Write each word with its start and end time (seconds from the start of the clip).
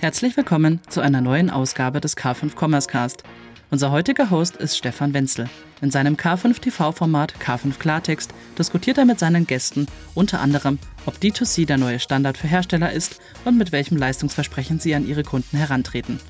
Herzlich 0.00 0.36
willkommen 0.36 0.78
zu 0.88 1.00
einer 1.00 1.20
neuen 1.20 1.50
Ausgabe 1.50 2.00
des 2.00 2.16
K5 2.16 2.52
Commerce 2.56 2.86
Cast. 2.86 3.24
Unser 3.72 3.90
heutiger 3.90 4.30
Host 4.30 4.54
ist 4.54 4.78
Stefan 4.78 5.12
Wenzel. 5.12 5.50
In 5.82 5.90
seinem 5.90 6.14
K5 6.14 6.60
TV-Format 6.60 7.34
K5 7.44 7.78
Klartext 7.80 8.32
diskutiert 8.56 8.96
er 8.98 9.06
mit 9.06 9.18
seinen 9.18 9.44
Gästen 9.44 9.88
unter 10.14 10.40
anderem, 10.40 10.78
ob 11.04 11.16
D2C 11.16 11.66
der 11.66 11.78
neue 11.78 11.98
Standard 11.98 12.38
für 12.38 12.46
Hersteller 12.46 12.92
ist 12.92 13.18
und 13.44 13.58
mit 13.58 13.72
welchem 13.72 13.96
Leistungsversprechen 13.96 14.78
sie 14.78 14.94
an 14.94 15.04
ihre 15.04 15.24
Kunden 15.24 15.56
herantreten. 15.56 16.20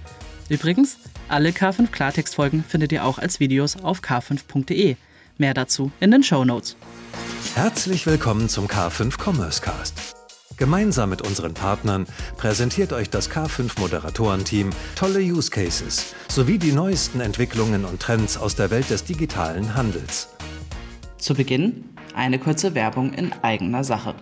Übrigens, 0.48 0.96
alle 1.28 1.50
K5 1.50 1.88
Klartext-Folgen 1.88 2.64
findet 2.66 2.90
ihr 2.92 3.04
auch 3.04 3.18
als 3.18 3.38
Videos 3.38 3.76
auf 3.76 4.00
k5.de. 4.00 4.96
Mehr 5.36 5.52
dazu 5.52 5.92
in 6.00 6.10
den 6.10 6.22
Show 6.22 6.42
Notes. 6.42 6.74
Herzlich 7.54 8.06
willkommen 8.06 8.48
zum 8.48 8.66
K5 8.66 9.22
Commerce 9.22 9.60
Cast. 9.60 10.17
Gemeinsam 10.58 11.10
mit 11.10 11.22
unseren 11.22 11.54
Partnern 11.54 12.06
präsentiert 12.36 12.92
euch 12.92 13.08
das 13.08 13.30
K5 13.30 13.78
Moderatorenteam 13.78 14.70
tolle 14.96 15.20
Use 15.20 15.50
Cases 15.50 16.14
sowie 16.26 16.58
die 16.58 16.72
neuesten 16.72 17.20
Entwicklungen 17.20 17.84
und 17.84 18.02
Trends 18.02 18.36
aus 18.36 18.56
der 18.56 18.70
Welt 18.70 18.90
des 18.90 19.04
digitalen 19.04 19.76
Handels. 19.76 20.30
Zu 21.16 21.34
Beginn 21.34 21.84
eine 22.12 22.40
kurze 22.40 22.74
Werbung 22.74 23.12
in 23.14 23.32
eigener 23.42 23.84
Sache. 23.84 24.16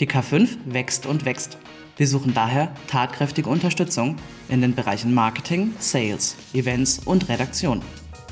Die 0.00 0.08
K5 0.08 0.56
wächst 0.64 1.04
und 1.04 1.26
wächst. 1.26 1.58
Wir 1.98 2.08
suchen 2.08 2.32
daher 2.32 2.72
tatkräftige 2.86 3.50
Unterstützung 3.50 4.16
in 4.48 4.62
den 4.62 4.74
Bereichen 4.74 5.12
Marketing, 5.12 5.74
Sales, 5.78 6.36
Events 6.54 7.00
und 7.04 7.28
Redaktion. 7.28 7.82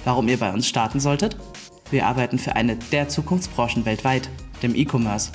Warum 0.05 0.27
ihr 0.29 0.39
bei 0.39 0.53
uns 0.53 0.67
starten 0.67 1.01
solltet? 1.01 1.37
Wir 1.91 2.07
arbeiten 2.07 2.39
für 2.39 2.57
eine 2.57 2.77
der 2.77 3.11
Zukunftsbranchen 3.11 3.85
weltweit, 3.85 4.31
dem 4.63 4.75
E-Commerce. 4.75 5.31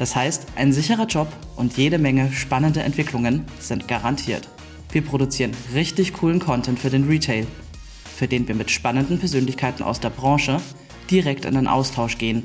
Das 0.00 0.16
heißt, 0.16 0.46
ein 0.56 0.72
sicherer 0.72 1.04
Job 1.04 1.28
und 1.56 1.76
jede 1.76 1.98
Menge 1.98 2.32
spannende 2.32 2.80
Entwicklungen 2.80 3.44
sind 3.58 3.86
garantiert. 3.86 4.48
Wir 4.92 5.02
produzieren 5.02 5.52
richtig 5.74 6.14
coolen 6.14 6.38
Content 6.40 6.78
für 6.78 6.88
den 6.88 7.06
Retail, 7.06 7.46
für 8.16 8.26
den 8.26 8.48
wir 8.48 8.54
mit 8.54 8.70
spannenden 8.70 9.18
Persönlichkeiten 9.18 9.82
aus 9.82 10.00
der 10.00 10.08
Branche 10.08 10.58
direkt 11.10 11.44
in 11.44 11.52
den 11.52 11.66
Austausch 11.66 12.16
gehen 12.16 12.44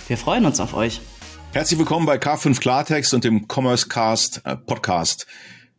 Wir 0.09 0.17
freuen 0.17 0.47
uns 0.47 0.59
auf 0.61 0.73
euch. 0.75 1.03
Herzlich 1.53 1.79
willkommen 1.79 2.07
bei 2.07 2.17
K5 2.17 2.61
Klartext 2.61 3.13
und 3.13 3.25
dem 3.25 3.47
Commerce 3.49 3.89
Cast 3.89 4.41
äh, 4.45 4.57
Podcast. 4.57 5.27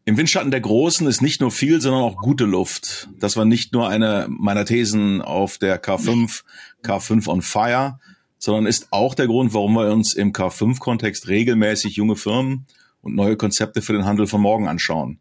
Im 0.04 0.18
Windschatten 0.18 0.50
der 0.50 0.62
Großen 0.62 1.06
ist 1.06 1.22
nicht 1.22 1.42
nur 1.42 1.52
viel, 1.52 1.80
sondern 1.80 2.02
auch 2.02 2.18
gute 2.18 2.46
Luft. 2.46 3.10
Das 3.20 3.38
war 3.38 3.46
nicht 3.46 3.72
nur 3.74 3.88
eine 3.88 4.26
meiner 4.30 4.66
Thesen 4.66 5.22
auf 5.22 5.60
der 5.60 5.82
K5, 5.82 6.42
K5 6.84 7.28
on 7.28 7.42
Fire, 7.44 8.00
sondern 8.40 8.66
ist 8.66 8.88
auch 8.90 9.14
der 9.14 9.28
Grund, 9.28 9.54
warum 9.54 9.74
wir 9.74 9.92
uns 9.92 10.16
im 10.16 10.34
K5-Kontext 10.34 11.28
regelmäßig 11.28 11.98
junge 11.98 12.16
Firmen 12.16 12.66
und 13.02 13.14
neue 13.14 13.38
Konzepte 13.38 13.84
für 13.84 13.94
den 13.94 14.06
Handel 14.06 14.26
von 14.26 14.42
morgen 14.42 14.68
anschauen. 14.68 15.20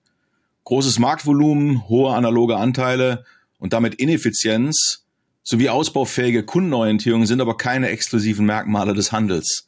Großes 0.64 0.98
Marktvolumen, 0.98 1.86
hohe 1.88 2.14
analoge 2.14 2.56
Anteile 2.56 3.24
und 3.58 3.74
damit 3.74 3.96
Ineffizienz 3.96 5.04
sowie 5.42 5.68
ausbaufähige 5.68 6.42
Kundenorientierung 6.42 7.26
sind 7.26 7.42
aber 7.42 7.58
keine 7.58 7.90
exklusiven 7.90 8.46
Merkmale 8.46 8.94
des 8.94 9.12
Handels. 9.12 9.66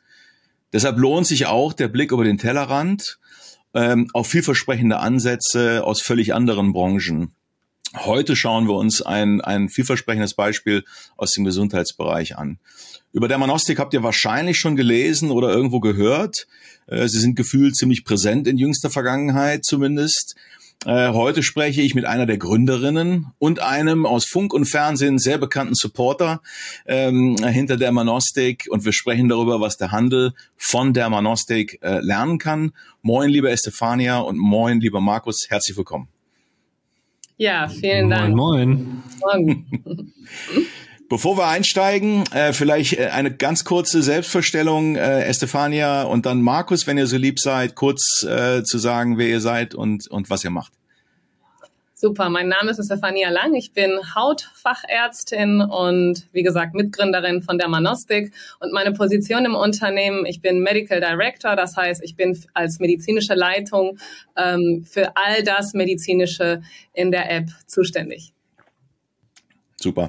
Deshalb 0.72 0.96
lohnt 0.96 1.26
sich 1.26 1.44
auch 1.46 1.74
der 1.74 1.88
Blick 1.88 2.12
über 2.12 2.24
den 2.24 2.38
Tellerrand 2.38 3.18
ähm, 3.74 4.08
auf 4.12 4.28
vielversprechende 4.28 4.98
Ansätze 4.98 5.84
aus 5.84 6.00
völlig 6.00 6.34
anderen 6.34 6.72
Branchen. 6.72 7.34
Heute 7.94 8.36
schauen 8.36 8.68
wir 8.68 8.74
uns 8.74 9.02
ein, 9.02 9.42
ein 9.42 9.68
vielversprechendes 9.68 10.34
Beispiel 10.34 10.84
aus 11.16 11.32
dem 11.32 11.44
Gesundheitsbereich 11.44 12.38
an. 12.38 12.58
Über 13.12 13.28
Dermanostik 13.28 13.78
habt 13.78 13.92
ihr 13.92 14.02
wahrscheinlich 14.02 14.58
schon 14.58 14.76
gelesen 14.76 15.30
oder 15.30 15.50
irgendwo 15.50 15.80
gehört. 15.80 16.46
Äh, 16.86 17.08
sie 17.08 17.20
sind 17.20 17.36
gefühlt 17.36 17.76
ziemlich 17.76 18.04
präsent 18.04 18.46
in 18.48 18.56
jüngster 18.56 18.88
Vergangenheit 18.88 19.64
zumindest. 19.64 20.36
Äh, 20.84 21.12
heute 21.12 21.44
spreche 21.44 21.80
ich 21.80 21.94
mit 21.94 22.04
einer 22.04 22.26
der 22.26 22.38
Gründerinnen 22.38 23.32
und 23.38 23.60
einem 23.60 24.04
aus 24.04 24.24
Funk 24.24 24.52
und 24.52 24.64
Fernsehen 24.64 25.18
sehr 25.18 25.38
bekannten 25.38 25.74
Supporter 25.74 26.42
ähm, 26.86 27.36
hinter 27.36 27.76
der 27.76 27.92
Manostik 27.92 28.66
und 28.68 28.84
wir 28.84 28.92
sprechen 28.92 29.28
darüber, 29.28 29.60
was 29.60 29.76
der 29.76 29.92
Handel 29.92 30.32
von 30.56 30.92
der 30.92 31.08
Manostik 31.08 31.78
äh, 31.82 32.00
lernen 32.00 32.38
kann. 32.38 32.72
Moin, 33.00 33.30
liebe 33.30 33.50
Estefania 33.50 34.18
und 34.18 34.38
moin, 34.38 34.80
lieber 34.80 35.00
Markus, 35.00 35.48
herzlich 35.48 35.76
willkommen. 35.76 36.08
Ja, 37.36 37.68
vielen 37.68 38.10
Dank. 38.10 38.34
Moin, 38.34 39.02
moin. 39.20 39.66
Bevor 41.12 41.36
wir 41.36 41.46
einsteigen, 41.46 42.24
äh, 42.32 42.54
vielleicht 42.54 42.94
äh, 42.94 43.08
eine 43.08 43.30
ganz 43.30 43.66
kurze 43.66 44.00
Selbstvorstellung, 44.00 44.96
äh, 44.96 45.24
Estefania 45.24 46.04
und 46.04 46.24
dann 46.24 46.40
Markus, 46.40 46.86
wenn 46.86 46.96
ihr 46.96 47.06
so 47.06 47.18
lieb 47.18 47.38
seid, 47.38 47.74
kurz 47.74 48.22
äh, 48.22 48.62
zu 48.62 48.78
sagen, 48.78 49.18
wer 49.18 49.28
ihr 49.28 49.42
seid 49.42 49.74
und, 49.74 50.08
und 50.08 50.30
was 50.30 50.42
ihr 50.42 50.48
macht. 50.48 50.72
Super, 51.94 52.30
mein 52.30 52.48
Name 52.48 52.70
ist 52.70 52.82
Stefania 52.82 53.28
Lang. 53.28 53.52
Ich 53.52 53.74
bin 53.74 54.00
Hautfachärztin 54.14 55.60
und 55.60 56.28
wie 56.32 56.42
gesagt 56.42 56.72
Mitgründerin 56.72 57.42
von 57.42 57.58
der 57.58 57.68
Manostik. 57.68 58.32
Und 58.60 58.72
meine 58.72 58.92
Position 58.92 59.44
im 59.44 59.54
Unternehmen, 59.54 60.24
ich 60.24 60.40
bin 60.40 60.62
Medical 60.62 60.98
Director, 60.98 61.56
das 61.56 61.76
heißt, 61.76 62.02
ich 62.02 62.16
bin 62.16 62.42
als 62.54 62.78
medizinische 62.78 63.34
Leitung 63.34 63.98
ähm, 64.34 64.86
für 64.90 65.14
all 65.14 65.42
das 65.42 65.74
Medizinische 65.74 66.62
in 66.94 67.10
der 67.10 67.30
App 67.30 67.50
zuständig. 67.66 68.32
Super. 69.76 70.08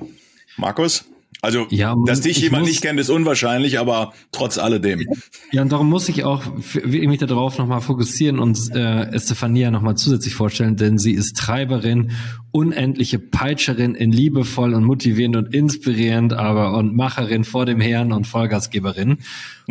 Markus? 0.57 1.05
Also, 1.43 1.67
ja, 1.71 1.93
dass 2.05 2.21
dich 2.21 2.39
jemand 2.39 2.67
nicht 2.67 2.81
kennt, 2.81 2.97
ist 3.01 3.09
unwahrscheinlich, 3.09 3.77
aber 3.77 4.13
trotz 4.31 4.57
alledem. 4.57 5.05
Ja, 5.51 5.61
und 5.61 5.73
darum 5.73 5.89
muss 5.89 6.07
ich 6.07 6.23
auch 6.23 6.41
mich 6.85 7.19
darauf 7.19 7.57
nochmal 7.57 7.81
fokussieren 7.81 8.39
und 8.39 8.57
äh, 8.73 9.13
Estefania 9.13 9.69
nochmal 9.69 9.97
zusätzlich 9.97 10.35
vorstellen, 10.35 10.77
denn 10.77 10.97
sie 10.97 11.11
ist 11.11 11.35
Treiberin, 11.35 12.11
unendliche 12.51 13.19
Peitscherin 13.19 13.93
in 13.93 14.13
liebevoll 14.13 14.73
und 14.73 14.85
motivierend 14.85 15.35
und 15.35 15.53
inspirierend, 15.53 16.31
aber 16.31 16.77
und 16.77 16.95
Macherin 16.95 17.43
vor 17.43 17.65
dem 17.65 17.81
Herrn 17.81 18.13
und 18.13 18.25
Vollgasgeberin. 18.25 19.17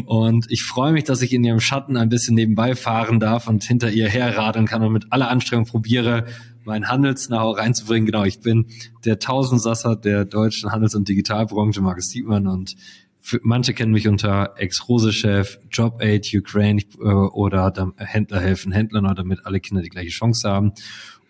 Und 0.05 0.51
ich 0.51 0.65
freue 0.65 0.93
mich, 0.93 1.05
dass 1.05 1.23
ich 1.23 1.33
in 1.33 1.43
ihrem 1.43 1.61
Schatten 1.61 1.97
ein 1.97 2.11
bisschen 2.11 2.35
nebenbei 2.35 2.75
fahren 2.75 3.19
darf 3.19 3.49
und 3.49 3.65
hinter 3.65 3.91
ihr 3.91 4.11
herradeln 4.11 4.67
kann 4.67 4.83
und 4.83 4.93
mit 4.93 5.07
aller 5.09 5.31
Anstrengung 5.31 5.65
probiere, 5.65 6.27
mein 6.65 6.89
Handels-Know-how 6.89 7.59
reinzubringen. 7.59 8.07
Genau, 8.07 8.25
ich 8.25 8.41
bin 8.41 8.67
der 9.05 9.19
Tausendsasser 9.19 9.97
der 9.97 10.25
deutschen 10.25 10.73
Handels- 10.73 10.95
und 10.95 11.09
Digitalbranche, 11.09 11.81
Markus 11.81 12.09
Diekmann, 12.09 12.47
und 12.47 12.77
manche 13.43 13.75
kennen 13.75 13.93
mich 13.93 14.09
unter 14.09 14.55
Ex-Rose-Chef, 14.57 15.59
Job-Aid 15.71 16.33
Ukraine 16.35 16.83
äh, 17.01 17.05
oder 17.05 17.73
Händler 17.99 18.41
helfen 18.41 18.73
Händlern, 18.73 19.05
oder 19.05 19.15
damit 19.15 19.47
alle 19.47 19.61
Kinder 19.61 19.83
die 19.83 19.89
gleiche 19.89 20.11
Chance 20.11 20.49
haben. 20.49 20.73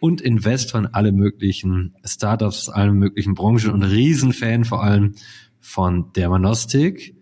Und 0.01 0.21
Investor 0.21 0.81
in 0.81 0.87
alle 0.87 1.13
möglichen 1.13 1.95
Startups, 2.05 2.69
allen 2.69 2.99
möglichen 2.99 3.35
Branchen 3.35 3.71
und 3.71 3.85
Riesenfan 3.85 4.65
vor 4.65 4.83
allem 4.83 5.15
von 5.61 6.13
Dermanostik. 6.15 7.15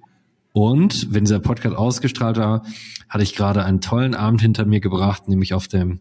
Und 0.52 1.12
wenn 1.12 1.24
dieser 1.24 1.40
Podcast 1.40 1.76
ausgestrahlt 1.76 2.38
war, 2.38 2.64
hatte 3.08 3.22
ich 3.22 3.34
gerade 3.34 3.64
einen 3.64 3.80
tollen 3.80 4.14
Abend 4.14 4.40
hinter 4.40 4.64
mir 4.64 4.80
gebracht, 4.80 5.28
nämlich 5.28 5.52
auf 5.52 5.68
dem 5.68 6.00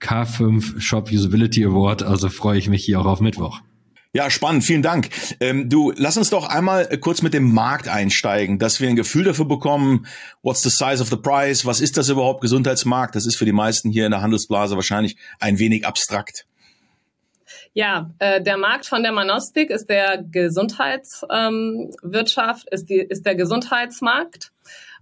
K5 0.00 0.80
Shop 0.80 1.10
Usability 1.10 1.64
Award. 1.64 2.02
Also 2.02 2.28
freue 2.28 2.58
ich 2.58 2.68
mich 2.68 2.84
hier 2.84 3.00
auch 3.00 3.06
auf 3.06 3.20
Mittwoch. 3.20 3.60
Ja, 4.14 4.30
spannend. 4.30 4.64
Vielen 4.64 4.80
Dank. 4.82 5.10
Ähm, 5.38 5.68
du, 5.68 5.92
lass 5.94 6.16
uns 6.16 6.30
doch 6.30 6.48
einmal 6.48 6.86
kurz 6.98 7.20
mit 7.20 7.34
dem 7.34 7.52
Markt 7.52 7.88
einsteigen, 7.88 8.58
dass 8.58 8.80
wir 8.80 8.88
ein 8.88 8.96
Gefühl 8.96 9.24
dafür 9.24 9.44
bekommen, 9.44 10.06
what's 10.42 10.62
the 10.62 10.70
size 10.70 11.02
of 11.02 11.08
the 11.08 11.16
price? 11.16 11.66
Was 11.66 11.82
ist 11.82 11.98
das 11.98 12.08
überhaupt, 12.08 12.40
Gesundheitsmarkt? 12.40 13.14
Das 13.14 13.26
ist 13.26 13.36
für 13.36 13.44
die 13.44 13.52
meisten 13.52 13.90
hier 13.90 14.06
in 14.06 14.12
der 14.12 14.22
Handelsblase 14.22 14.76
wahrscheinlich 14.76 15.18
ein 15.40 15.58
wenig 15.58 15.86
abstrakt. 15.86 16.46
Ja, 17.74 18.10
äh, 18.18 18.42
der 18.42 18.56
Markt 18.56 18.86
von 18.86 19.02
der 19.02 19.12
Manostik 19.12 19.68
ist 19.70 19.90
der 19.90 20.22
Gesundheitswirtschaft, 20.22 22.66
ähm, 22.66 22.74
ist, 22.74 22.88
die, 22.88 22.96
ist 22.96 23.26
der 23.26 23.34
Gesundheitsmarkt. 23.34 24.52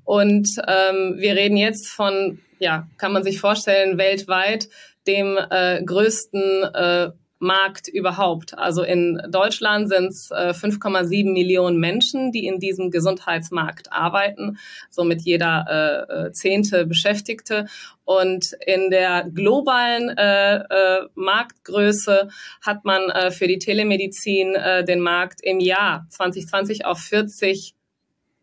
Und 0.04 0.48
ähm, 0.66 1.14
wir 1.18 1.36
reden 1.36 1.56
jetzt 1.56 1.86
von 1.88 2.40
ja, 2.58 2.88
kann 2.98 3.12
man 3.12 3.24
sich 3.24 3.40
vorstellen, 3.40 3.98
weltweit 3.98 4.68
dem 5.06 5.38
äh, 5.50 5.82
größten 5.84 6.62
äh, 6.74 7.10
Markt 7.38 7.88
überhaupt. 7.88 8.56
Also 8.56 8.82
in 8.82 9.20
Deutschland 9.30 9.88
sind 9.88 10.08
es 10.08 10.30
äh, 10.30 10.52
5,7 10.52 11.32
Millionen 11.32 11.78
Menschen, 11.78 12.32
die 12.32 12.46
in 12.46 12.58
diesem 12.58 12.90
Gesundheitsmarkt 12.90 13.92
arbeiten, 13.92 14.58
somit 14.90 15.22
jeder 15.22 15.66
äh, 15.68 16.26
äh, 16.26 16.32
zehnte 16.32 16.86
Beschäftigte. 16.86 17.66
Und 18.04 18.52
in 18.64 18.90
der 18.90 19.28
globalen 19.32 20.08
äh, 20.16 20.56
äh, 20.56 21.08
Marktgröße 21.14 22.28
hat 22.62 22.84
man 22.84 23.10
äh, 23.10 23.30
für 23.30 23.48
die 23.48 23.58
Telemedizin 23.58 24.54
äh, 24.54 24.84
den 24.84 25.00
Markt 25.00 25.40
im 25.42 25.60
Jahr 25.60 26.06
2020 26.10 26.86
auf 26.86 26.98
40 27.00 27.75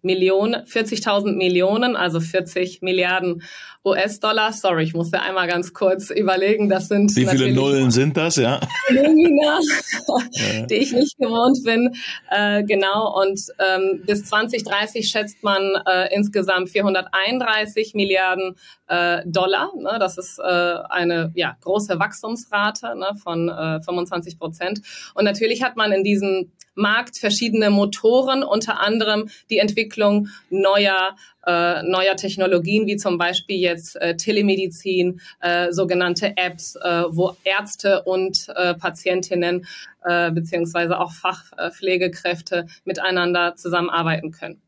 Millionen, 0.03 0.65
40.000 0.65 1.35
Millionen, 1.35 1.95
also 1.95 2.19
40 2.19 2.81
Milliarden 2.81 3.41
US-Dollar. 3.85 4.53
Sorry, 4.53 4.83
ich 4.83 4.94
musste 4.94 5.21
einmal 5.21 5.47
ganz 5.47 5.73
kurz 5.73 6.09
überlegen. 6.09 6.69
Das 6.69 6.88
sind 6.88 7.15
wie 7.15 7.25
viele 7.25 7.51
Nullen 7.53 7.91
sind 7.91 8.15
das, 8.15 8.38
ja? 8.38 8.59
Lumina, 8.89 9.59
die 10.69 10.75
ich 10.75 10.94
nicht 10.94 11.17
gewohnt 11.17 11.63
bin. 11.63 11.94
Äh, 12.29 12.63
genau. 12.63 13.21
Und 13.21 13.41
ähm, 13.59 14.03
bis 14.05 14.25
2030 14.25 15.09
schätzt 15.09 15.44
man 15.44 15.61
äh, 15.85 16.13
insgesamt 16.13 16.69
431 16.69 17.94
Milliarden 17.94 18.55
äh, 18.88 19.21
Dollar. 19.25 19.71
Ne? 19.77 19.97
Das 20.00 20.17
ist 20.17 20.39
äh, 20.39 20.44
eine 20.44 21.31
ja, 21.35 21.57
große 21.61 22.00
Wachstumsrate 22.00 22.95
ne? 22.97 23.11
von 23.21 23.50
äh, 23.50 23.81
25 23.81 24.39
Prozent. 24.39 24.81
Und 25.13 25.25
natürlich 25.25 25.63
hat 25.63 25.75
man 25.75 25.91
in 25.91 26.03
diesem 26.03 26.51
Markt 26.75 27.18
verschiedene 27.18 27.70
Motoren, 27.70 28.44
unter 28.44 28.80
anderem 28.80 29.30
die 29.50 29.58
Entwicklung 29.58 30.28
neuer 30.50 31.16
äh, 31.46 31.84
neuer 31.84 32.16
Technologien, 32.16 32.88
wie 32.88 32.96
zum 32.96 33.18
Beispiel 33.18 33.58
jetzt 33.58 33.98
äh, 33.98 34.16
Telemedizin, 34.16 35.20
äh, 35.42 35.72
sogenannte 35.72 36.38
Apps, 36.38 36.75
äh, 36.75 37.04
wo 37.10 37.36
Ärzte 37.44 38.04
und 38.04 38.48
äh, 38.56 38.74
Patientinnen 38.75 39.66
äh, 40.06 40.31
beziehungsweise 40.31 41.00
auch 41.00 41.12
Fachpflegekräfte 41.12 42.68
miteinander 42.86 43.56
zusammenarbeiten 43.56 44.31
können. 44.31 44.62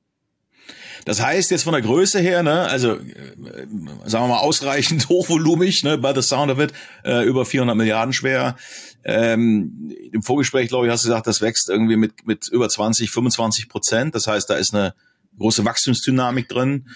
Das 1.06 1.22
heißt 1.22 1.52
jetzt 1.52 1.64
von 1.64 1.74
der 1.74 1.84
Größe 1.84 2.20
her, 2.20 2.42
ne, 2.42 2.62
also 2.62 2.94
äh, 2.94 2.98
sagen 4.06 4.26
wir 4.26 4.30
mal 4.30 4.40
ausreichend 4.40 5.08
hochvolumig, 5.10 5.84
ne, 5.84 5.98
by 5.98 6.14
the 6.16 6.22
sound 6.22 6.52
of 6.52 6.60
it, 6.60 6.74
äh, 7.04 7.24
über 7.24 7.46
400 7.46 7.78
Milliarden 7.78 8.14
schwer. 8.14 8.56
Ähm, 9.06 9.92
Im 10.12 10.24
Vorgespräch, 10.24 10.68
glaube 10.68 10.88
ich, 10.88 10.92
hast 10.92 11.06
du 11.06 11.10
gesagt, 11.10 11.28
das 11.28 11.40
wächst 11.42 11.70
irgendwie 11.70 11.96
mit, 11.96 12.26
mit 12.26 12.48
über 12.48 12.68
20, 12.68 13.12
25 13.12 13.70
Prozent. 13.70 14.16
Das 14.16 14.26
heißt, 14.26 14.50
da 14.50 14.56
ist 14.56 14.74
eine 14.74 14.96
große 15.38 15.64
Wachstumsdynamik 15.64 16.50
drin. 16.50 16.88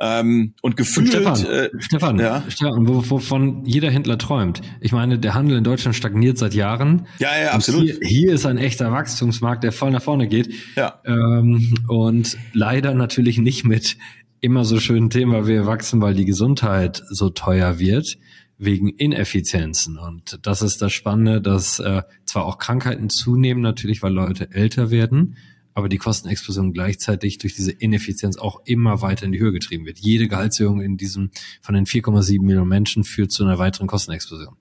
Ähm, 0.00 0.54
und 0.60 0.76
gefühlt, 0.76 1.08
Stefan, 1.08 1.46
äh, 1.46 1.70
Stefan, 1.78 2.18
ja? 2.18 2.42
Stefan, 2.48 2.88
wovon 2.88 3.64
jeder 3.64 3.90
Händler 3.90 4.18
träumt. 4.18 4.60
Ich 4.80 4.90
meine, 4.90 5.18
der 5.18 5.34
Handel 5.34 5.56
in 5.56 5.64
Deutschland 5.64 5.94
stagniert 5.94 6.36
seit 6.36 6.52
Jahren. 6.52 7.06
Ja, 7.18 7.30
ja, 7.40 7.52
absolut. 7.52 7.84
Hier, 7.84 7.98
hier, 8.02 8.32
ist 8.32 8.44
ein 8.44 8.58
echter 8.58 8.90
Wachstumsmarkt, 8.90 9.62
der 9.62 9.70
voll 9.70 9.92
nach 9.92 10.02
vorne 10.02 10.26
geht. 10.26 10.52
Ja. 10.74 11.00
Ähm, 11.06 11.74
und 11.86 12.36
leider 12.52 12.92
natürlich 12.92 13.38
nicht 13.38 13.64
mit 13.64 13.96
immer 14.44 14.66
so 14.66 14.78
schönen 14.78 15.08
Themen, 15.08 15.32
weil 15.32 15.46
wir 15.46 15.64
wachsen, 15.64 16.02
weil 16.02 16.12
die 16.12 16.26
Gesundheit 16.26 17.02
so 17.08 17.30
teuer 17.30 17.78
wird 17.78 18.18
wegen 18.58 18.90
Ineffizienzen. 18.90 19.96
Und 19.96 20.38
das 20.42 20.60
ist 20.60 20.82
das 20.82 20.92
Spannende, 20.92 21.40
dass 21.40 21.78
äh, 21.78 22.02
zwar 22.26 22.44
auch 22.44 22.58
Krankheiten 22.58 23.08
zunehmen, 23.08 23.62
natürlich, 23.62 24.02
weil 24.02 24.12
Leute 24.12 24.52
älter 24.52 24.90
werden, 24.90 25.38
aber 25.72 25.88
die 25.88 25.96
Kostenexplosion 25.96 26.74
gleichzeitig 26.74 27.38
durch 27.38 27.54
diese 27.54 27.72
Ineffizienz 27.72 28.36
auch 28.36 28.60
immer 28.66 29.00
weiter 29.00 29.24
in 29.24 29.32
die 29.32 29.40
Höhe 29.40 29.50
getrieben 29.50 29.86
wird. 29.86 29.98
Jede 29.98 30.28
Gehaltserhöhung 30.28 30.82
in 30.82 30.98
diesem 30.98 31.30
von 31.62 31.74
den 31.74 31.86
4,7 31.86 32.42
Millionen 32.42 32.68
Menschen 32.68 33.02
führt 33.02 33.32
zu 33.32 33.44
einer 33.44 33.58
weiteren 33.58 33.86
Kostenexplosion. 33.86 34.56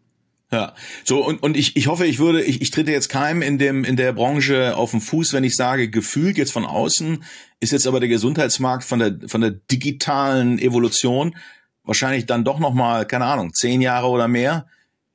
Ja, 0.54 0.76
so 1.04 1.26
und 1.26 1.42
und 1.42 1.58
ich 1.58 1.76
ich 1.76 1.88
hoffe, 1.88 2.06
ich 2.06 2.20
würde 2.20 2.44
ich, 2.44 2.62
ich 2.62 2.70
trete 2.70 2.92
jetzt 2.92 3.10
keinem 3.10 3.42
in 3.42 3.58
dem 3.58 3.84
in 3.84 3.96
der 3.96 4.14
Branche 4.14 4.78
auf 4.78 4.92
den 4.92 5.02
Fuß, 5.02 5.34
wenn 5.34 5.44
ich 5.44 5.56
sage, 5.56 5.90
gefühlt 5.90 6.38
jetzt 6.38 6.52
von 6.52 6.64
außen 6.64 7.24
ist 7.60 7.72
jetzt 7.72 7.88
aber 7.88 8.00
der 8.00 8.10
Gesundheitsmarkt 8.10 8.84
von 8.84 9.00
der 9.00 9.18
von 9.26 9.42
der 9.42 9.50
digitalen 9.50 10.60
Evolution 10.60 11.36
wahrscheinlich 11.84 12.28
dann 12.28 12.44
doch 12.44 12.60
noch 12.60 12.76
mal 12.76 13.08
keine 13.08 13.26
Ahnung 13.26 13.52
zehn 13.56 13.82
Jahre 13.82 14.10
oder 14.10 14.28
mehr 14.28 14.68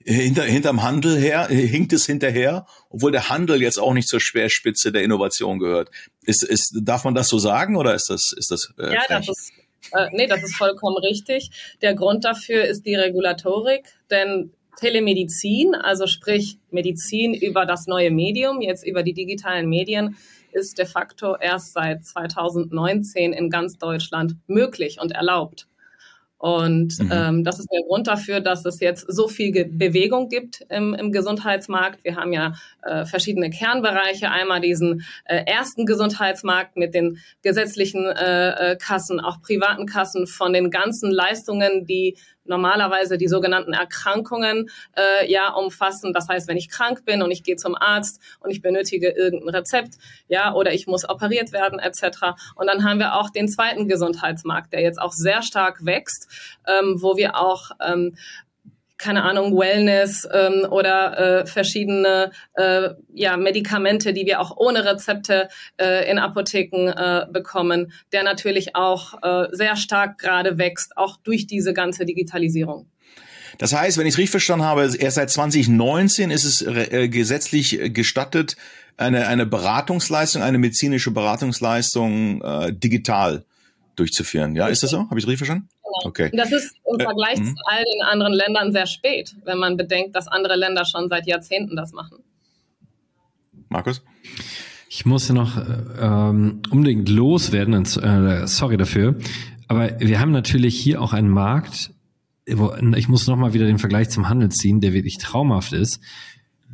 hinter, 0.04 0.42
hinterm 0.42 0.82
Handel 0.82 1.16
her, 1.18 1.46
hinkt 1.46 1.92
es 1.92 2.06
hinterher, 2.06 2.66
obwohl 2.90 3.12
der 3.12 3.28
Handel 3.28 3.62
jetzt 3.62 3.78
auch 3.78 3.92
nicht 3.92 4.08
zur 4.08 4.20
Speerspitze 4.20 4.90
der 4.90 5.02
Innovation 5.02 5.60
gehört. 5.60 5.90
Ist, 6.24 6.42
ist, 6.42 6.76
darf 6.82 7.04
man 7.04 7.14
das 7.14 7.28
so 7.28 7.38
sagen 7.38 7.76
oder 7.76 7.94
ist 7.94 8.10
das, 8.10 8.32
ist 8.36 8.50
das 8.50 8.72
äh, 8.78 8.94
Ja, 8.94 9.00
frech? 9.02 9.06
das 9.08 9.28
ist, 9.28 9.52
äh, 9.92 10.08
nee, 10.12 10.26
das 10.26 10.42
ist 10.42 10.56
vollkommen 10.56 10.96
richtig. 10.96 11.50
Der 11.82 11.94
Grund 11.94 12.24
dafür 12.24 12.64
ist 12.64 12.86
die 12.86 12.94
Regulatorik, 12.96 13.84
denn 14.10 14.52
Telemedizin, 14.78 15.74
also 15.74 16.06
sprich 16.06 16.58
Medizin 16.70 17.34
über 17.34 17.66
das 17.66 17.86
neue 17.86 18.10
Medium, 18.10 18.60
jetzt 18.60 18.86
über 18.86 19.02
die 19.02 19.14
digitalen 19.14 19.68
Medien, 19.68 20.16
ist 20.52 20.78
de 20.78 20.86
facto 20.86 21.36
erst 21.36 21.72
seit 21.72 22.04
2019 22.04 23.32
in 23.32 23.50
ganz 23.50 23.78
Deutschland 23.78 24.36
möglich 24.46 24.98
und 25.00 25.12
erlaubt. 25.12 25.68
Und 26.38 27.00
mhm. 27.00 27.10
ähm, 27.12 27.44
das 27.44 27.58
ist 27.58 27.68
der 27.72 27.82
Grund 27.82 28.06
dafür, 28.06 28.40
dass 28.40 28.64
es 28.64 28.78
jetzt 28.78 29.04
so 29.08 29.26
viel 29.26 29.50
Ge 29.50 29.64
Bewegung 29.64 30.28
gibt 30.28 30.64
im, 30.70 30.94
im 30.94 31.10
Gesundheitsmarkt. 31.10 32.04
Wir 32.04 32.14
haben 32.14 32.32
ja 32.32 32.54
äh, 32.88 33.06
verschiedene 33.06 33.50
Kernbereiche. 33.50 34.30
Einmal 34.30 34.60
diesen 34.60 35.04
äh, 35.24 35.44
ersten 35.44 35.86
Gesundheitsmarkt 35.86 36.76
mit 36.76 36.94
den 36.94 37.18
gesetzlichen 37.42 38.06
äh, 38.06 38.72
äh 38.72 38.76
Kassen, 38.76 39.20
auch 39.20 39.40
privaten 39.40 39.86
Kassen 39.86 40.26
von 40.26 40.52
den 40.52 40.70
ganzen 40.70 41.10
Leistungen, 41.10 41.84
die 41.84 42.16
normalerweise 42.48 43.18
die 43.18 43.28
sogenannten 43.28 43.72
Erkrankungen 43.72 44.68
äh, 44.96 45.30
ja 45.30 45.52
umfassen. 45.52 46.12
Das 46.12 46.28
heißt, 46.28 46.48
wenn 46.48 46.56
ich 46.56 46.68
krank 46.68 47.04
bin 47.04 47.22
und 47.22 47.30
ich 47.30 47.44
gehe 47.44 47.56
zum 47.56 47.76
Arzt 47.76 48.20
und 48.40 48.50
ich 48.50 48.62
benötige 48.62 49.10
irgendein 49.10 49.54
Rezept, 49.54 49.94
ja, 50.26 50.54
oder 50.54 50.72
ich 50.72 50.86
muss 50.86 51.08
operiert 51.08 51.52
werden 51.52 51.78
etc. 51.78 52.34
Und 52.56 52.66
dann 52.66 52.84
haben 52.84 52.98
wir 52.98 53.14
auch 53.14 53.30
den 53.30 53.48
zweiten 53.48 53.86
Gesundheitsmarkt, 53.88 54.72
der 54.72 54.80
jetzt 54.80 55.00
auch 55.00 55.12
sehr 55.12 55.42
stark 55.42 55.84
wächst, 55.84 56.28
ähm, 56.66 56.96
wo 57.00 57.16
wir 57.16 57.36
auch 57.36 57.70
ähm, 57.80 58.16
keine 58.98 59.22
Ahnung, 59.22 59.56
Wellness 59.56 60.28
ähm, 60.32 60.66
oder 60.70 61.40
äh, 61.40 61.46
verschiedene 61.46 62.32
äh, 62.54 62.90
ja, 63.14 63.36
Medikamente, 63.36 64.12
die 64.12 64.26
wir 64.26 64.40
auch 64.40 64.56
ohne 64.56 64.84
Rezepte 64.84 65.48
äh, 65.80 66.10
in 66.10 66.18
Apotheken 66.18 66.88
äh, 66.88 67.26
bekommen, 67.32 67.92
der 68.12 68.24
natürlich 68.24 68.74
auch 68.74 69.14
äh, 69.22 69.48
sehr 69.52 69.76
stark 69.76 70.18
gerade 70.18 70.58
wächst, 70.58 70.96
auch 70.96 71.16
durch 71.16 71.46
diese 71.46 71.72
ganze 71.72 72.04
Digitalisierung. 72.04 72.90
Das 73.58 73.72
heißt, 73.72 73.98
wenn 73.98 74.06
ich 74.06 74.14
es 74.14 74.18
richtig 74.18 74.32
verstanden 74.32 74.66
habe, 74.66 74.82
erst 74.98 75.16
seit 75.16 75.30
2019 75.30 76.30
ist 76.30 76.44
es 76.44 76.62
äh, 76.62 77.08
gesetzlich 77.08 77.78
gestattet, 77.94 78.56
eine, 78.96 79.28
eine 79.28 79.46
Beratungsleistung, 79.46 80.42
eine 80.42 80.58
medizinische 80.58 81.12
Beratungsleistung 81.12 82.42
äh, 82.42 82.72
digital 82.72 83.44
durchzuführen. 83.98 84.54
Ja, 84.54 84.68
ist 84.68 84.82
das 84.82 84.90
so? 84.90 85.00
Habe 85.00 85.18
ich 85.18 85.26
richtig 85.26 85.38
verstanden? 85.38 85.68
Genau. 85.82 86.08
Okay. 86.08 86.30
Das 86.32 86.52
ist 86.52 86.76
im 86.84 87.00
äh, 87.00 87.02
Vergleich 87.04 87.38
äh, 87.38 87.44
zu 87.44 87.54
all 87.66 87.84
den 87.84 88.02
anderen 88.10 88.32
Ländern 88.32 88.72
sehr 88.72 88.86
spät, 88.86 89.34
wenn 89.44 89.58
man 89.58 89.76
bedenkt, 89.76 90.14
dass 90.14 90.28
andere 90.28 90.56
Länder 90.56 90.84
schon 90.84 91.08
seit 91.08 91.26
Jahrzehnten 91.26 91.76
das 91.76 91.92
machen. 91.92 92.18
Markus? 93.68 94.02
Ich 94.88 95.04
muss 95.04 95.28
noch 95.30 95.56
äh, 95.56 95.62
ähm, 96.00 96.62
unbedingt 96.70 97.08
loswerden, 97.08 97.74
und, 97.74 97.96
äh, 98.02 98.46
sorry 98.46 98.76
dafür, 98.76 99.16
aber 99.66 100.00
wir 100.00 100.18
haben 100.18 100.32
natürlich 100.32 100.80
hier 100.80 101.02
auch 101.02 101.12
einen 101.12 101.28
Markt, 101.28 101.90
wo, 102.50 102.74
ich 102.96 103.08
muss 103.08 103.26
nochmal 103.26 103.52
wieder 103.52 103.66
den 103.66 103.78
Vergleich 103.78 104.08
zum 104.08 104.28
Handel 104.28 104.48
ziehen, 104.48 104.80
der 104.80 104.94
wirklich 104.94 105.18
traumhaft 105.18 105.74
ist, 105.74 106.00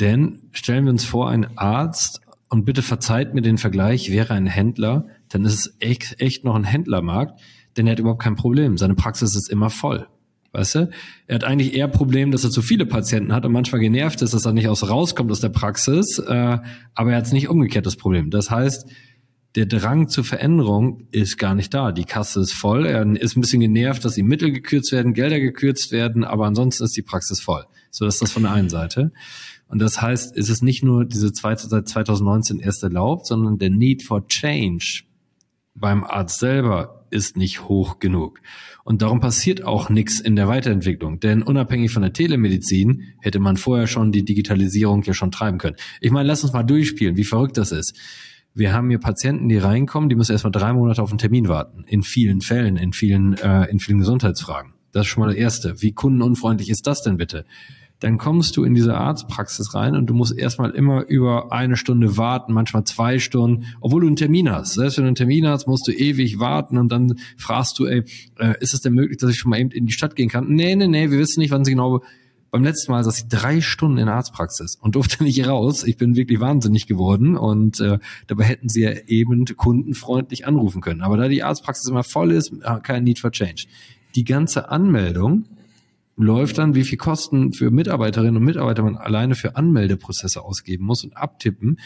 denn 0.00 0.42
stellen 0.52 0.84
wir 0.84 0.92
uns 0.92 1.04
vor, 1.04 1.28
ein 1.28 1.58
Arzt, 1.58 2.20
und 2.50 2.64
bitte 2.64 2.82
verzeiht 2.82 3.34
mir 3.34 3.42
den 3.42 3.58
Vergleich, 3.58 4.12
wäre 4.12 4.32
ein 4.34 4.46
Händler, 4.46 5.06
dann 5.34 5.44
ist 5.44 5.54
es 5.54 5.76
echt, 5.80 6.20
echt 6.20 6.44
noch 6.44 6.54
ein 6.54 6.62
Händlermarkt, 6.62 7.40
denn 7.76 7.88
er 7.88 7.92
hat 7.92 7.98
überhaupt 7.98 8.22
kein 8.22 8.36
Problem. 8.36 8.78
Seine 8.78 8.94
Praxis 8.94 9.34
ist 9.34 9.50
immer 9.50 9.68
voll. 9.68 10.06
Weißt 10.52 10.76
du? 10.76 10.90
Er 11.26 11.34
hat 11.34 11.42
eigentlich 11.42 11.74
eher 11.74 11.88
Problem, 11.88 12.30
dass 12.30 12.44
er 12.44 12.50
zu 12.50 12.62
viele 12.62 12.86
Patienten 12.86 13.32
hat 13.32 13.44
und 13.44 13.50
manchmal 13.50 13.80
genervt 13.80 14.22
ist, 14.22 14.32
dass 14.32 14.46
er 14.46 14.52
nicht 14.52 14.68
aus 14.68 14.88
rauskommt 14.88 15.32
aus 15.32 15.40
der 15.40 15.48
Praxis, 15.48 16.20
äh, 16.20 16.58
aber 16.94 17.10
er 17.10 17.16
hat 17.16 17.32
nicht 17.32 17.48
umgekehrt 17.48 17.84
das 17.84 17.96
Problem. 17.96 18.30
Das 18.30 18.52
heißt, 18.52 18.88
der 19.56 19.66
Drang 19.66 20.06
zur 20.08 20.22
Veränderung 20.22 21.08
ist 21.10 21.36
gar 21.36 21.56
nicht 21.56 21.74
da. 21.74 21.90
Die 21.90 22.04
Kasse 22.04 22.40
ist 22.40 22.52
voll. 22.52 22.86
Er 22.86 23.04
ist 23.16 23.36
ein 23.36 23.40
bisschen 23.40 23.60
genervt, 23.60 24.04
dass 24.04 24.14
die 24.14 24.22
Mittel 24.22 24.52
gekürzt 24.52 24.92
werden, 24.92 25.14
Gelder 25.14 25.40
gekürzt 25.40 25.90
werden, 25.90 26.22
aber 26.22 26.46
ansonsten 26.46 26.84
ist 26.84 26.96
die 26.96 27.02
Praxis 27.02 27.40
voll. 27.40 27.64
So 27.90 28.06
ist 28.06 28.22
das 28.22 28.30
von 28.30 28.44
der 28.44 28.52
einen 28.52 28.68
Seite. 28.68 29.10
Und 29.66 29.80
das 29.80 30.00
heißt, 30.00 30.36
es 30.36 30.48
ist 30.48 30.62
nicht 30.62 30.84
nur 30.84 31.04
diese 31.04 31.32
zweite, 31.32 31.66
seit 31.66 31.88
2019 31.88 32.60
erst 32.60 32.84
erlaubt, 32.84 33.26
sondern 33.26 33.58
der 33.58 33.70
Need 33.70 34.04
for 34.04 34.28
Change 34.28 35.02
beim 35.74 36.04
Arzt 36.04 36.38
selber 36.38 37.06
ist 37.10 37.36
nicht 37.36 37.68
hoch 37.68 37.98
genug. 37.98 38.40
Und 38.84 39.02
darum 39.02 39.20
passiert 39.20 39.64
auch 39.64 39.88
nichts 39.88 40.20
in 40.20 40.36
der 40.36 40.48
Weiterentwicklung. 40.48 41.20
Denn 41.20 41.42
unabhängig 41.42 41.92
von 41.92 42.02
der 42.02 42.12
Telemedizin 42.12 43.14
hätte 43.20 43.40
man 43.40 43.56
vorher 43.56 43.86
schon 43.86 44.12
die 44.12 44.24
Digitalisierung 44.24 45.02
ja 45.02 45.14
schon 45.14 45.30
treiben 45.30 45.58
können. 45.58 45.76
Ich 46.00 46.10
meine, 46.10 46.26
lass 46.26 46.42
uns 46.42 46.52
mal 46.52 46.62
durchspielen, 46.62 47.16
wie 47.16 47.24
verrückt 47.24 47.56
das 47.56 47.72
ist. 47.72 47.96
Wir 48.52 48.72
haben 48.72 48.88
hier 48.88 49.00
Patienten, 49.00 49.48
die 49.48 49.58
reinkommen, 49.58 50.08
die 50.08 50.14
müssen 50.14 50.32
erstmal 50.32 50.52
drei 50.52 50.72
Monate 50.72 51.02
auf 51.02 51.10
einen 51.10 51.18
Termin 51.18 51.48
warten. 51.48 51.84
In 51.88 52.02
vielen 52.02 52.40
Fällen, 52.40 52.76
in 52.76 52.92
vielen, 52.92 53.34
äh, 53.34 53.64
in 53.64 53.80
vielen 53.80 53.98
Gesundheitsfragen. 53.98 54.74
Das 54.92 55.06
ist 55.06 55.08
schon 55.08 55.22
mal 55.22 55.28
das 55.28 55.36
Erste. 55.36 55.82
Wie 55.82 55.92
kundenunfreundlich 55.92 56.70
ist 56.70 56.86
das 56.86 57.02
denn 57.02 57.16
bitte? 57.16 57.46
Dann 58.04 58.18
kommst 58.18 58.58
du 58.58 58.64
in 58.64 58.74
diese 58.74 58.94
Arztpraxis 58.94 59.74
rein 59.74 59.96
und 59.96 60.04
du 60.06 60.12
musst 60.12 60.36
erstmal 60.36 60.72
immer 60.72 61.06
über 61.06 61.52
eine 61.52 61.74
Stunde 61.74 62.18
warten, 62.18 62.52
manchmal 62.52 62.84
zwei 62.84 63.18
Stunden, 63.18 63.64
obwohl 63.80 64.02
du 64.02 64.08
einen 64.08 64.16
Termin 64.16 64.52
hast. 64.52 64.74
Selbst 64.74 64.98
wenn 64.98 65.04
du 65.04 65.08
einen 65.08 65.14
Termin 65.14 65.46
hast, 65.46 65.66
musst 65.66 65.88
du 65.88 65.92
ewig 65.92 66.38
warten 66.38 66.76
und 66.76 66.92
dann 66.92 67.14
fragst 67.38 67.78
du, 67.78 67.86
ey, 67.86 68.04
äh, 68.38 68.54
ist 68.60 68.74
es 68.74 68.82
denn 68.82 68.92
möglich, 68.92 69.16
dass 69.16 69.30
ich 69.30 69.38
schon 69.38 69.48
mal 69.48 69.58
eben 69.58 69.70
in 69.70 69.86
die 69.86 69.92
Stadt 69.94 70.16
gehen 70.16 70.28
kann? 70.28 70.48
Nee, 70.48 70.76
nee, 70.76 70.86
nee, 70.86 71.10
wir 71.10 71.18
wissen 71.18 71.40
nicht, 71.40 71.50
wann 71.50 71.64
sie 71.64 71.70
genau 71.70 72.02
beim 72.50 72.62
letzten 72.62 72.92
Mal 72.92 73.02
saß 73.02 73.16
ich 73.20 73.28
drei 73.28 73.62
Stunden 73.62 73.96
in 73.96 74.04
der 74.04 74.16
Arztpraxis 74.16 74.76
und 74.76 74.96
durfte 74.96 75.24
nicht 75.24 75.48
raus. 75.48 75.82
Ich 75.82 75.96
bin 75.96 76.14
wirklich 76.14 76.40
wahnsinnig 76.40 76.86
geworden 76.86 77.38
und 77.38 77.80
äh, 77.80 77.98
dabei 78.26 78.44
hätten 78.44 78.68
sie 78.68 78.82
ja 78.82 78.92
eben 79.06 79.46
kundenfreundlich 79.56 80.46
anrufen 80.46 80.82
können. 80.82 81.00
Aber 81.00 81.16
da 81.16 81.28
die 81.28 81.42
Arztpraxis 81.42 81.88
immer 81.88 82.04
voll 82.04 82.32
ist, 82.32 82.52
äh, 82.62 82.80
kein 82.82 83.04
Need 83.04 83.18
for 83.18 83.30
Change. 83.30 83.64
Die 84.14 84.24
ganze 84.24 84.68
Anmeldung 84.68 85.46
läuft 86.16 86.58
dann, 86.58 86.74
wie 86.74 86.84
viel 86.84 86.98
Kosten 86.98 87.52
für 87.52 87.70
Mitarbeiterinnen 87.70 88.36
und 88.36 88.44
Mitarbeiter 88.44 88.82
man 88.82 88.96
alleine 88.96 89.34
für 89.34 89.56
Anmeldeprozesse 89.56 90.42
ausgeben 90.42 90.84
muss 90.84 91.04
und 91.04 91.16
abtippen. 91.16 91.78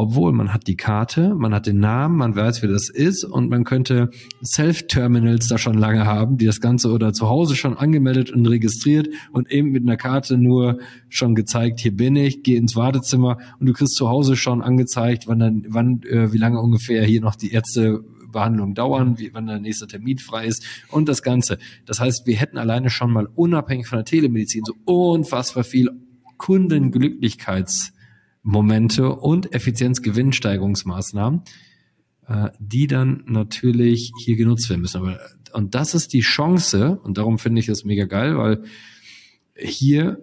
Obwohl 0.00 0.32
man 0.32 0.54
hat 0.54 0.68
die 0.68 0.76
Karte, 0.76 1.34
man 1.34 1.52
hat 1.52 1.66
den 1.66 1.80
Namen, 1.80 2.18
man 2.18 2.36
weiß, 2.36 2.62
wer 2.62 2.70
das 2.70 2.88
ist 2.88 3.24
und 3.24 3.50
man 3.50 3.64
könnte 3.64 4.10
Self-Terminals 4.44 5.48
da 5.48 5.58
schon 5.58 5.74
lange 5.74 6.06
haben, 6.06 6.38
die 6.38 6.46
das 6.46 6.60
Ganze 6.60 6.92
oder 6.92 7.12
zu 7.12 7.28
Hause 7.28 7.56
schon 7.56 7.76
angemeldet 7.76 8.30
und 8.30 8.46
registriert 8.46 9.08
und 9.32 9.50
eben 9.50 9.72
mit 9.72 9.82
einer 9.82 9.96
Karte 9.96 10.38
nur 10.38 10.78
schon 11.08 11.34
gezeigt, 11.34 11.80
hier 11.80 11.96
bin 11.96 12.14
ich, 12.14 12.44
geh 12.44 12.54
ins 12.54 12.76
Wartezimmer 12.76 13.38
und 13.58 13.66
du 13.66 13.72
kriegst 13.72 13.96
zu 13.96 14.08
Hause 14.08 14.36
schon 14.36 14.62
angezeigt, 14.62 15.26
wann 15.26 15.40
dann, 15.40 15.66
wann, 15.68 16.02
äh, 16.04 16.32
wie 16.32 16.38
lange 16.38 16.60
ungefähr 16.60 17.04
hier 17.04 17.20
noch 17.20 17.34
die 17.34 17.52
Ärztebehandlung 18.28 18.74
dauern, 18.74 19.18
wie, 19.18 19.32
wann 19.32 19.46
der 19.46 19.58
nächste 19.58 19.86
Termin 19.86 20.18
frei 20.18 20.46
ist 20.46 20.64
und 20.90 21.08
das 21.08 21.22
Ganze. 21.22 21.58
Das 21.86 22.00
heißt, 22.00 22.26
wir 22.26 22.36
hätten 22.36 22.58
alleine 22.58 22.90
schon 22.90 23.12
mal 23.12 23.26
unabhängig 23.34 23.86
von 23.86 23.98
der 23.98 24.04
Telemedizin 24.04 24.64
so 24.64 24.74
unfassbar 24.84 25.64
viel 25.64 25.90
Kundenglücklichkeits 26.36 27.92
Momente 28.42 29.10
und 29.14 29.52
Effizienzgewinnsteigerungsmaßnahmen, 29.52 31.42
äh, 32.28 32.50
die 32.58 32.86
dann 32.86 33.24
natürlich 33.26 34.12
hier 34.18 34.36
genutzt 34.36 34.70
werden 34.70 34.82
müssen. 34.82 34.98
Aber, 34.98 35.18
und 35.52 35.74
das 35.74 35.94
ist 35.94 36.12
die 36.12 36.20
Chance, 36.20 37.00
und 37.02 37.18
darum 37.18 37.38
finde 37.38 37.60
ich 37.60 37.66
das 37.66 37.84
mega 37.84 38.04
geil, 38.04 38.36
weil 38.38 38.62
hier 39.56 40.22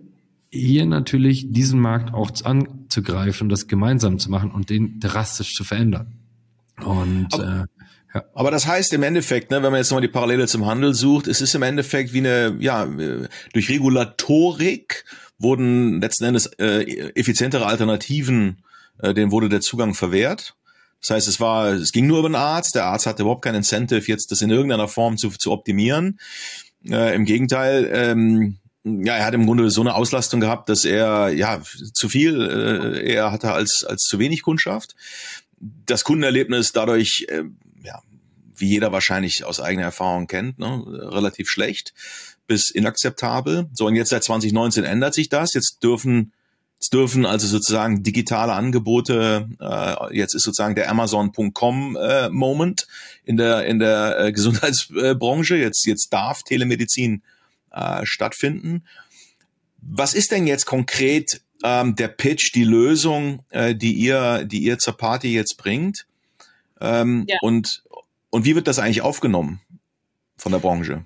hier 0.50 0.86
natürlich 0.86 1.52
diesen 1.52 1.82
Markt 1.82 2.14
auch 2.14 2.32
anzugreifen, 2.44 3.50
das 3.50 3.68
gemeinsam 3.68 4.20
zu 4.20 4.32
machen 4.32 4.52
und 4.52 4.70
den 4.70 5.02
drastisch 5.02 5.54
zu 5.54 5.66
verändern. 5.66 6.14
Und 6.84 7.34
aber, 7.34 7.62
äh, 7.64 7.75
aber 8.34 8.52
das 8.52 8.68
heißt 8.68 8.94
im 8.94 9.04
Endeffekt, 9.04 9.52
ne, 9.52 9.58
wenn 9.64 9.72
man 9.72 9.80
jetzt 9.80 9.90
nochmal 9.90 10.02
die 10.02 10.08
Parallele 10.08 10.48
zum 10.48 10.66
Handel 10.66 10.94
sucht, 10.94 11.28
es 11.28 11.42
ist 11.42 11.56
im 11.56 11.62
Endeffekt 11.62 12.14
wie 12.14 12.20
eine, 12.20 12.56
ja, 12.60 12.88
durch 13.54 13.70
Regulatorik 13.70 15.06
wurden 15.38 16.02
letzten 16.02 16.26
Endes 16.26 16.46
äh, 16.60 17.12
effizientere 17.16 17.66
Alternativen, 17.66 18.64
äh, 19.00 19.14
denen 19.14 19.32
wurde 19.32 19.50
der 19.50 19.62
Zugang 19.62 19.94
verwehrt. 19.94 20.56
Das 21.02 21.10
heißt, 21.12 21.28
es 21.28 21.40
war, 21.40 21.68
es 21.68 21.92
ging 21.92 22.08
nur 22.08 22.20
über 22.20 22.30
den 22.30 22.36
Arzt. 22.36 22.76
Der 22.76 22.86
Arzt 22.86 23.06
hatte 23.06 23.24
überhaupt 23.24 23.44
kein 23.44 23.54
Incentive, 23.56 24.08
jetzt 24.08 24.32
das 24.32 24.42
in 24.42 24.50
irgendeiner 24.50 24.88
Form 24.88 25.18
zu, 25.18 25.30
zu 25.30 25.52
optimieren. 25.52 26.20
Äh, 26.90 27.16
Im 27.16 27.26
Gegenteil, 27.26 27.90
ähm, 27.94 28.58
ja, 28.84 29.16
er 29.16 29.26
hat 29.26 29.34
im 29.34 29.46
Grunde 29.46 29.70
so 29.72 29.82
eine 29.82 29.96
Auslastung 29.96 30.40
gehabt, 30.40 30.70
dass 30.70 30.86
er 30.86 31.30
ja 31.30 31.62
zu 31.94 32.08
viel 32.08 32.40
äh, 32.40 33.14
er 33.14 33.32
hatte 33.32 33.52
als 33.52 33.84
als 33.84 34.04
zu 34.04 34.20
wenig 34.20 34.44
Kundschaft. 34.44 34.96
Das 35.60 36.04
Kundenerlebnis 36.04 36.72
dadurch, 36.72 37.26
äh, 37.30 37.44
wie 38.58 38.70
jeder 38.70 38.92
wahrscheinlich 38.92 39.44
aus 39.44 39.60
eigener 39.60 39.86
Erfahrung 39.86 40.28
kennt, 40.28 40.60
ne, 40.60 40.84
relativ 40.88 41.50
schlecht 41.50 41.94
bis 42.48 42.70
inakzeptabel. 42.70 43.68
So, 43.74 43.88
und 43.88 43.96
jetzt 43.96 44.10
seit 44.10 44.24
2019 44.24 44.84
ändert 44.84 45.14
sich 45.14 45.30
das. 45.30 45.54
Jetzt 45.54 45.80
dürfen 45.84 46.32
Jetzt 46.78 46.94
dürfen 46.94 47.26
also 47.26 47.48
sozusagen 47.48 48.04
digitale 48.04 48.54
Angebote, 48.54 49.48
äh, 49.60 50.16
jetzt 50.16 50.36
ist 50.36 50.44
sozusagen 50.44 50.76
der 50.76 50.90
Amazon.com 50.92 51.96
äh, 51.96 52.30
Moment 52.30 52.88
in 53.24 53.38
der 53.38 53.66
in 53.66 53.80
der 53.80 54.20
äh, 54.20 54.32
Gesundheitsbranche. 54.34 55.56
Jetzt 55.56 55.86
jetzt 55.88 56.10
darf 56.12 56.44
Telemedizin 56.44 57.24
äh, 57.72 58.06
stattfinden. 58.06 58.84
Was 59.82 60.14
ist 60.14 60.32
denn 60.32 60.48
jetzt 60.48 60.66
konkret 60.66 61.42
ähm, 61.64 61.96
der 61.96 62.10
Pitch, 62.10 62.54
die 62.54 62.66
Lösung, 62.66 63.44
äh, 63.50 63.74
die 63.74 63.94
ihr 63.94 64.44
die 64.44 64.60
ihr 64.60 64.78
zur 64.78 64.98
Party 64.98 65.34
jetzt 65.34 65.58
bringt? 65.58 66.06
Ähm, 66.82 67.26
ja. 67.28 67.38
Und 67.42 67.84
und 68.36 68.44
wie 68.44 68.54
wird 68.54 68.68
das 68.68 68.80
eigentlich 68.80 69.02
aufgenommen 69.02 69.62
von 70.36 70.52
der 70.52 70.60
Branche? 70.60 71.06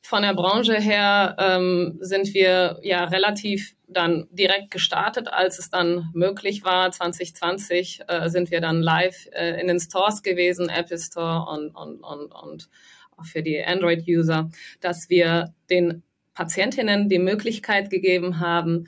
Von 0.00 0.22
der 0.22 0.32
Branche 0.32 0.78
her 0.78 1.34
ähm, 1.40 1.98
sind 2.00 2.32
wir 2.34 2.78
ja 2.84 3.02
relativ 3.02 3.74
dann 3.88 4.28
direkt 4.30 4.70
gestartet, 4.70 5.26
als 5.26 5.58
es 5.58 5.70
dann 5.70 6.08
möglich 6.14 6.62
war. 6.62 6.92
2020 6.92 8.02
äh, 8.06 8.28
sind 8.28 8.52
wir 8.52 8.60
dann 8.60 8.80
live 8.80 9.26
äh, 9.32 9.60
in 9.60 9.66
den 9.66 9.80
Stores 9.80 10.22
gewesen, 10.22 10.68
Apple 10.68 11.00
Store 11.00 11.50
und, 11.50 11.74
und, 11.74 11.98
und, 11.98 12.32
und 12.32 12.68
auch 13.16 13.24
für 13.24 13.42
die 13.42 13.60
Android-User, 13.60 14.48
dass 14.80 15.10
wir 15.10 15.52
den 15.70 16.04
Patientinnen 16.34 17.08
die 17.08 17.18
Möglichkeit 17.18 17.90
gegeben 17.90 18.38
haben, 18.38 18.86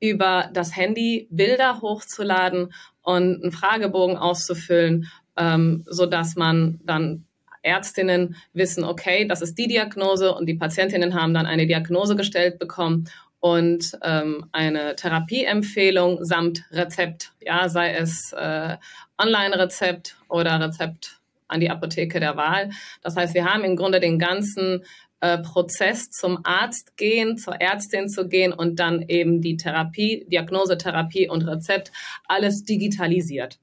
über 0.00 0.50
das 0.52 0.74
Handy 0.74 1.28
Bilder 1.30 1.82
hochzuladen 1.82 2.72
und 3.02 3.44
einen 3.44 3.52
Fragebogen 3.52 4.16
auszufüllen, 4.16 5.06
ähm, 5.36 5.84
so 5.86 6.08
man 6.34 6.80
dann 6.82 7.27
Ärztinnen 7.62 8.36
wissen, 8.52 8.84
okay, 8.84 9.26
das 9.26 9.42
ist 9.42 9.56
die 9.58 9.68
Diagnose 9.68 10.34
und 10.34 10.46
die 10.46 10.54
Patientinnen 10.54 11.14
haben 11.14 11.34
dann 11.34 11.46
eine 11.46 11.66
Diagnose 11.66 12.16
gestellt 12.16 12.58
bekommen 12.58 13.08
und 13.40 13.96
ähm, 14.02 14.46
eine 14.52 14.96
Therapieempfehlung 14.96 16.24
samt 16.24 16.64
Rezept, 16.70 17.32
ja, 17.40 17.68
sei 17.68 17.94
es 17.94 18.32
äh, 18.32 18.76
Online-Rezept 19.16 20.16
oder 20.28 20.60
Rezept 20.60 21.20
an 21.46 21.60
die 21.60 21.70
Apotheke 21.70 22.20
der 22.20 22.36
Wahl. 22.36 22.70
Das 23.02 23.16
heißt, 23.16 23.34
wir 23.34 23.44
haben 23.44 23.64
im 23.64 23.76
Grunde 23.76 24.00
den 24.00 24.18
ganzen 24.18 24.84
äh, 25.20 25.38
Prozess 25.38 26.10
zum 26.10 26.40
Arzt 26.44 26.96
gehen, 26.96 27.38
zur 27.38 27.60
Ärztin 27.60 28.08
zu 28.08 28.28
gehen 28.28 28.52
und 28.52 28.78
dann 28.80 29.02
eben 29.08 29.40
die 29.40 29.56
Therapie, 29.56 30.26
Diagnose, 30.28 30.76
Therapie 30.76 31.28
und 31.28 31.46
Rezept 31.46 31.92
alles 32.24 32.64
digitalisiert. 32.64 33.58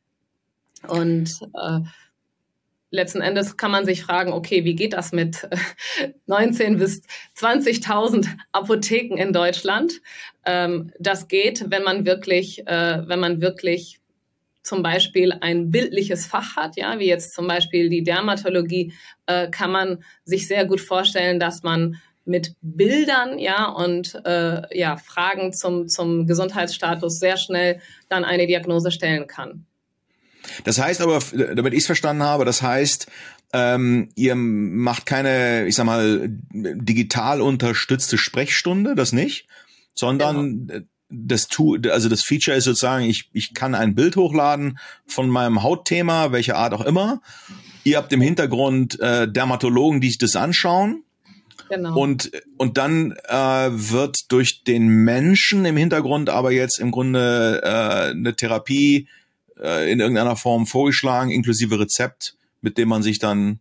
Und 0.88 1.40
äh, 1.54 1.80
letzten 2.96 3.22
Endes 3.22 3.58
kann 3.58 3.72
man 3.72 3.86
sich 3.86 4.04
fragen, 4.04 4.34
okay, 4.34 4.66
wie 4.66 4.76
geht 4.76 4.94
das 4.94 5.12
mit 5.12 5.48
19 6.26 6.78
bis 6.78 7.02
20.000 7.38 8.28
Apotheken 8.52 9.18
in 9.18 9.34
Deutschland? 9.34 10.02
Ähm, 10.46 10.92
das 11.00 11.28
geht, 11.28 11.66
wenn 11.70 11.84
man 11.84 12.06
wirklich, 12.06 12.66
äh, 12.68 13.08
wenn 13.08 13.20
man 13.20 13.42
wirklich 13.42 14.00
zum 14.64 14.82
Beispiel 14.82 15.32
ein 15.32 15.70
bildliches 15.70 16.26
Fach 16.26 16.56
hat, 16.56 16.76
ja, 16.76 16.98
wie 17.00 17.08
jetzt 17.08 17.36
zum 17.36 17.48
Beispiel 17.48 17.90
die 17.90 18.04
Dermatologie, 18.04 18.94
äh, 19.28 19.50
kann 19.50 19.72
man 19.72 20.04
sich 20.24 20.48
sehr 20.48 20.66
gut 20.66 20.82
vorstellen, 20.82 21.40
dass 21.40 21.62
man 21.62 22.02
mit 22.26 22.56
Bildern, 22.62 23.38
ja, 23.38 23.68
und 23.68 24.20
äh, 24.26 24.78
ja, 24.78 24.98
Fragen 24.98 25.54
zum, 25.54 25.88
zum 25.88 26.26
Gesundheitsstatus 26.26 27.20
sehr 27.20 27.38
schnell 27.38 27.80
dann 28.10 28.26
eine 28.26 28.48
Diagnose 28.48 28.90
stellen 28.90 29.28
kann. 29.28 29.68
Das 30.64 30.80
heißt 30.80 31.02
aber, 31.02 31.20
damit 31.56 31.74
ich 31.74 31.80
es 31.80 31.86
verstanden 31.86 32.24
habe, 32.24 32.46
das 32.46 32.62
heißt, 32.62 33.08
ähm, 33.54 34.10
ihr 34.16 34.36
macht 34.36 35.06
keine, 35.06 35.66
ich 35.66 35.76
sag 35.76 35.86
mal, 35.86 36.28
digital 36.52 37.42
unterstützte 37.42 38.18
Sprechstunde, 38.18 38.96
das 38.96 39.14
nicht, 39.14 39.48
sondern 39.94 40.68
genau. 40.68 40.80
das 41.10 41.48
tu, 41.48 41.78
also 41.90 42.10
das 42.10 42.22
Feature 42.22 42.58
ist 42.58 42.66
sozusagen, 42.66 43.06
ich, 43.06 43.30
ich 43.34 43.54
kann 43.54 43.76
ein 43.76 43.96
Bild 43.96 44.16
hochladen 44.18 44.78
von 45.08 45.30
meinem 45.30 45.64
Hautthema, 45.64 46.32
welcher 46.32 46.58
Art 46.58 46.74
auch 46.74 46.86
immer. 46.86 47.22
Ihr 47.84 47.98
habt 47.98 48.12
im 48.12 48.22
Hintergrund 48.22 49.00
äh, 49.00 49.32
Dermatologen, 49.32 50.02
die 50.02 50.08
sich 50.08 50.18
das 50.18 50.36
anschauen. 50.36 51.04
Genau. 51.70 51.98
Und, 51.98 52.32
und 52.58 52.78
dann 52.78 53.14
äh, 53.28 53.70
wird 53.72 54.32
durch 54.32 54.64
den 54.64 54.88
Menschen 54.88 55.66
im 55.66 55.78
Hintergrund 55.78 56.30
aber 56.30 56.52
jetzt 56.52 56.80
im 56.80 56.92
Grunde 56.92 57.62
äh, 57.64 58.12
eine 58.12 58.36
Therapie 58.36 59.08
äh, 59.62 59.92
in 59.92 60.00
irgendeiner 60.00 60.36
Form 60.36 60.66
vorgeschlagen, 60.68 61.32
inklusive 61.32 61.80
Rezept, 61.80 62.36
mit 62.62 62.78
dem 62.78 62.90
man 62.90 63.04
sich 63.04 63.20
dann 63.20 63.60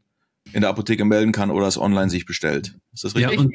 in 0.52 0.60
der 0.60 0.70
Apotheke 0.70 1.04
melden 1.04 1.32
kann 1.32 1.50
oder 1.50 1.66
es 1.66 1.78
online 1.78 2.10
sich 2.10 2.26
bestellt. 2.26 2.74
Ist 2.92 3.04
das 3.04 3.14
richtig? 3.16 3.40
Ja, 3.40 3.46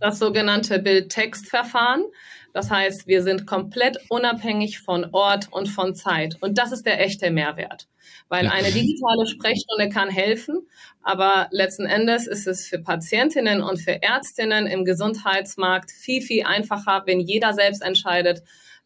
das 0.00 0.18
sogenannte 0.18 0.78
Bild-Text-Verfahren. 0.78 2.04
Das 2.52 2.70
heißt, 2.70 3.06
wir 3.06 3.22
sind 3.22 3.46
komplett 3.46 3.98
unabhängig 4.08 4.80
von 4.80 5.06
Ort 5.12 5.48
und 5.50 5.66
von 5.66 5.94
Zeit. 5.94 6.38
Und 6.40 6.56
das 6.56 6.72
ist 6.72 6.86
der 6.86 7.04
echte 7.04 7.30
Mehrwert. 7.30 7.88
Weil 8.28 8.46
eine 8.46 8.70
digitale 8.70 9.26
Sprechstunde 9.26 9.88
kann 9.90 10.08
helfen, 10.08 10.66
aber 11.02 11.48
letzten 11.50 11.86
Endes 11.86 12.26
ist 12.26 12.46
es 12.46 12.66
für 12.66 12.78
Patientinnen 12.78 13.62
und 13.62 13.78
für 13.78 14.02
Ärztinnen 14.02 14.66
im 14.66 14.84
Gesundheitsmarkt 14.84 15.90
viel, 15.90 16.22
viel 16.22 16.44
einfacher, 16.44 17.02
wenn 17.06 17.20
jeder 17.20 17.52
selbst 17.52 17.82
entscheidet, 17.82 18.42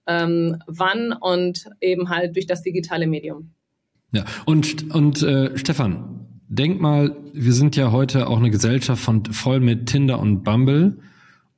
ähm, 0.06 0.56
wann 0.66 1.12
und 1.12 1.66
eben 1.80 2.08
halt 2.08 2.36
durch 2.36 2.46
das 2.46 2.62
digitale 2.62 3.06
Medium. 3.06 3.52
Ja, 4.12 4.24
und, 4.44 4.92
und 4.94 5.22
äh, 5.22 5.56
Stefan, 5.56 6.26
denk 6.48 6.80
mal, 6.80 7.16
wir 7.32 7.52
sind 7.52 7.76
ja 7.76 7.92
heute 7.92 8.26
auch 8.26 8.38
eine 8.38 8.50
Gesellschaft 8.50 9.02
von 9.02 9.24
voll 9.26 9.60
mit 9.60 9.86
Tinder 9.86 10.18
und 10.18 10.42
Bumble. 10.42 10.98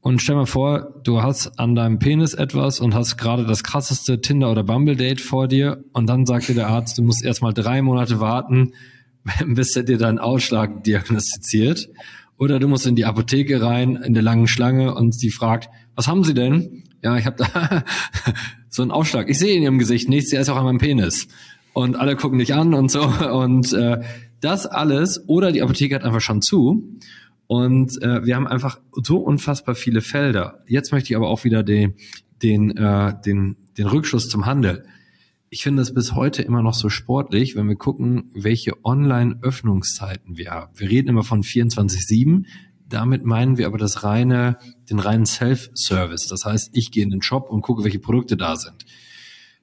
Und 0.00 0.20
stell 0.20 0.34
mal 0.34 0.46
vor, 0.46 1.00
du 1.04 1.22
hast 1.22 1.60
an 1.60 1.76
deinem 1.76 2.00
Penis 2.00 2.34
etwas 2.34 2.80
und 2.80 2.92
hast 2.92 3.16
gerade 3.16 3.46
das 3.46 3.62
krasseste 3.62 4.20
Tinder- 4.20 4.50
oder 4.50 4.64
Bumble-Date 4.64 5.20
vor 5.20 5.46
dir 5.46 5.84
und 5.92 6.08
dann 6.08 6.26
sagt 6.26 6.48
dir 6.48 6.54
der 6.54 6.66
Arzt, 6.68 6.98
du 6.98 7.02
musst 7.02 7.24
erstmal 7.24 7.54
drei 7.54 7.82
Monate 7.82 8.18
warten, 8.18 8.72
bis 9.46 9.76
er 9.76 9.84
dir 9.84 9.98
deinen 9.98 10.18
Ausschlag 10.18 10.82
diagnostiziert. 10.82 11.88
Oder 12.36 12.58
du 12.58 12.66
musst 12.66 12.86
in 12.86 12.96
die 12.96 13.04
Apotheke 13.04 13.62
rein, 13.62 13.94
in 13.94 14.14
der 14.14 14.24
langen 14.24 14.48
Schlange 14.48 14.92
und 14.94 15.14
sie 15.14 15.30
fragt, 15.30 15.70
was 15.94 16.08
haben 16.08 16.24
Sie 16.24 16.34
denn? 16.34 16.82
Ja, 17.02 17.16
ich 17.16 17.26
habe 17.26 17.36
da 17.36 17.84
so 18.68 18.82
einen 18.82 18.90
Ausschlag. 18.90 19.28
Ich 19.28 19.38
sehe 19.38 19.56
in 19.56 19.62
ihrem 19.62 19.78
Gesicht 19.78 20.08
nichts, 20.08 20.30
der 20.30 20.40
ist 20.40 20.48
auch 20.48 20.56
an 20.56 20.64
meinem 20.64 20.78
Penis. 20.78 21.28
Und 21.72 21.96
alle 21.96 22.16
gucken 22.16 22.38
dich 22.38 22.54
an 22.54 22.74
und 22.74 22.90
so. 22.90 23.02
Und 23.02 23.72
äh, 23.72 24.00
das 24.40 24.66
alles, 24.66 25.28
oder 25.28 25.52
die 25.52 25.62
Apotheke 25.62 25.94
hat 25.94 26.04
einfach 26.04 26.20
schon 26.20 26.42
zu. 26.42 26.98
Und 27.46 28.00
äh, 28.02 28.24
wir 28.24 28.36
haben 28.36 28.46
einfach 28.46 28.80
so 28.92 29.18
unfassbar 29.18 29.74
viele 29.74 30.00
Felder. 30.00 30.62
Jetzt 30.66 30.92
möchte 30.92 31.10
ich 31.10 31.16
aber 31.16 31.28
auch 31.28 31.44
wieder 31.44 31.62
den, 31.62 31.94
den, 32.42 32.76
äh, 32.76 33.14
den, 33.24 33.56
den 33.76 33.86
Rückschuss 33.86 34.28
zum 34.28 34.46
Handel. 34.46 34.84
Ich 35.50 35.62
finde 35.62 35.82
es 35.82 35.92
bis 35.92 36.14
heute 36.14 36.42
immer 36.42 36.62
noch 36.62 36.72
so 36.72 36.88
sportlich, 36.88 37.56
wenn 37.56 37.68
wir 37.68 37.76
gucken, 37.76 38.30
welche 38.34 38.82
Online-Öffnungszeiten 38.84 40.38
wir 40.38 40.50
haben. 40.50 40.72
Wir 40.78 40.88
reden 40.88 41.08
immer 41.08 41.24
von 41.24 41.42
24-7. 41.42 42.44
Damit 42.92 43.24
meinen 43.24 43.56
wir 43.56 43.66
aber 43.66 43.78
das 43.78 44.04
reine, 44.04 44.58
den 44.90 44.98
reinen 44.98 45.24
Self-Service. 45.24 46.28
Das 46.28 46.44
heißt, 46.44 46.70
ich 46.74 46.90
gehe 46.90 47.02
in 47.02 47.08
den 47.08 47.22
Shop 47.22 47.48
und 47.48 47.62
gucke, 47.62 47.84
welche 47.84 47.98
Produkte 47.98 48.36
da 48.36 48.56
sind. 48.56 48.84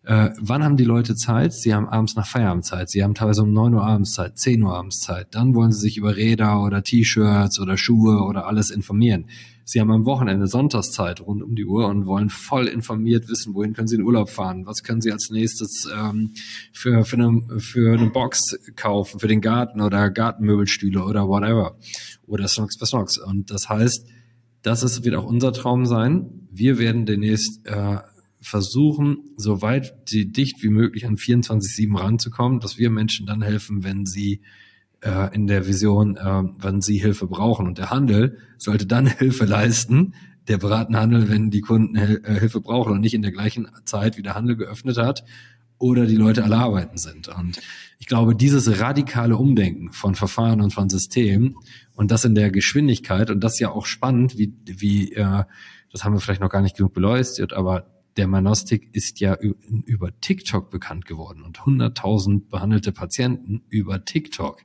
Äh, 0.10 0.34
wann 0.39 0.63
haben 0.63 0.75
die 0.75 0.86
Leute 0.86 1.13
Zeit? 1.13 1.54
Sie 1.54 1.72
haben 1.72 1.88
abends 1.88 2.16
nach 2.16 2.25
Feierabend 2.25 2.66
Zeit. 2.66 2.89
Sie 2.89 3.04
haben 3.04 3.13
teilweise 3.13 3.44
um 3.44 3.54
9 3.54 3.75
Uhr 3.75 3.84
abends 3.84 4.13
Zeit, 4.13 4.39
10 4.39 4.63
Uhr 4.63 4.75
abends 4.75 5.01
Zeit. 5.01 5.36
Dann 5.36 5.54
wollen 5.54 5.72
sie 5.72 5.82
sich 5.82 5.98
über 5.98 6.16
Räder 6.16 6.63
oder 6.63 6.82
T-Shirts 6.82 7.60
oder 7.60 7.78
Schuhe 7.78 8.24
oder 8.24 8.48
alles 8.48 8.72
informieren. 8.72 9.28
Sie 9.66 9.80
haben 9.80 9.92
am 9.92 10.06
Wochenende 10.06 10.48
Sonntagszeit 10.48 11.22
rund 11.22 11.44
um 11.44 11.54
die 11.54 11.63
Uhr 11.63 11.88
und 11.88 12.08
wollen 12.08 12.30
voll 12.30 12.66
informiert 12.66 13.30
wissen, 13.30 13.54
wohin 13.54 13.74
können 13.74 13.88
Sie 13.88 13.98
in 13.98 14.01
Urlaub 14.01 14.32
fahren, 14.32 14.66
was 14.66 14.82
können 14.82 15.00
Sie 15.00 15.12
als 15.12 15.30
nächstes 15.30 15.88
ähm, 15.96 16.34
für, 16.74 17.06
für, 17.06 17.18
eine, 17.18 17.60
für 17.60 17.94
eine 17.94 18.10
Box 18.10 18.58
kaufen, 18.75 19.20
für 19.20 19.28
den 19.28 19.42
Garten 19.42 19.80
oder 19.80 20.10
Gartenmöbelstühle 20.10 21.04
oder 21.04 21.28
whatever. 21.28 21.78
Oder 22.25 22.48
Snocks 22.48 22.80
bei 22.80 22.88
Snocks. 22.88 23.20
Und 23.20 23.51
das 23.51 23.70
heißt, 23.70 24.08
das 24.63 24.82
ist, 24.82 25.06
wird 25.06 25.13
auch 25.13 25.25
unser 25.25 25.54
Traum 25.54 25.86
sein. 25.86 26.48
Wir 26.50 26.80
werden 26.80 27.06
demnächst 27.06 27.63
äh, 27.68 27.98
versuchen, 28.41 29.29
so 29.38 29.62
weit 29.62 29.93
die 30.12 30.31
dicht 30.31 30.63
wie 30.63 30.69
möglich 30.69 31.05
an 31.05 31.17
24-7 31.17 31.98
ranzukommen, 31.98 32.60
dass 32.60 32.77
wir 32.77 32.89
Menschen 32.89 33.25
dann 33.25 33.41
helfen, 33.41 33.84
wenn 33.84 34.05
sie 34.05 34.41
äh, 35.01 35.34
in 35.34 35.48
der 35.48 35.67
Vision, 35.67 36.15
äh, 36.17 36.43
wenn 36.58 36.81
sie 36.81 36.98
Hilfe 36.98 37.27
brauchen. 37.27 37.67
Und 37.67 37.77
der 37.77 37.89
Handel 37.89 38.38
sollte 38.58 38.86
dann 38.86 39.08
Hilfe 39.17 39.46
leisten, 39.46 40.13
der 40.48 40.58
beratende 40.58 41.00
Handel, 41.00 41.29
wenn 41.29 41.51
die 41.51 41.62
Kunden 41.62 41.96
Hil 41.98 42.22
äh, 42.24 42.39
Hilfe 42.39 42.62
brauchen 42.62 42.93
und 42.93 43.01
nicht 43.01 43.13
in 43.13 43.22
der 43.22 43.31
gleichen 43.31 43.67
Zeit, 43.86 44.17
wie 44.17 44.24
der 44.24 44.36
Handel 44.36 44.55
geöffnet 44.55 44.98
hat 44.98 45.24
oder 45.77 46.05
die 46.05 46.15
Leute 46.15 46.43
alle 46.43 46.58
arbeiten 46.58 46.98
sind. 46.98 47.29
Und 47.29 47.60
ich 48.00 48.08
glaube, 48.08 48.36
dieses 48.36 48.79
radikale 48.79 49.38
Umdenken 49.38 49.91
von 49.91 50.15
Verfahren 50.15 50.62
und 50.62 50.74
von 50.74 50.89
Systemen 50.89 51.55
und 51.93 52.12
das 52.12 52.25
in 52.25 52.36
der 52.36 52.51
Geschwindigkeit 52.51 53.29
und 53.29 53.41
das 53.41 53.60
ja 53.60 53.72
auch 53.72 53.86
spannend, 53.86 54.38
wie, 54.38 54.53
wie 54.65 55.13
äh, 55.13 55.43
das 55.91 56.03
haben 56.03 56.13
wir 56.13 56.19
vielleicht 56.19 56.41
noch 56.41 56.50
gar 56.50 56.62
nicht 56.62 56.77
genug 56.77 56.93
beleuchtet, 56.93 57.53
aber 57.53 57.88
der 58.18 58.28
Manostik 58.28 58.89
ist 58.94 59.20
ja 59.20 59.38
über 59.38 60.20
TikTok 60.20 60.70
bekannt 60.70 61.06
geworden 61.06 61.44
und 61.44 61.60
100.000 61.60 62.50
behandelte 62.50 62.92
Patienten 62.92 63.62
über 63.70 64.04
TikTok. 64.04 64.63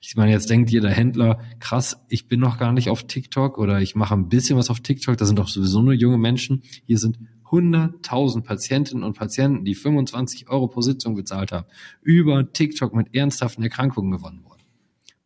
Ich 0.00 0.16
meine, 0.16 0.32
jetzt 0.32 0.50
denkt 0.50 0.70
jeder 0.70 0.90
Händler, 0.90 1.40
krass, 1.58 2.04
ich 2.08 2.28
bin 2.28 2.40
noch 2.40 2.58
gar 2.58 2.72
nicht 2.72 2.90
auf 2.90 3.04
TikTok 3.04 3.58
oder 3.58 3.80
ich 3.80 3.94
mache 3.94 4.14
ein 4.14 4.28
bisschen 4.28 4.58
was 4.58 4.70
auf 4.70 4.80
TikTok, 4.80 5.16
das 5.16 5.28
sind 5.28 5.38
doch 5.38 5.48
sowieso 5.48 5.82
nur 5.82 5.92
junge 5.92 6.18
Menschen. 6.18 6.62
Hier 6.86 6.98
sind 6.98 7.18
100.000 7.50 8.42
Patientinnen 8.42 9.04
und 9.04 9.16
Patienten, 9.16 9.64
die 9.64 9.74
25 9.74 10.48
Euro 10.48 10.68
pro 10.68 10.80
Sitzung 10.80 11.14
bezahlt 11.14 11.52
haben, 11.52 11.66
über 12.02 12.52
TikTok 12.52 12.94
mit 12.94 13.14
ernsthaften 13.14 13.62
Erkrankungen 13.62 14.10
gewonnen 14.10 14.44
worden. 14.44 14.62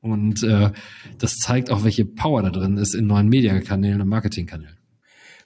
Und 0.00 0.42
äh, 0.42 0.72
das 1.18 1.36
zeigt 1.36 1.70
auch, 1.70 1.84
welche 1.84 2.04
Power 2.04 2.42
da 2.42 2.50
drin 2.50 2.76
ist 2.76 2.94
in 2.94 3.06
neuen 3.06 3.28
Mediakanälen 3.28 4.00
und 4.00 4.08
Marketingkanälen. 4.08 4.79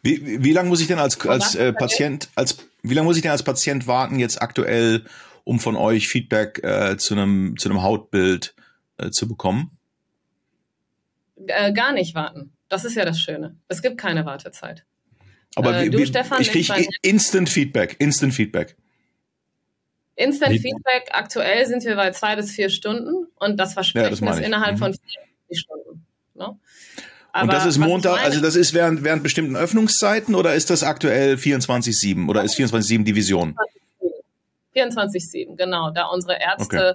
Wie, 0.05 0.45
wie 0.45 0.53
lange 0.53 0.69
muss 0.69 0.83
ich 0.83 0.87
denn 0.87 0.99
als, 0.99 1.19
als 1.27 1.55
äh, 1.55 1.73
Patient, 1.73 2.29
als 2.35 2.59
wie 2.83 2.93
lange 2.93 3.07
muss 3.07 3.17
ich 3.17 3.23
denn 3.23 3.31
als 3.31 3.43
Patient 3.43 3.87
warten 3.87 4.19
jetzt 4.19 4.41
aktuell, 4.43 5.05
um 5.45 5.59
von 5.59 5.77
euch 5.77 6.09
Feedback 6.09 6.63
äh, 6.63 6.99
zu 6.99 7.15
einem 7.15 7.57
zu 7.57 7.71
einem 7.71 7.83
Hautbild 7.83 8.55
äh, 8.99 9.09
zu 9.09 9.27
bekommen? 9.27 9.71
Äh, 11.47 11.73
gar 11.73 11.93
nicht 11.93 12.15
warten. 12.15 12.53
Das 12.69 12.85
ist 12.85 12.97
ja 12.97 13.07
das 13.07 13.19
Schöne. 13.19 13.57
Es 13.69 13.81
gibt 13.81 13.97
keine 13.97 14.27
Wartezeit. 14.27 14.85
Aber 15.57 15.75
äh, 15.79 15.87
wie, 15.87 15.91
du, 15.91 16.05
Stefan, 16.05 16.43
ich 16.43 16.51
kriege 16.51 16.87
Instant 17.01 17.49
Feedback, 17.49 17.97
Instant 17.99 18.35
Feedback. 18.35 18.77
Instant 20.17 20.61
Feedback, 20.61 21.09
aktuell 21.13 21.67
sind 21.67 21.83
wir 21.83 21.97
bei 21.97 22.11
zwei 22.11 22.37
bis 22.37 22.51
vier 22.51 22.69
Stunden 22.69 23.27
und 23.37 23.57
das 23.57 23.73
Versprechen 23.73 24.23
ja, 24.23 24.29
das 24.29 24.39
ist 24.39 24.47
innerhalb 24.47 24.75
mhm. 24.75 24.79
von 24.79 24.93
vier 24.93 25.57
Stunden. 25.57 26.07
Ne? 26.35 26.59
Aber 27.35 27.43
und 27.43 27.53
das 27.53 27.67
ist 27.67 27.79
Montag, 27.79 28.23
also 28.23 28.41
das 28.41 28.55
ist 28.55 28.75
während, 28.75 29.03
während 29.03 29.25
bestimmten 29.25 29.57
Öffnungszeiten 29.57 30.37
oder 30.37 30.55
ist 30.55 30.71
das 30.71 30.85
aktuell 30.85 31.35
24-7 31.35 32.29
oder 32.29 32.45
ist 32.45 32.55
24-7 32.55 33.03
Division? 33.03 33.57
24-7, 34.77 35.57
genau. 35.57 35.91
Da 35.91 36.05
unsere 36.07 36.41
Ärzte 36.41 36.95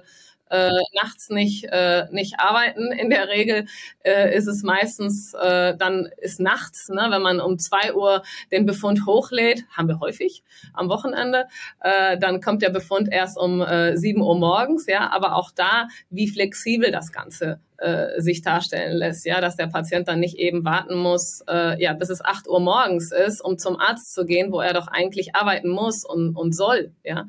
äh, 0.50 0.68
nachts 0.94 1.30
nicht, 1.30 1.64
äh, 1.64 2.06
nicht 2.10 2.38
arbeiten. 2.38 2.92
In 2.92 3.10
der 3.10 3.28
Regel 3.28 3.66
äh, 4.02 4.36
ist 4.36 4.46
es 4.46 4.62
meistens, 4.62 5.32
äh, 5.34 5.76
dann 5.76 6.08
ist 6.18 6.40
nachts, 6.40 6.88
ne, 6.88 7.06
wenn 7.10 7.22
man 7.22 7.40
um 7.40 7.58
zwei 7.58 7.94
Uhr 7.94 8.22
den 8.52 8.66
Befund 8.66 9.06
hochlädt, 9.06 9.64
haben 9.70 9.88
wir 9.88 10.00
häufig 10.00 10.42
am 10.74 10.88
Wochenende, 10.88 11.46
äh, 11.80 12.18
dann 12.18 12.40
kommt 12.40 12.62
der 12.62 12.70
Befund 12.70 13.08
erst 13.10 13.38
um 13.38 13.62
äh, 13.62 13.96
7 13.96 14.20
Uhr 14.20 14.36
morgens, 14.36 14.86
ja, 14.86 15.10
aber 15.10 15.36
auch 15.36 15.50
da, 15.50 15.88
wie 16.10 16.28
flexibel 16.28 16.90
das 16.90 17.12
Ganze 17.12 17.60
äh, 17.80 18.20
sich 18.20 18.42
darstellen 18.42 18.96
lässt, 18.96 19.24
ja, 19.24 19.40
dass 19.40 19.56
der 19.56 19.66
Patient 19.66 20.08
dann 20.08 20.20
nicht 20.20 20.36
eben 20.36 20.64
warten 20.64 20.96
muss, 20.96 21.42
äh, 21.48 21.80
ja, 21.82 21.92
bis 21.94 22.10
es 22.10 22.24
8 22.24 22.48
Uhr 22.48 22.60
morgens 22.60 23.12
ist, 23.12 23.40
um 23.40 23.58
zum 23.58 23.78
Arzt 23.78 24.12
zu 24.14 24.26
gehen, 24.26 24.52
wo 24.52 24.60
er 24.60 24.74
doch 24.74 24.88
eigentlich 24.88 25.34
arbeiten 25.34 25.70
muss 25.70 26.04
und, 26.04 26.36
und 26.36 26.54
soll, 26.54 26.92
ja. 27.04 27.26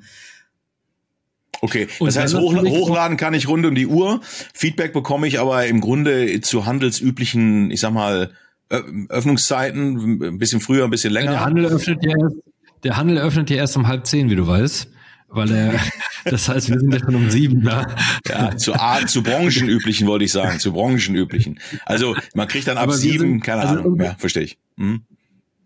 Okay, 1.62 1.88
das 2.00 2.18
heißt, 2.18 2.36
hoch, 2.36 2.56
hochladen 2.56 3.18
kann 3.18 3.36
ich 3.36 3.48
rund 3.48 3.66
um 3.68 3.76
die 3.76 3.86
Uhr. 3.86 4.22
Feedback 4.54 4.94
bekomme 4.94 5.28
ich 5.28 5.40
aber 5.40 5.68
im 5.68 5.80
Grunde 5.80 6.42
zu 6.42 6.66
handelsüblichen, 6.66 7.70
ich 7.70 7.80
sag 7.80 7.94
mal, 7.94 8.32
Öffnungszeiten, 8.70 10.24
ein 10.24 10.38
bisschen 10.40 10.60
früher, 10.60 10.86
ein 10.86 10.90
bisschen 10.90 11.14
länger. 11.14 11.32
Der 11.32 11.46
Handel 11.46 11.66
öffnet 11.66 12.04
ja 12.04 12.12
erst, 12.18 12.36
der 12.84 12.98
Handel 12.98 13.18
öffnet 13.20 13.50
ja 13.50 13.58
erst 13.58 13.78
um 13.78 13.88
halb 13.88 14.08
zehn, 14.08 14.30
wie 14.30 14.36
du 14.36 14.48
weißt. 14.48 14.90
Weil 15.34 15.52
er, 15.52 15.80
das 16.26 16.50
heißt, 16.50 16.70
wir 16.70 16.80
sind 16.80 16.94
ja 16.94 17.00
schon 17.00 17.16
um 17.16 17.30
sieben 17.30 17.64
da. 17.64 17.96
Ja, 18.28 18.58
zu 18.58 18.74
Art, 18.74 19.10
zu 19.10 19.24
branchenüblichen 19.24 20.08
wollte 20.08 20.26
ich 20.26 20.32
sagen, 20.32 20.60
zu 20.60 20.74
branchenüblichen. 20.74 21.60
Also 21.86 22.16
man 22.34 22.48
kriegt 22.48 22.68
dann 22.68 22.78
ab 22.78 22.84
aber 22.84 22.94
sieben, 22.94 23.20
sind, 23.20 23.42
keine 23.42 23.62
also 23.62 23.80
Ahnung, 23.82 24.02
ja, 24.02 24.16
verstehe 24.18 24.44
ich. 24.44 24.58
Hm? 24.78 25.04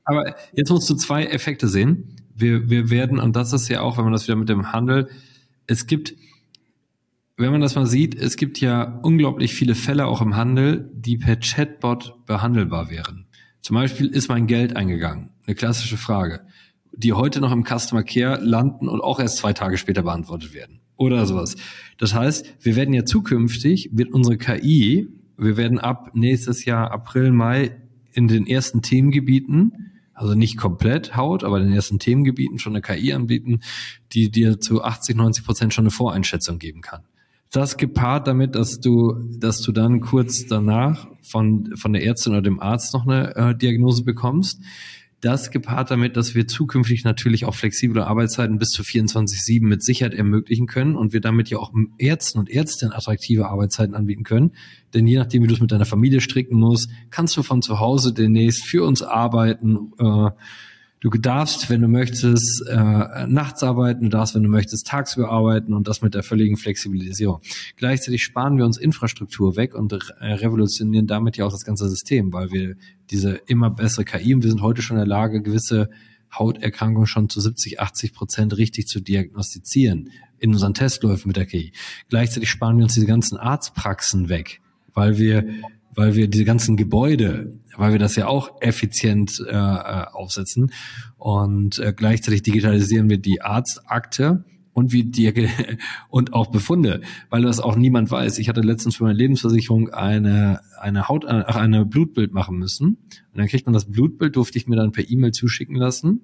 Aber 0.03 0.35
jetzt 0.53 0.69
musst 0.69 0.89
du 0.89 0.95
zwei 0.95 1.25
Effekte 1.25 1.67
sehen. 1.67 2.15
Wir, 2.35 2.69
wir 2.69 2.89
werden, 2.89 3.19
und 3.19 3.35
das 3.35 3.53
ist 3.53 3.69
ja 3.69 3.81
auch, 3.81 3.97
wenn 3.97 4.03
man 4.03 4.13
das 4.13 4.27
wieder 4.27 4.35
mit 4.35 4.49
dem 4.49 4.71
Handel, 4.71 5.09
es 5.67 5.87
gibt, 5.87 6.15
wenn 7.37 7.51
man 7.51 7.61
das 7.61 7.75
mal 7.75 7.85
sieht, 7.85 8.15
es 8.15 8.37
gibt 8.37 8.59
ja 8.61 8.99
unglaublich 9.03 9.53
viele 9.53 9.75
Fälle 9.75 10.07
auch 10.07 10.21
im 10.21 10.35
Handel, 10.35 10.89
die 10.93 11.17
per 11.17 11.37
Chatbot 11.37 12.25
behandelbar 12.25 12.89
wären. 12.89 13.27
Zum 13.61 13.75
Beispiel 13.75 14.07
ist 14.07 14.29
mein 14.29 14.47
Geld 14.47 14.75
eingegangen. 14.75 15.31
Eine 15.45 15.55
klassische 15.55 15.97
Frage, 15.97 16.41
die 16.93 17.13
heute 17.13 17.41
noch 17.41 17.51
im 17.51 17.65
Customer 17.65 18.03
Care 18.03 18.39
landen 18.41 18.87
und 18.87 19.01
auch 19.01 19.19
erst 19.19 19.37
zwei 19.37 19.53
Tage 19.53 19.77
später 19.77 20.03
beantwortet 20.03 20.53
werden. 20.53 20.79
Oder 20.97 21.25
sowas. 21.25 21.55
Das 21.97 22.13
heißt, 22.13 22.55
wir 22.61 22.75
werden 22.75 22.93
ja 22.93 23.03
zukünftig, 23.03 23.89
wird 23.91 24.13
unsere 24.13 24.37
KI, 24.37 25.09
wir 25.37 25.57
werden 25.57 25.79
ab 25.79 26.11
nächstes 26.13 26.63
Jahr 26.63 26.91
April, 26.91 27.31
Mai 27.31 27.75
in 28.13 28.27
den 28.29 28.47
ersten 28.47 28.81
Themengebieten 28.81 29.94
also 30.15 30.33
nicht 30.33 30.57
komplett 30.57 31.15
Haut, 31.15 31.43
aber 31.43 31.59
den 31.59 31.71
ersten 31.71 31.99
Themengebieten 31.99 32.57
schon 32.57 32.73
eine 32.73 32.81
KI 32.81 33.13
anbieten, 33.13 33.59
die 34.13 34.31
dir 34.31 34.59
zu 34.59 34.83
80, 34.83 35.15
90 35.15 35.45
Prozent 35.45 35.73
schon 35.73 35.83
eine 35.83 35.91
Voreinschätzung 35.91 36.57
geben 36.57 36.81
kann. 36.81 37.03
Das 37.51 37.77
gepaart 37.77 38.27
damit, 38.27 38.55
dass 38.55 38.79
du, 38.79 39.13
dass 39.37 39.61
du 39.61 39.71
dann 39.71 40.01
kurz 40.01 40.47
danach 40.47 41.07
von, 41.21 41.75
von 41.75 41.93
der 41.93 42.03
Ärztin 42.03 42.33
oder 42.33 42.41
dem 42.41 42.59
Arzt 42.59 42.93
noch 42.93 43.05
eine 43.05 43.35
äh, 43.35 43.55
Diagnose 43.55 44.03
bekommst, 44.03 44.61
das 45.25 45.49
gepaart 45.49 45.89
damit, 45.89 46.15
dass 46.17 46.35
wir 46.35 46.47
zukünftig 46.47 47.03
natürlich 47.03 47.45
auch 47.45 47.55
flexible 47.55 48.03
Arbeitszeiten 48.03 48.59
bis 48.59 48.69
zu 48.69 48.83
24-7 48.83 49.63
mit 49.63 49.83
Sicherheit 49.83 50.13
ermöglichen 50.13 50.67
können 50.67 50.95
und 50.95 51.13
wir 51.13 51.21
damit 51.21 51.49
ja 51.49 51.57
auch 51.57 51.73
Ärzten 51.97 52.37
und 52.37 52.49
Ärztinnen 52.49 52.93
attraktive 52.93 53.47
Arbeitszeiten 53.47 53.95
anbieten 53.95 54.23
können. 54.23 54.51
Denn 54.93 55.07
je 55.07 55.17
nachdem, 55.17 55.43
wie 55.43 55.47
du 55.47 55.55
es 55.55 55.61
mit 55.61 55.71
deiner 55.71 55.85
Familie 55.85 56.21
stricken 56.21 56.59
musst, 56.59 56.89
kannst 57.09 57.35
du 57.37 57.43
von 57.43 57.61
zu 57.61 57.79
Hause 57.79 58.13
demnächst 58.13 58.65
für 58.65 58.85
uns 58.85 59.01
arbeiten. 59.01 59.91
Äh, 59.97 60.29
Du 61.01 61.09
darfst, 61.09 61.69
wenn 61.69 61.81
du 61.81 61.87
möchtest, 61.87 62.65
äh, 62.67 63.27
nachts 63.27 63.63
arbeiten, 63.63 64.05
du 64.05 64.09
darfst, 64.09 64.33
wenn 64.33 64.43
du 64.43 64.49
möchtest, 64.49 64.87
tagsüber 64.87 65.29
arbeiten 65.29 65.73
und 65.73 65.87
das 65.87 66.01
mit 66.01 66.15
der 66.15 66.23
völligen 66.23 66.57
Flexibilisierung. 66.57 67.41
Gleichzeitig 67.75 68.23
sparen 68.23 68.57
wir 68.57 68.65
uns 68.65 68.77
Infrastruktur 68.77 69.55
weg 69.55 69.75
und 69.75 69.93
äh, 69.93 70.25
revolutionieren 70.25 71.05
damit 71.05 71.37
ja 71.37 71.45
auch 71.45 71.51
das 71.51 71.65
ganze 71.65 71.89
System, 71.89 72.33
weil 72.33 72.51
wir 72.51 72.75
diese 73.11 73.33
immer 73.45 73.69
bessere 73.69 74.05
KI 74.05 74.33
und 74.33 74.43
wir 74.43 74.49
sind 74.49 74.61
heute 74.61 74.81
schon 74.81 74.97
in 74.97 75.01
der 75.01 75.07
Lage, 75.07 75.41
gewisse 75.41 75.89
Hauterkrankungen 76.33 77.07
schon 77.07 77.29
zu 77.29 77.39
70, 77.39 77.79
80 77.79 78.13
Prozent 78.13 78.57
richtig 78.57 78.87
zu 78.87 78.99
diagnostizieren 78.99 80.09
in 80.39 80.53
unseren 80.53 80.73
Testläufen 80.73 81.29
mit 81.29 81.37
der 81.37 81.45
KI. 81.45 81.71
Gleichzeitig 82.09 82.49
sparen 82.49 82.77
wir 82.77 82.83
uns 82.83 82.93
diese 82.93 83.05
ganzen 83.05 83.37
Arztpraxen 83.37 84.29
weg, 84.29 84.61
weil 84.93 85.17
wir 85.17 85.45
weil 85.95 86.15
wir 86.15 86.27
diese 86.27 86.43
ganzen 86.43 86.75
Gebäude, 86.75 87.53
weil 87.77 87.91
wir 87.91 87.99
das 87.99 88.15
ja 88.15 88.27
auch 88.27 88.61
effizient 88.61 89.43
äh, 89.47 89.51
äh, 89.51 90.05
aufsetzen 90.11 90.71
und 91.17 91.79
äh, 91.79 91.93
gleichzeitig 91.95 92.43
digitalisieren 92.43 93.09
wir 93.09 93.17
die 93.17 93.41
Arztakte 93.41 94.45
und 94.73 94.91
wie 94.91 95.03
die 95.03 95.49
und 96.09 96.33
auch 96.33 96.47
Befunde, 96.47 97.01
weil 97.29 97.43
das 97.43 97.59
auch 97.59 97.75
niemand 97.75 98.11
weiß. 98.11 98.39
Ich 98.39 98.49
hatte 98.49 98.61
letztens 98.61 98.97
für 98.97 99.03
meine 99.03 99.17
Lebensversicherung 99.17 99.89
eine 99.89 100.61
eine 100.79 101.07
Haut 101.07 101.25
ach, 101.25 101.55
eine 101.55 101.85
Blutbild 101.85 102.33
machen 102.33 102.57
müssen 102.57 102.97
und 103.31 103.37
dann 103.37 103.47
kriegt 103.47 103.65
man 103.65 103.73
das 103.73 103.91
Blutbild 103.91 104.35
durfte 104.35 104.57
ich 104.57 104.67
mir 104.67 104.75
dann 104.75 104.91
per 104.91 105.09
E-Mail 105.09 105.31
zuschicken 105.31 105.75
lassen. 105.75 106.21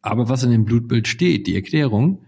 Aber 0.00 0.28
was 0.28 0.44
in 0.44 0.50
dem 0.50 0.64
Blutbild 0.64 1.08
steht, 1.08 1.46
die 1.46 1.56
Erklärung, 1.56 2.22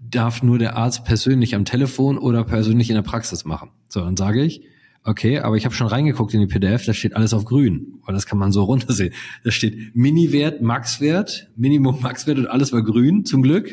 darf 0.00 0.42
nur 0.42 0.58
der 0.58 0.76
Arzt 0.76 1.04
persönlich 1.04 1.54
am 1.54 1.64
Telefon 1.64 2.18
oder 2.18 2.44
persönlich 2.44 2.90
in 2.90 2.96
der 2.96 3.02
Praxis 3.02 3.44
machen. 3.44 3.70
So, 3.88 4.00
dann 4.00 4.16
sage 4.16 4.42
ich, 4.42 4.62
Okay, 5.08 5.38
aber 5.38 5.56
ich 5.56 5.64
habe 5.64 5.74
schon 5.74 5.86
reingeguckt 5.86 6.34
in 6.34 6.40
die 6.40 6.48
PDF, 6.48 6.84
da 6.84 6.92
steht 6.92 7.14
alles 7.14 7.32
auf 7.32 7.44
grün, 7.44 8.00
weil 8.04 8.14
das 8.16 8.26
kann 8.26 8.38
man 8.38 8.50
so 8.50 8.64
runtersehen. 8.64 9.14
Da 9.44 9.52
steht 9.52 9.94
Mini-Wert, 9.94 10.62
Max-Wert, 10.62 11.48
Minimum, 11.54 12.00
Max-Wert 12.02 12.38
und 12.38 12.48
alles 12.48 12.72
war 12.72 12.82
grün, 12.82 13.24
zum 13.24 13.42
Glück. 13.42 13.70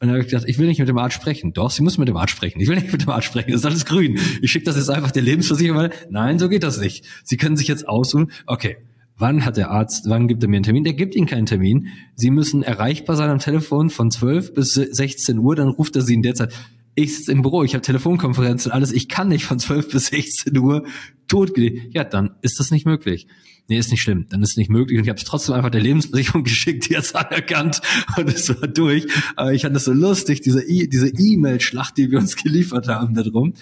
Und 0.00 0.06
dann 0.06 0.10
habe 0.10 0.20
ich 0.20 0.26
gedacht, 0.26 0.44
ich 0.48 0.58
will 0.58 0.66
nicht 0.66 0.80
mit 0.80 0.88
dem 0.88 0.98
Arzt 0.98 1.14
sprechen. 1.14 1.52
Doch, 1.52 1.70
Sie 1.70 1.82
müssen 1.82 2.00
mit 2.00 2.08
dem 2.08 2.16
Arzt 2.16 2.32
sprechen. 2.32 2.60
Ich 2.60 2.68
will 2.68 2.76
nicht 2.76 2.90
mit 2.90 3.02
dem 3.02 3.08
Arzt 3.10 3.26
sprechen. 3.26 3.52
Das 3.52 3.60
ist 3.60 3.66
alles 3.66 3.84
grün. 3.84 4.18
Ich 4.42 4.50
schicke 4.50 4.64
das 4.64 4.76
jetzt 4.76 4.90
einfach 4.90 5.12
der 5.12 5.22
Lebensversicherung, 5.22 5.90
nein, 6.10 6.40
so 6.40 6.48
geht 6.48 6.64
das 6.64 6.80
nicht. 6.80 7.04
Sie 7.22 7.36
können 7.36 7.56
sich 7.56 7.68
jetzt 7.68 7.88
aussuchen, 7.88 8.32
okay, 8.46 8.78
wann 9.16 9.44
hat 9.44 9.56
der 9.56 9.70
Arzt, 9.70 10.08
wann 10.08 10.26
gibt 10.26 10.42
er 10.42 10.48
mir 10.48 10.56
einen 10.56 10.64
Termin? 10.64 10.82
Der 10.82 10.94
gibt 10.94 11.14
Ihnen 11.14 11.26
keinen 11.28 11.46
Termin. 11.46 11.88
Sie 12.16 12.32
müssen 12.32 12.64
erreichbar 12.64 13.14
sein 13.14 13.30
am 13.30 13.38
Telefon 13.38 13.90
von 13.90 14.10
12 14.10 14.54
bis 14.54 14.74
16 14.74 15.38
Uhr, 15.38 15.54
dann 15.54 15.68
ruft 15.68 15.94
er 15.94 16.02
Sie 16.02 16.14
in 16.14 16.22
der 16.22 16.34
Zeit 16.34 16.52
ich 16.98 17.16
sitze 17.16 17.32
im 17.32 17.42
Büro, 17.42 17.62
ich 17.62 17.74
habe 17.74 17.82
Telefonkonferenz 17.82 18.66
und 18.66 18.72
alles, 18.72 18.92
ich 18.92 19.08
kann 19.08 19.28
nicht 19.28 19.44
von 19.44 19.58
12 19.58 19.90
bis 19.90 20.06
16 20.06 20.56
Uhr 20.58 20.84
totgelegt. 21.28 21.94
Ja, 21.94 22.04
dann 22.04 22.36
ist 22.42 22.58
das 22.58 22.70
nicht 22.70 22.86
möglich. 22.86 23.26
Nee, 23.68 23.78
ist 23.78 23.90
nicht 23.90 24.00
schlimm, 24.00 24.26
dann 24.30 24.42
ist 24.42 24.52
es 24.52 24.56
nicht 24.56 24.70
möglich. 24.70 24.98
Und 24.98 25.04
ich 25.04 25.10
habe 25.10 25.18
es 25.18 25.24
trotzdem 25.24 25.54
einfach 25.54 25.70
der 25.70 25.82
Lebensversicherung 25.82 26.42
geschickt, 26.44 26.88
die 26.88 26.96
hat 26.96 27.14
anerkannt 27.14 27.80
und 28.16 28.28
es 28.28 28.48
war 28.48 28.66
durch. 28.66 29.06
Aber 29.36 29.52
ich 29.52 29.62
fand 29.62 29.76
es 29.76 29.84
so 29.84 29.92
lustig, 29.92 30.40
diese 30.40 30.62
e 30.62 30.88
diese 30.88 31.08
E-Mail-Schlacht, 31.08 31.96
die 31.98 32.10
wir 32.10 32.18
uns 32.18 32.36
geliefert 32.36 32.88
haben 32.88 33.14
darum. 33.14 33.54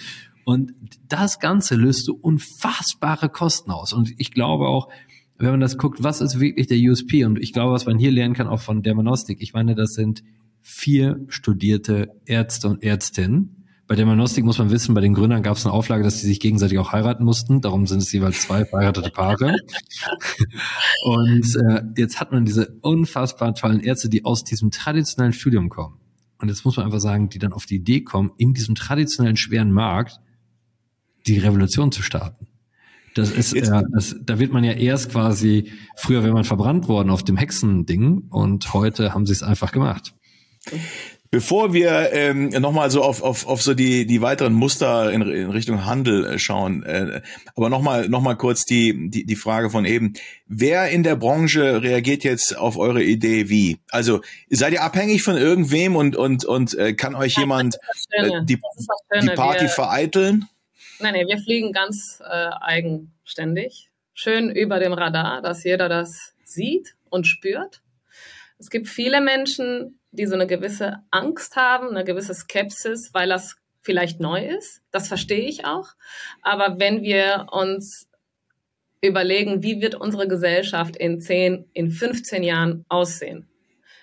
Und 0.44 0.72
das 1.09 1.40
Ganze 1.40 1.75
löst 1.75 2.05
so 2.05 2.14
unfassbare 2.14 3.29
Kosten 3.29 3.72
aus. 3.72 3.92
Und 3.92 4.14
ich 4.16 4.31
glaube 4.31 4.68
auch, 4.68 4.88
wenn 5.38 5.51
man 5.51 5.61
das 5.61 5.77
guckt, 5.77 6.03
was 6.03 6.20
ist 6.20 6.40
wirklich 6.40 6.68
der 6.68 6.79
USP? 6.79 7.25
Und 7.25 7.38
ich 7.38 7.53
glaube, 7.53 7.72
was 7.72 7.85
man 7.85 7.99
hier 7.99 8.12
lernen 8.12 8.35
kann, 8.35 8.46
auch 8.46 8.61
von 8.61 8.83
Dermanostik, 8.83 9.38
ich 9.42 9.53
meine, 9.53 9.75
das 9.75 9.92
sind 9.94 10.22
vier 10.68 11.24
studierte 11.29 12.09
Ärzte 12.24 12.66
und 12.66 12.83
Ärztinnen. 12.83 13.68
Bei 13.87 13.94
der 13.94 14.05
Manostik 14.05 14.44
muss 14.44 14.59
man 14.59 14.68
wissen, 14.72 14.96
bei 14.96 15.00
den 15.00 15.14
Gründern 15.14 15.44
gab 15.44 15.57
es 15.57 15.64
eine 15.64 15.72
Auflage, 15.72 16.02
dass 16.02 16.20
sie 16.20 16.26
sich 16.26 16.40
gegenseitig 16.40 16.76
auch 16.81 16.90
heiraten 16.90 17.24
mussten. 17.24 17.61
Darum 17.61 17.87
sind 17.87 18.02
es 18.02 18.11
jeweils 18.11 18.42
zwei 18.42 18.64
verheiratete 18.64 19.11
Paare. 19.11 19.55
und 21.05 21.57
äh, 21.57 21.83
jetzt 21.96 22.18
hat 22.18 22.33
man 22.33 22.44
diese 22.44 22.79
unfassbar 22.83 23.55
tollen 23.55 23.79
Ärzte, 23.79 24.09
die 24.09 24.24
aus 24.24 24.42
diesem 24.42 24.72
traditionellen 24.72 25.33
Studium 25.33 25.68
kommen. 25.68 26.00
Und 26.38 26.48
jetzt 26.48 26.64
muss 26.64 26.76
man 26.76 26.87
einfach 26.87 26.98
sagen, 26.98 27.29
die 27.29 27.38
dann 27.38 27.52
auf 27.52 27.64
die 27.64 27.76
Idee 27.76 28.00
kommen, 28.00 28.33
in 28.37 28.52
diesem 28.52 28.74
traditionellen 28.74 29.37
schweren 29.37 29.70
Markt 29.70 30.20
die 31.29 31.38
Revolution 31.38 31.92
zu 31.92 32.02
starten. 32.02 32.48
Das 33.14 33.31
ist, 33.31 33.55
äh, 33.55 33.83
das, 33.92 34.16
da 34.20 34.40
wird 34.40 34.52
man 34.52 34.64
ja 34.64 34.72
erst 34.72 35.12
quasi, 35.12 35.70
früher 35.96 36.24
wäre 36.24 36.35
man 36.35 36.44
verbrannt 36.44 36.88
worden 36.88 37.11
auf 37.11 37.22
dem 37.22 37.37
Hexending 37.37 38.24
und 38.31 38.74
heute 38.74 39.14
haben 39.14 39.26
sie 39.26 39.33
es 39.33 39.44
einfach 39.44 39.70
gemacht. 39.70 40.15
Bevor 41.31 41.74
wir 41.74 42.12
ähm, 42.12 42.48
nochmal 42.48 42.90
so 42.90 43.02
auf, 43.02 43.22
auf, 43.22 43.46
auf 43.46 43.61
so 43.61 43.74
die, 43.74 44.07
die 44.07 44.22
weiteren 44.22 44.52
Muster 44.52 45.12
in, 45.12 45.22
in 45.22 45.50
Richtung 45.50 45.85
Handel 45.85 46.24
äh, 46.24 46.38
schauen, 46.38 46.83
äh, 46.85 47.20
aber 47.55 47.68
nochmal 47.68 48.09
noch 48.09 48.20
mal 48.20 48.37
kurz 48.37 48.64
die, 48.64 49.11
die, 49.11 49.26
die 49.26 49.37
Frage 49.37 49.68
von 49.70 49.85
eben. 49.85 50.14
Wer 50.46 50.88
in 50.90 51.02
der 51.02 51.16
Branche 51.16 51.83
reagiert 51.83 52.22
jetzt 52.24 52.57
auf 52.57 52.79
eure 52.79 53.02
Idee 53.02 53.48
wie? 53.48 53.79
Also 53.90 54.20
seid 54.50 54.72
ihr 54.72 54.83
abhängig 54.83 55.22
von 55.22 55.37
irgendwem 55.37 55.96
und, 55.96 56.16
und, 56.16 56.44
und 56.44 56.74
äh, 56.74 56.94
kann 56.94 57.14
euch 57.14 57.37
jemand 57.37 57.76
äh, 58.11 58.31
die, 58.44 58.61
die 59.20 59.29
Party 59.35 59.64
wir, 59.64 59.68
vereiteln? 59.68 60.48
Nein, 61.00 61.14
nein, 61.14 61.26
wir 61.26 61.38
fliegen 61.38 61.72
ganz 61.72 62.22
äh, 62.24 62.50
eigenständig. 62.61 63.90
Schön 64.14 64.48
über 64.48 64.79
dem 64.79 64.92
Radar, 64.92 65.42
dass 65.42 65.64
jeder 65.64 65.88
das 65.88 66.35
sieht 66.44 66.94
und 67.11 67.26
spürt. 67.26 67.83
Es 68.59 68.70
gibt 68.70 68.88
viele 68.88 69.20
Menschen, 69.20 69.98
die 70.16 70.26
so 70.26 70.35
eine 70.35 70.46
gewisse 70.46 70.98
Angst 71.11 71.57
haben, 71.57 71.90
eine 71.90 72.05
gewisse 72.05 72.35
Skepsis, 72.35 73.12
weil 73.12 73.29
das 73.29 73.57
vielleicht 73.83 74.20
neu 74.20 74.44
ist. 74.44 74.83
Das 74.90 75.09
verstehe 75.09 75.48
ich 75.48 75.64
auch. 75.64 75.90
Aber 76.42 76.79
wenn 76.79 77.02
wir 77.02 77.46
uns 77.50 78.09
überlegen, 79.00 79.62
wie 79.62 79.81
wird 79.81 79.94
unsere 79.94 80.26
Gesellschaft 80.29 80.96
in 80.96 81.20
10, 81.20 81.70
in 81.72 81.90
15 81.90 82.42
Jahren 82.42 82.85
aussehen, 82.88 83.48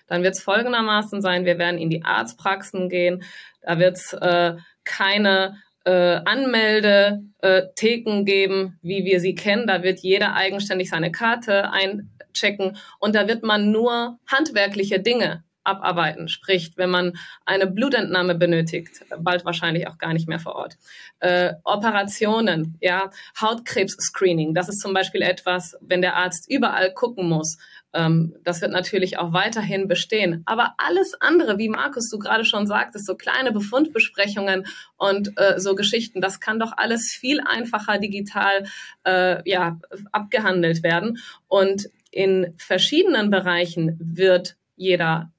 dann 0.07 0.23
wird 0.23 0.35
es 0.35 0.41
folgendermaßen 0.43 1.21
sein, 1.21 1.45
wir 1.45 1.57
werden 1.59 1.77
in 1.77 1.89
die 1.89 2.03
Arztpraxen 2.03 2.89
gehen, 2.89 3.23
da 3.61 3.79
wird 3.79 3.97
es 3.97 4.13
äh, 4.13 4.55
keine 4.83 5.57
äh, 5.85 6.19
Anmeldetheken 6.25 8.21
äh, 8.21 8.23
geben, 8.23 8.79
wie 8.81 9.05
wir 9.05 9.19
sie 9.19 9.35
kennen. 9.35 9.67
Da 9.67 9.83
wird 9.83 9.99
jeder 9.99 10.33
eigenständig 10.35 10.89
seine 10.89 11.11
Karte 11.11 11.69
einchecken 11.71 12.77
und 12.99 13.15
da 13.15 13.27
wird 13.27 13.43
man 13.43 13.71
nur 13.71 14.19
handwerkliche 14.27 14.99
Dinge 14.99 15.43
abarbeiten. 15.63 16.27
Sprich, 16.27 16.73
wenn 16.75 16.89
man 16.89 17.13
eine 17.45 17.67
Blutentnahme 17.67 18.35
benötigt, 18.35 19.05
bald 19.17 19.45
wahrscheinlich 19.45 19.87
auch 19.87 19.97
gar 19.97 20.13
nicht 20.13 20.27
mehr 20.27 20.39
vor 20.39 20.55
Ort. 20.55 20.77
Äh, 21.19 21.53
Operationen, 21.63 22.77
ja, 22.81 23.09
Hautkrebs-Screening, 23.39 24.53
das 24.53 24.69
ist 24.69 24.81
zum 24.81 24.93
Beispiel 24.93 25.21
etwas, 25.21 25.77
wenn 25.81 26.01
der 26.01 26.15
Arzt 26.15 26.49
überall 26.49 26.93
gucken 26.93 27.29
muss. 27.29 27.57
Ähm, 27.93 28.35
das 28.43 28.61
wird 28.61 28.71
natürlich 28.71 29.17
auch 29.19 29.33
weiterhin 29.33 29.87
bestehen. 29.87 30.43
Aber 30.45 30.73
alles 30.77 31.13
andere, 31.19 31.57
wie 31.57 31.69
Markus 31.69 32.09
du 32.09 32.17
gerade 32.17 32.43
schon 32.43 32.67
sagtest, 32.67 33.05
so 33.05 33.15
kleine 33.15 33.51
Befundbesprechungen 33.51 34.65
und 34.97 35.37
äh, 35.37 35.59
so 35.59 35.75
Geschichten, 35.75 36.19
das 36.19 36.39
kann 36.39 36.59
doch 36.59 36.73
alles 36.75 37.11
viel 37.11 37.39
einfacher 37.41 37.99
digital 37.99 38.65
äh, 39.05 39.47
ja, 39.49 39.79
abgehandelt 40.11 40.83
werden. 40.83 41.19
Und 41.47 41.89
in 42.11 42.53
verschiedenen 42.57 43.29
Bereichen 43.29 43.97
wird 43.99 44.55
jeder 44.75 45.31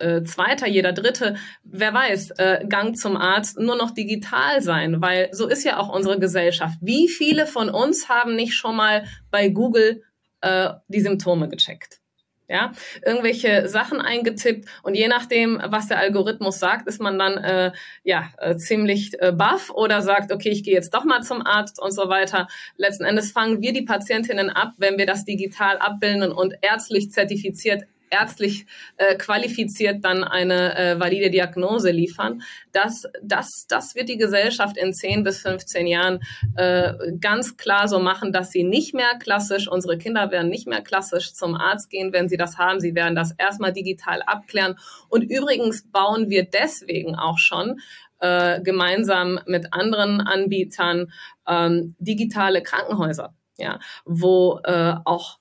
äh, 0.00 0.22
zweiter, 0.22 0.66
jeder 0.66 0.92
dritte, 0.92 1.36
wer 1.62 1.92
weiß, 1.92 2.30
äh, 2.38 2.64
Gang 2.68 2.96
zum 2.96 3.16
Arzt 3.16 3.58
nur 3.58 3.76
noch 3.76 3.92
digital 3.92 4.62
sein, 4.62 5.00
weil 5.00 5.28
so 5.32 5.46
ist 5.46 5.64
ja 5.64 5.78
auch 5.78 5.88
unsere 5.88 6.18
Gesellschaft. 6.18 6.78
Wie 6.80 7.08
viele 7.08 7.46
von 7.46 7.68
uns 7.68 8.08
haben 8.08 8.36
nicht 8.36 8.54
schon 8.54 8.76
mal 8.76 9.04
bei 9.30 9.48
Google 9.48 10.02
äh, 10.40 10.70
die 10.88 11.00
Symptome 11.00 11.48
gecheckt? 11.48 12.00
Ja, 12.48 12.70
irgendwelche 13.04 13.68
Sachen 13.68 14.00
eingetippt 14.00 14.68
und 14.84 14.94
je 14.94 15.08
nachdem, 15.08 15.60
was 15.64 15.88
der 15.88 15.98
Algorithmus 15.98 16.60
sagt, 16.60 16.86
ist 16.86 17.00
man 17.00 17.18
dann 17.18 17.38
äh, 17.38 17.72
ja 18.04 18.28
äh, 18.38 18.54
ziemlich 18.54 19.20
äh, 19.20 19.32
baff 19.32 19.70
oder 19.70 20.00
sagt, 20.00 20.30
okay, 20.30 20.50
ich 20.50 20.62
gehe 20.62 20.74
jetzt 20.74 20.94
doch 20.94 21.04
mal 21.04 21.22
zum 21.22 21.44
Arzt 21.44 21.82
und 21.82 21.90
so 21.90 22.08
weiter. 22.08 22.46
Letzten 22.76 23.04
Endes 23.04 23.32
fangen 23.32 23.62
wir 23.62 23.72
die 23.72 23.82
Patientinnen 23.82 24.48
ab, 24.48 24.74
wenn 24.78 24.96
wir 24.96 25.06
das 25.06 25.24
digital 25.24 25.78
abbilden 25.78 26.30
und 26.30 26.54
ärztlich 26.62 27.10
zertifiziert 27.10 27.82
ärztlich 28.10 28.66
äh, 28.96 29.16
qualifiziert 29.16 30.04
dann 30.04 30.24
eine 30.24 30.76
äh, 30.76 31.00
valide 31.00 31.30
Diagnose 31.30 31.90
liefern. 31.90 32.42
Das, 32.72 33.04
das, 33.22 33.66
das 33.68 33.94
wird 33.94 34.08
die 34.08 34.16
Gesellschaft 34.16 34.76
in 34.76 34.92
10 34.92 35.24
bis 35.24 35.40
15 35.40 35.86
Jahren 35.86 36.20
äh, 36.56 36.94
ganz 37.20 37.56
klar 37.56 37.88
so 37.88 37.98
machen, 37.98 38.32
dass 38.32 38.50
sie 38.50 38.64
nicht 38.64 38.94
mehr 38.94 39.18
klassisch, 39.18 39.68
unsere 39.68 39.98
Kinder 39.98 40.30
werden 40.30 40.50
nicht 40.50 40.66
mehr 40.66 40.82
klassisch 40.82 41.34
zum 41.34 41.54
Arzt 41.54 41.90
gehen, 41.90 42.12
wenn 42.12 42.28
sie 42.28 42.36
das 42.36 42.58
haben. 42.58 42.80
Sie 42.80 42.94
werden 42.94 43.14
das 43.14 43.32
erstmal 43.38 43.72
digital 43.72 44.22
abklären. 44.22 44.76
Und 45.08 45.22
übrigens 45.22 45.90
bauen 45.90 46.30
wir 46.30 46.44
deswegen 46.44 47.14
auch 47.16 47.38
schon 47.38 47.80
äh, 48.20 48.60
gemeinsam 48.62 49.40
mit 49.46 49.72
anderen 49.72 50.20
Anbietern 50.20 51.12
ähm, 51.46 51.94
digitale 51.98 52.62
Krankenhäuser, 52.62 53.34
ja, 53.58 53.78
wo 54.04 54.60
äh, 54.64 54.94
auch 55.04 55.38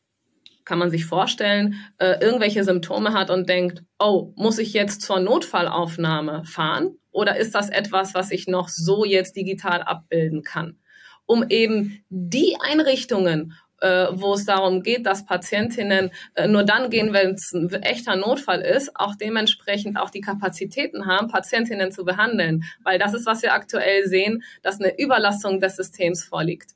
kann 0.65 0.79
man 0.79 0.91
sich 0.91 1.05
vorstellen, 1.05 1.75
äh, 1.99 2.19
irgendwelche 2.19 2.63
Symptome 2.63 3.13
hat 3.13 3.29
und 3.29 3.47
denkt, 3.47 3.83
oh, 3.99 4.33
muss 4.35 4.57
ich 4.57 4.73
jetzt 4.73 5.01
zur 5.01 5.19
Notfallaufnahme 5.19 6.43
fahren? 6.45 6.97
Oder 7.11 7.37
ist 7.37 7.55
das 7.55 7.69
etwas, 7.69 8.13
was 8.13 8.31
ich 8.31 8.47
noch 8.47 8.67
so 8.67 9.05
jetzt 9.05 9.35
digital 9.35 9.81
abbilden 9.81 10.43
kann? 10.43 10.79
Um 11.25 11.45
eben 11.49 12.03
die 12.09 12.57
Einrichtungen, 12.59 13.53
äh, 13.81 14.07
wo 14.11 14.33
es 14.33 14.45
darum 14.45 14.83
geht, 14.83 15.05
dass 15.05 15.25
Patientinnen 15.25 16.11
äh, 16.35 16.47
nur 16.47 16.63
dann 16.63 16.89
gehen, 16.89 17.13
wenn 17.13 17.31
es 17.31 17.51
ein 17.53 17.69
echter 17.83 18.15
Notfall 18.15 18.61
ist, 18.61 18.95
auch 18.95 19.15
dementsprechend 19.15 19.97
auch 19.97 20.09
die 20.09 20.21
Kapazitäten 20.21 21.05
haben, 21.05 21.27
Patientinnen 21.27 21.91
zu 21.91 22.05
behandeln. 22.05 22.63
Weil 22.83 22.99
das 22.99 23.13
ist, 23.13 23.25
was 23.25 23.41
wir 23.41 23.53
aktuell 23.53 24.07
sehen, 24.07 24.43
dass 24.61 24.79
eine 24.79 24.97
Überlastung 24.99 25.59
des 25.59 25.75
Systems 25.75 26.23
vorliegt. 26.23 26.71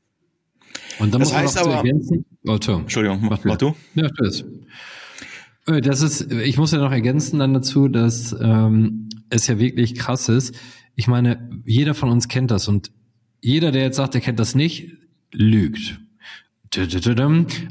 Und 1.00 1.14
dann 1.14 1.22
das 1.22 1.30
muss 1.30 1.38
heißt 1.38 1.58
aber, 1.58 1.76
ergänzen. 1.76 2.26
Oh, 2.46 2.54
Entschuldigung, 2.56 3.20
mach, 3.22 3.44
mach 3.44 3.58
du. 3.58 3.76
Ja, 3.96 4.10
tschüss. 4.10 4.44
Äh, 5.66 5.82
das 5.82 6.02
ist, 6.02 6.32
ich 6.32 6.58
muss 6.58 6.72
ja 6.72 6.80
noch 6.80 6.92
ergänzen 6.92 7.40
dann 7.40 7.54
dazu, 7.54 7.88
dass 7.88 8.36
ähm, 8.40 9.10
es 9.30 9.48
ja 9.48 9.60
wirklich 9.60 9.96
krass 9.96 10.30
ist. 10.30 10.56
Ich 10.96 11.08
meine, 11.08 11.50
jeder 11.66 11.94
von 11.94 12.10
uns 12.10 12.28
kennt 12.28 12.52
das 12.52 12.68
und 12.68 12.92
jeder, 13.42 13.72
der 13.72 13.84
jetzt 13.84 13.98
sagt, 13.98 14.16
er 14.16 14.22
kennt 14.22 14.40
das 14.40 14.56
nicht, 14.56 14.92
lügt. 15.32 16.00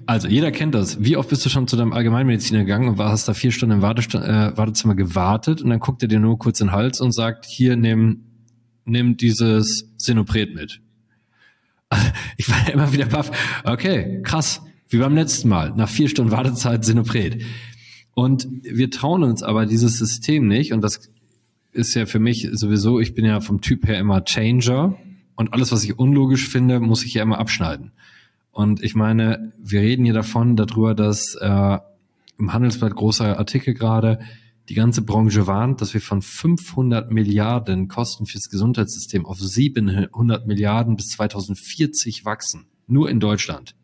Also 0.06 0.26
jeder 0.26 0.50
kennt 0.50 0.74
das. 0.74 1.04
Wie 1.04 1.16
oft 1.16 1.28
bist 1.28 1.44
du 1.44 1.50
schon 1.50 1.68
zu 1.68 1.76
deinem 1.76 1.92
Allgemeinmediziner 1.92 2.60
gegangen 2.60 2.88
und 2.88 2.98
hast 2.98 3.28
da 3.28 3.34
vier 3.34 3.52
Stunden 3.52 3.76
im 3.76 3.82
Wartest 3.82 4.14
äh, 4.14 4.56
Wartezimmer 4.56 4.96
gewartet 4.96 5.62
und 5.62 5.70
dann 5.70 5.78
guckt 5.78 6.02
er 6.02 6.08
dir 6.08 6.18
nur 6.18 6.38
kurz 6.38 6.60
in 6.60 6.68
den 6.68 6.72
Hals 6.72 7.00
und 7.00 7.12
sagt, 7.12 7.44
hier 7.46 7.76
nimm, 7.76 8.24
nimm 8.84 9.16
dieses 9.16 9.92
Sinopret 9.98 10.54
mit. 10.54 10.80
Ich 12.36 12.48
war 12.48 12.72
immer 12.72 12.92
wieder 12.92 13.06
baff. 13.06 13.30
Okay, 13.64 14.22
krass. 14.22 14.62
Wie 14.88 14.98
beim 14.98 15.14
letzten 15.14 15.48
Mal. 15.48 15.72
Nach 15.74 15.88
vier 15.88 16.08
Stunden 16.08 16.30
Wartezeit 16.30 16.84
Sinopret. 16.84 17.42
Und 18.14 18.48
wir 18.62 18.90
trauen 18.90 19.22
uns 19.22 19.42
aber 19.42 19.66
dieses 19.66 19.98
System 19.98 20.48
nicht 20.48 20.72
und 20.72 20.82
das 20.82 21.10
ist 21.72 21.94
ja 21.94 22.06
für 22.06 22.18
mich 22.18 22.48
sowieso, 22.52 22.98
ich 22.98 23.14
bin 23.14 23.24
ja 23.24 23.40
vom 23.40 23.60
Typ 23.60 23.86
her 23.86 23.98
immer 23.98 24.24
Changer 24.24 24.96
und 25.36 25.52
alles, 25.52 25.70
was 25.70 25.84
ich 25.84 25.98
unlogisch 25.98 26.48
finde, 26.48 26.80
muss 26.80 27.04
ich 27.04 27.14
ja 27.14 27.22
immer 27.22 27.38
abschneiden. 27.38 27.92
Und 28.50 28.82
ich 28.82 28.96
meine, 28.96 29.52
wir 29.62 29.82
reden 29.82 30.04
hier 30.04 30.14
davon, 30.14 30.56
darüber, 30.56 30.94
dass 30.94 31.36
äh, 31.36 31.78
im 32.38 32.52
Handelsblatt 32.52 32.96
großer 32.96 33.38
Artikel 33.38 33.74
gerade 33.74 34.18
die 34.68 34.74
ganze 34.74 35.02
Branche 35.02 35.46
warnt, 35.46 35.80
dass 35.80 35.94
wir 35.94 36.00
von 36.00 36.22
500 36.22 37.10
Milliarden 37.10 37.88
Kosten 37.88 38.26
fürs 38.26 38.50
Gesundheitssystem 38.50 39.24
auf 39.26 39.38
700 39.38 40.46
Milliarden 40.46 40.96
bis 40.96 41.08
2040 41.08 42.24
wachsen. 42.24 42.66
Nur 42.86 43.10
in 43.10 43.20
Deutschland. 43.20 43.74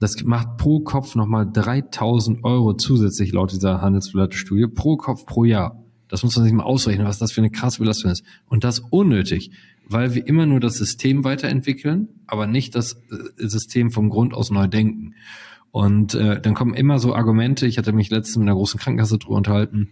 Das 0.00 0.22
macht 0.24 0.56
pro 0.56 0.80
Kopf 0.80 1.14
nochmal 1.14 1.48
3000 1.50 2.44
Euro 2.44 2.74
zusätzlich 2.74 3.32
laut 3.32 3.52
dieser 3.52 3.80
Handelsblatt-Studie 3.80 4.66
pro 4.66 4.96
Kopf 4.96 5.26
pro 5.26 5.44
Jahr. 5.44 5.80
Das 6.08 6.22
muss 6.22 6.36
man 6.36 6.44
sich 6.44 6.52
mal 6.52 6.64
ausrechnen, 6.64 7.06
was 7.06 7.18
das 7.18 7.32
für 7.32 7.40
eine 7.40 7.50
krasse 7.50 7.78
Belastung 7.78 8.10
ist. 8.10 8.24
Und 8.46 8.64
das 8.64 8.80
unnötig 8.80 9.50
weil 9.86 10.14
wir 10.14 10.26
immer 10.26 10.46
nur 10.46 10.60
das 10.60 10.76
System 10.76 11.24
weiterentwickeln, 11.24 12.08
aber 12.26 12.46
nicht 12.46 12.74
das 12.74 12.94
äh, 13.10 13.46
System 13.46 13.90
vom 13.90 14.08
Grund 14.10 14.34
aus 14.34 14.50
neu 14.50 14.66
denken. 14.66 15.14
Und 15.74 16.14
äh, 16.14 16.40
dann 16.40 16.54
kommen 16.54 16.72
immer 16.72 17.00
so 17.00 17.16
Argumente, 17.16 17.66
ich 17.66 17.78
hatte 17.78 17.92
mich 17.92 18.08
letztens 18.08 18.36
mit 18.36 18.44
einer 18.44 18.54
großen 18.54 18.78
Krankenkasse 18.78 19.18
drüber 19.18 19.34
unterhalten, 19.34 19.88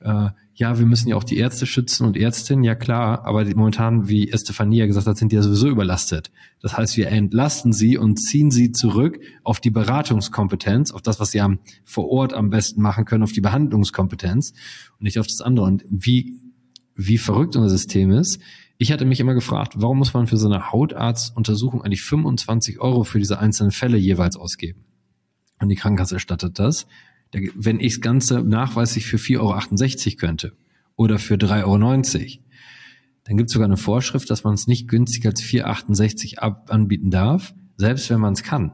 äh, 0.00 0.30
ja, 0.54 0.78
wir 0.78 0.86
müssen 0.86 1.06
ja 1.06 1.16
auch 1.16 1.22
die 1.22 1.36
Ärzte 1.36 1.66
schützen 1.66 2.06
und 2.06 2.16
Ärztinnen, 2.16 2.64
ja 2.64 2.74
klar, 2.74 3.26
aber 3.26 3.44
die, 3.44 3.54
momentan, 3.54 4.08
wie 4.08 4.30
Estefania 4.30 4.86
gesagt 4.86 5.06
hat, 5.06 5.18
sind 5.18 5.30
die 5.30 5.36
ja 5.36 5.42
sowieso 5.42 5.68
überlastet. 5.68 6.30
Das 6.62 6.78
heißt, 6.78 6.96
wir 6.96 7.08
entlasten 7.08 7.74
sie 7.74 7.98
und 7.98 8.16
ziehen 8.16 8.50
sie 8.50 8.72
zurück 8.72 9.20
auf 9.44 9.60
die 9.60 9.68
Beratungskompetenz, 9.68 10.92
auf 10.92 11.02
das, 11.02 11.20
was 11.20 11.30
sie 11.30 11.42
am, 11.42 11.58
vor 11.84 12.08
Ort 12.08 12.32
am 12.32 12.48
besten 12.48 12.80
machen 12.80 13.04
können, 13.04 13.22
auf 13.22 13.32
die 13.32 13.42
Behandlungskompetenz 13.42 14.54
und 14.92 15.02
nicht 15.02 15.18
auf 15.18 15.26
das 15.26 15.42
andere. 15.42 15.66
Und 15.66 15.84
wie, 15.90 16.38
wie 16.94 17.18
verrückt 17.18 17.54
unser 17.54 17.68
System 17.68 18.12
ist, 18.12 18.40
ich 18.78 18.92
hatte 18.92 19.04
mich 19.04 19.20
immer 19.20 19.34
gefragt, 19.34 19.74
warum 19.76 19.98
muss 19.98 20.14
man 20.14 20.26
für 20.26 20.38
so 20.38 20.48
eine 20.48 20.72
Hautarztuntersuchung 20.72 21.82
eigentlich 21.82 22.00
25 22.00 22.80
Euro 22.80 23.04
für 23.04 23.18
diese 23.18 23.38
einzelnen 23.38 23.72
Fälle 23.72 23.98
jeweils 23.98 24.34
ausgeben? 24.34 24.87
Und 25.60 25.68
die 25.68 25.76
Krankenkasse 25.76 26.16
erstattet 26.16 26.58
das. 26.58 26.86
Wenn 27.32 27.80
ich 27.80 27.94
das 27.94 28.00
Ganze 28.00 28.42
nachweislich 28.42 29.06
für 29.06 29.18
4,68 29.18 29.40
Euro 29.40 30.16
könnte 30.16 30.52
oder 30.96 31.18
für 31.18 31.34
3,90 31.34 31.64
Euro, 31.64 32.42
dann 33.24 33.36
gibt 33.36 33.50
es 33.50 33.52
sogar 33.52 33.66
eine 33.66 33.76
Vorschrift, 33.76 34.30
dass 34.30 34.44
man 34.44 34.54
es 34.54 34.66
nicht 34.66 34.88
günstiger 34.88 35.30
als 35.30 35.42
4,68 35.42 36.42
Euro 36.42 36.56
anbieten 36.68 37.10
darf, 37.10 37.54
selbst 37.76 38.08
wenn 38.08 38.20
man 38.20 38.32
es 38.32 38.42
kann. 38.42 38.72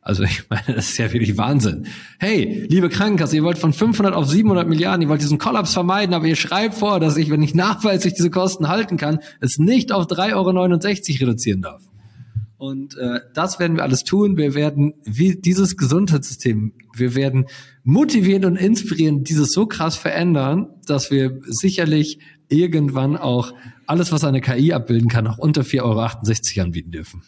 Also 0.00 0.22
ich 0.22 0.48
meine, 0.48 0.74
das 0.74 0.90
ist 0.90 0.98
ja 0.98 1.12
wirklich 1.12 1.36
Wahnsinn. 1.36 1.86
Hey, 2.18 2.66
liebe 2.70 2.88
Krankenkasse, 2.88 3.36
ihr 3.36 3.42
wollt 3.42 3.58
von 3.58 3.72
500 3.72 4.14
auf 4.14 4.26
700 4.26 4.66
Milliarden, 4.68 5.02
ihr 5.02 5.08
wollt 5.08 5.20
diesen 5.20 5.38
Kollaps 5.38 5.74
vermeiden, 5.74 6.14
aber 6.14 6.26
ihr 6.26 6.36
schreibt 6.36 6.76
vor, 6.76 7.00
dass 7.00 7.16
ich, 7.16 7.30
wenn 7.30 7.42
ich 7.42 7.54
nachweislich 7.54 8.14
diese 8.14 8.30
Kosten 8.30 8.68
halten 8.68 8.96
kann, 8.96 9.18
es 9.40 9.58
nicht 9.58 9.92
auf 9.92 10.06
3,69 10.06 10.34
Euro 10.34 11.20
reduzieren 11.20 11.60
darf. 11.60 11.82
Und 12.58 12.96
äh, 12.96 13.20
das 13.34 13.60
werden 13.60 13.76
wir 13.76 13.84
alles 13.84 14.02
tun. 14.02 14.36
Wir 14.36 14.54
werden 14.54 14.94
wie 15.04 15.36
dieses 15.36 15.76
Gesundheitssystem, 15.76 16.72
wir 16.96 17.14
werden 17.14 17.46
motivieren 17.84 18.44
und 18.44 18.56
inspirieren, 18.56 19.22
dieses 19.22 19.52
so 19.52 19.66
krass 19.66 19.96
verändern, 19.96 20.66
dass 20.84 21.12
wir 21.12 21.40
sicherlich 21.46 22.18
irgendwann 22.48 23.16
auch 23.16 23.52
alles, 23.86 24.10
was 24.10 24.24
eine 24.24 24.40
KI 24.40 24.72
abbilden 24.72 25.08
kann, 25.08 25.28
auch 25.28 25.38
unter 25.38 25.62
4,68 25.62 25.82
Euro 26.56 26.64
anbieten 26.64 26.90
dürfen. 26.90 27.22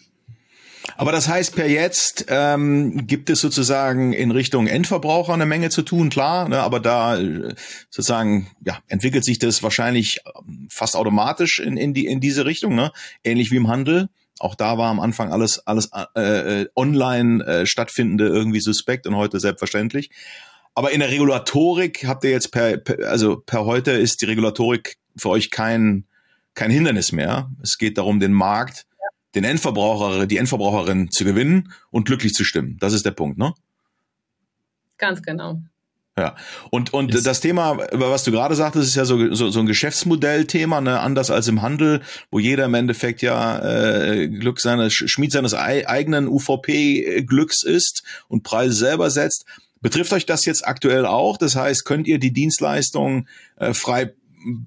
Aber 0.96 1.12
das 1.12 1.28
heißt, 1.28 1.54
per 1.54 1.68
jetzt 1.68 2.26
ähm, 2.28 3.06
gibt 3.06 3.30
es 3.30 3.40
sozusagen 3.40 4.12
in 4.12 4.32
Richtung 4.32 4.66
Endverbraucher 4.66 5.32
eine 5.32 5.46
Menge 5.46 5.70
zu 5.70 5.82
tun, 5.82 6.10
klar, 6.10 6.48
ne, 6.48 6.58
aber 6.58 6.80
da 6.80 7.18
äh, 7.18 7.54
sozusagen 7.90 8.48
ja, 8.64 8.78
entwickelt 8.88 9.24
sich 9.24 9.38
das 9.38 9.62
wahrscheinlich 9.62 10.20
ähm, 10.26 10.66
fast 10.70 10.96
automatisch 10.96 11.60
in, 11.60 11.76
in, 11.76 11.94
die, 11.94 12.06
in 12.06 12.20
diese 12.20 12.44
Richtung, 12.44 12.74
ne? 12.74 12.90
ähnlich 13.22 13.50
wie 13.50 13.56
im 13.56 13.68
Handel. 13.68 14.08
Auch 14.40 14.54
da 14.54 14.78
war 14.78 14.90
am 14.90 14.98
Anfang 14.98 15.32
alles, 15.32 15.64
alles 15.66 15.90
äh, 16.16 16.62
äh, 16.62 16.68
online 16.74 17.44
äh, 17.44 17.66
stattfindende 17.66 18.26
irgendwie 18.26 18.60
suspekt 18.60 19.06
und 19.06 19.16
heute 19.16 19.38
selbstverständlich. 19.38 20.10
Aber 20.74 20.92
in 20.92 21.00
der 21.00 21.10
Regulatorik 21.10 22.06
habt 22.06 22.24
ihr 22.24 22.30
jetzt 22.30 22.50
per, 22.50 22.78
per 22.78 23.08
also 23.08 23.36
per 23.36 23.64
heute 23.64 23.92
ist 23.92 24.22
die 24.22 24.26
Regulatorik 24.26 24.96
für 25.16 25.28
euch 25.28 25.50
kein, 25.50 26.06
kein 26.54 26.70
Hindernis 26.70 27.12
mehr. 27.12 27.50
Es 27.62 27.78
geht 27.78 27.98
darum, 27.98 28.18
den 28.18 28.32
Markt 28.32 28.86
den 29.34 29.44
Endverbraucher, 29.44 30.26
die 30.26 30.38
Endverbraucherin 30.38 31.10
zu 31.10 31.24
gewinnen 31.24 31.72
und 31.90 32.06
glücklich 32.06 32.34
zu 32.34 32.44
stimmen. 32.44 32.76
Das 32.80 32.92
ist 32.92 33.06
der 33.06 33.12
Punkt, 33.12 33.38
ne? 33.38 33.54
Ganz 34.98 35.22
genau. 35.22 35.62
Ja, 36.18 36.36
und, 36.70 36.92
und 36.92 37.14
das 37.24 37.40
Thema, 37.40 37.78
was 37.92 38.24
du 38.24 38.30
gerade 38.30 38.54
sagtest, 38.54 38.88
ist 38.88 38.96
ja 38.96 39.04
so, 39.04 39.32
so, 39.34 39.48
so 39.48 39.60
ein 39.60 39.66
Geschäftsmodellthema, 39.66 40.80
ne? 40.80 41.00
anders 41.00 41.30
als 41.30 41.48
im 41.48 41.62
Handel, 41.62 42.02
wo 42.30 42.38
jeder 42.38 42.66
im 42.66 42.74
Endeffekt 42.74 43.22
ja 43.22 43.58
äh, 43.60 44.28
Glück 44.28 44.60
seines, 44.60 44.92
Schmied 44.92 45.32
seines 45.32 45.54
eigenen 45.54 46.28
UVP-Glücks 46.28 47.62
ist 47.62 48.02
und 48.28 48.42
Preise 48.42 48.74
selber 48.74 49.08
setzt. 49.08 49.46
Betrifft 49.80 50.12
euch 50.12 50.26
das 50.26 50.44
jetzt 50.44 50.66
aktuell 50.66 51.06
auch? 51.06 51.38
Das 51.38 51.56
heißt, 51.56 51.86
könnt 51.86 52.06
ihr 52.06 52.18
die 52.18 52.32
Dienstleistung 52.32 53.26
äh, 53.56 53.72
frei 53.72 54.12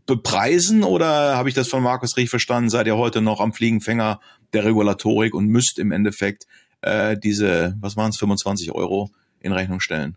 bepreisen 0.06 0.84
oder 0.84 1.36
habe 1.36 1.50
ich 1.50 1.56
das 1.56 1.68
von 1.68 1.84
Markus 1.84 2.16
richtig 2.18 2.30
verstanden? 2.30 2.70
Seid 2.70 2.88
ihr 2.88 2.98
heute 2.98 3.22
noch 3.22 3.40
am 3.40 3.54
Fliegenfänger 3.54 4.20
der 4.54 4.66
Regulatorik 4.66 5.34
und 5.34 5.48
müsst 5.48 5.78
im 5.78 5.92
Endeffekt 5.92 6.48
äh, 6.82 7.18
diese, 7.18 7.76
was 7.80 7.98
waren 7.98 8.10
es, 8.10 8.18
25 8.18 8.72
Euro 8.72 9.12
in 9.40 9.52
Rechnung 9.52 9.80
stellen? 9.80 10.16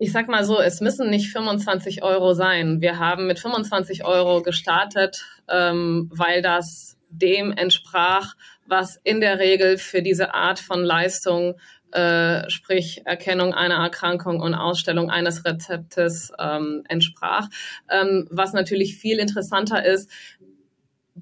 Ich 0.00 0.12
sag 0.12 0.28
mal 0.28 0.44
so, 0.44 0.60
es 0.60 0.80
müssen 0.80 1.10
nicht 1.10 1.32
25 1.32 2.04
Euro 2.04 2.32
sein. 2.32 2.80
Wir 2.80 3.00
haben 3.00 3.26
mit 3.26 3.40
25 3.40 4.04
Euro 4.04 4.42
gestartet, 4.42 5.24
ähm, 5.48 6.08
weil 6.14 6.40
das 6.40 6.96
dem 7.10 7.50
entsprach, 7.50 8.34
was 8.66 9.00
in 9.02 9.20
der 9.20 9.40
Regel 9.40 9.76
für 9.76 10.00
diese 10.00 10.34
Art 10.34 10.60
von 10.60 10.84
Leistung 10.84 11.56
äh, 11.90 12.48
sprich 12.50 13.02
Erkennung 13.06 13.54
einer 13.54 13.76
Erkrankung 13.76 14.40
und 14.40 14.54
Ausstellung 14.54 15.10
eines 15.10 15.44
Rezeptes 15.44 16.30
ähm, 16.38 16.84
entsprach. 16.88 17.48
Ähm, 17.90 18.28
was 18.30 18.52
natürlich 18.52 18.96
viel 18.98 19.18
interessanter 19.18 19.84
ist, 19.84 20.10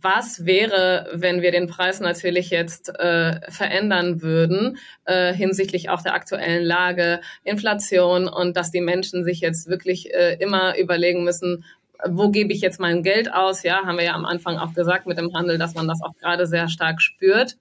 was 0.02 0.44
wäre, 0.44 1.08
wenn 1.12 1.42
wir 1.42 1.52
den 1.52 1.66
Preis 1.66 2.00
natürlich 2.00 2.50
jetzt 2.50 2.88
äh, 2.98 3.40
verändern 3.50 4.22
würden 4.22 4.78
äh, 5.04 5.32
hinsichtlich 5.32 5.88
auch 5.88 6.02
der 6.02 6.14
aktuellen 6.14 6.64
Lage, 6.64 7.20
Inflation 7.44 8.28
und 8.28 8.56
dass 8.56 8.70
die 8.70 8.80
Menschen 8.80 9.24
sich 9.24 9.40
jetzt 9.40 9.68
wirklich 9.68 10.12
äh, 10.12 10.34
immer 10.40 10.76
überlegen 10.78 11.24
müssen, 11.24 11.64
wo 12.04 12.30
gebe 12.30 12.52
ich 12.52 12.60
jetzt 12.60 12.80
mein 12.80 13.02
Geld 13.02 13.32
aus? 13.32 13.62
Ja, 13.62 13.86
haben 13.86 13.96
wir 13.96 14.04
ja 14.04 14.14
am 14.14 14.26
Anfang 14.26 14.58
auch 14.58 14.74
gesagt 14.74 15.06
mit 15.06 15.18
dem 15.18 15.34
Handel, 15.34 15.58
dass 15.58 15.74
man 15.74 15.88
das 15.88 16.02
auch 16.02 16.14
gerade 16.20 16.46
sehr 16.46 16.68
stark 16.68 17.00
spürt. 17.00 17.56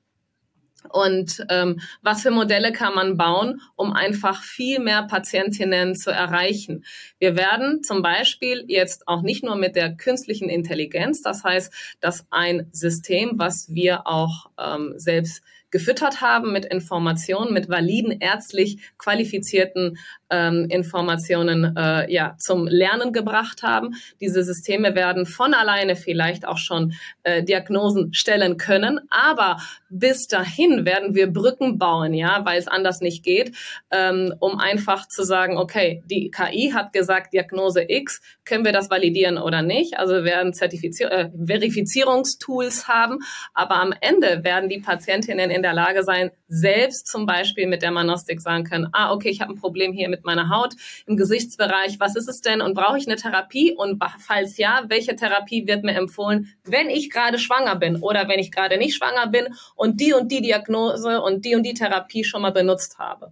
Und 0.90 1.46
ähm, 1.50 1.80
was 2.02 2.22
für 2.22 2.32
Modelle 2.32 2.72
kann 2.72 2.96
man 2.96 3.18
bauen, 3.18 3.62
um 3.76 3.94
einfach 3.94 4.44
viel 4.44 4.80
mehr 4.80 5.04
Patientinnen 5.04 5.96
zu 5.96 6.12
erreichen? 6.12 6.86
Wir 7.20 7.36
werden 7.36 7.84
zum 7.84 8.02
Beispiel 8.02 8.66
jetzt 8.68 9.08
auch 9.08 9.22
nicht 9.22 9.44
nur 9.44 9.56
mit 9.56 9.76
der 9.76 9.96
künstlichen 9.96 10.50
Intelligenz, 10.50 11.22
das 11.22 11.44
heißt, 11.44 11.74
dass 12.00 12.26
ein 12.32 12.68
System, 12.72 13.34
was 13.36 13.74
wir 13.74 14.08
auch 14.08 14.50
ähm, 14.58 14.94
selbst 14.98 15.44
gefüttert 15.76 16.22
haben 16.22 16.54
mit 16.54 16.66
Informationen, 16.66 17.54
mit 17.54 17.68
validen 17.68 18.22
ärztlich 18.22 18.80
qualifizierten 18.98 19.98
ähm, 20.36 20.66
Informationen 20.70 21.76
äh, 21.78 22.12
ja 22.12 22.36
zum 22.38 22.68
Lernen 22.68 23.14
gebracht 23.14 23.64
haben. 23.64 23.96
Diese 24.20 24.44
Systeme 24.44 24.96
werden 24.96 25.26
von 25.26 25.54
alleine 25.54 25.96
vielleicht 25.96 26.46
auch 26.46 26.58
schon 26.58 26.94
äh, 27.24 27.44
Diagnosen 27.44 28.14
stellen 28.14 28.58
können, 28.58 29.00
aber 29.10 29.58
bis 29.90 30.28
dahin 30.28 30.86
werden 30.86 31.16
wir 31.16 31.28
Brücken 31.28 31.78
bauen, 31.78 32.14
ja, 32.14 32.44
weil 32.44 32.60
es 32.60 32.68
anders 32.68 33.00
nicht 33.00 33.24
geht, 33.24 33.56
ähm, 33.92 34.34
um 34.40 34.60
einfach 34.60 35.08
zu 35.08 35.24
sagen, 35.24 35.58
okay, 35.58 36.04
die 36.10 36.32
KI 36.32 36.72
hat 36.74 36.92
gesagt 36.92 37.34
Diagnose 37.34 37.86
X, 37.88 38.22
können 38.44 38.66
wir 38.66 38.74
das 38.74 38.90
validieren 38.90 39.38
oder 39.38 39.62
nicht? 39.62 39.98
Also 39.98 40.16
wir 40.16 40.24
werden 40.26 40.54
Zertifizier 40.54 41.12
äh, 41.12 41.30
Verifizierungstools 41.46 42.88
haben, 42.88 43.20
aber 43.54 43.76
am 43.80 43.94
Ende 44.02 44.44
werden 44.44 44.70
die 44.70 44.80
Patientinnen 44.80 45.50
in 45.50 45.62
der 45.62 45.74
Lage 45.74 46.04
sein, 46.04 46.32
selbst 46.48 47.08
zum 47.08 47.26
Beispiel 47.26 47.68
mit 47.68 47.82
der 47.82 47.92
Manostik 47.92 48.42
sagen 48.42 48.66
können, 48.66 48.90
ah, 48.92 49.14
okay, 49.14 49.30
ich 49.30 49.42
habe 49.42 49.54
ein 49.54 49.60
Problem 49.60 49.94
hier 49.94 50.10
mit 50.10 50.25
meiner 50.26 50.50
Haut 50.50 50.76
im 51.06 51.18
Gesichtsbereich, 51.18 52.00
was 52.00 52.16
ist 52.16 52.28
es 52.28 52.42
denn 52.42 52.62
und 52.62 52.74
brauche 52.74 52.98
ich 52.98 53.08
eine 53.08 53.16
Therapie 53.16 53.74
und 53.76 54.02
falls 54.20 54.58
ja, 54.58 54.84
welche 54.88 55.16
Therapie 55.16 55.68
wird 55.68 55.84
mir 55.84 55.96
empfohlen, 55.96 56.50
wenn 56.66 56.90
ich 56.90 57.10
gerade 57.10 57.40
schwanger 57.40 57.76
bin 57.76 57.98
oder 57.98 58.28
wenn 58.28 58.40
ich 58.40 58.52
gerade 58.52 58.78
nicht 58.78 58.96
schwanger 58.96 59.28
bin 59.28 59.48
und 59.76 60.00
die 60.00 60.14
und 60.14 60.32
die 60.32 60.42
Diagnose 60.42 61.22
und 61.22 61.46
die 61.46 61.56
und 61.56 61.64
die 61.64 61.74
Therapie 61.74 62.24
schon 62.24 62.42
mal 62.42 62.52
benutzt 62.52 62.98
habe. 63.00 63.32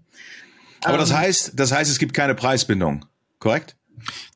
Aber 0.84 0.98
das 0.98 1.12
ähm, 1.12 1.18
heißt, 1.18 1.52
das 1.56 1.72
heißt, 1.72 1.90
es 1.90 2.00
gibt 2.00 2.14
keine 2.14 2.36
Preisbindung, 2.36 3.06
korrekt? 3.40 3.76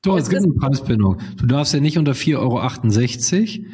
Doch, 0.02 0.18
es 0.18 0.30
gibt 0.30 0.44
eine 0.44 0.54
Preisbindung. 0.54 1.20
Du 1.36 1.46
darfst 1.46 1.74
ja 1.74 1.80
nicht 1.80 1.98
unter 1.98 2.14
4,68 2.14 3.60
Euro, 3.60 3.66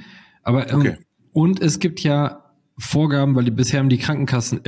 aber 0.44 0.70
ähm, 0.70 0.80
okay. 0.80 0.98
und 1.34 1.62
es 1.62 1.80
gibt 1.80 2.00
ja 2.00 2.43
Vorgaben, 2.78 3.36
weil 3.36 3.46
die 3.46 3.52
bisher 3.52 3.80
haben 3.80 3.90
die 3.90 4.00
Krankenkassen, 4.00 4.62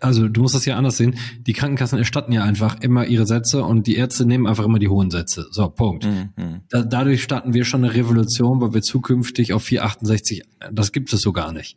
also 0.00 0.28
du 0.28 0.42
musst 0.42 0.54
das 0.54 0.66
ja 0.66 0.76
anders 0.76 0.98
sehen, 0.98 1.16
die 1.40 1.52
Krankenkassen 1.52 1.98
erstatten 1.98 2.32
ja 2.32 2.44
einfach 2.44 2.80
immer 2.80 3.06
ihre 3.06 3.26
Sätze 3.26 3.64
und 3.64 3.88
die 3.88 3.96
Ärzte 3.96 4.24
nehmen 4.24 4.46
einfach 4.46 4.64
immer 4.64 4.78
die 4.78 4.88
hohen 4.88 5.10
Sätze. 5.10 5.46
So, 5.50 5.68
Punkt. 5.68 6.06
Mhm. 6.06 6.60
Da, 6.68 6.82
dadurch 6.82 7.24
starten 7.24 7.52
wir 7.52 7.64
schon 7.64 7.84
eine 7.84 7.94
Revolution, 7.94 8.60
weil 8.60 8.72
wir 8.72 8.82
zukünftig 8.82 9.52
auf 9.52 9.64
468, 9.64 10.44
das 10.72 10.92
gibt 10.92 11.12
es 11.12 11.20
so 11.22 11.32
gar 11.32 11.52
nicht. 11.52 11.76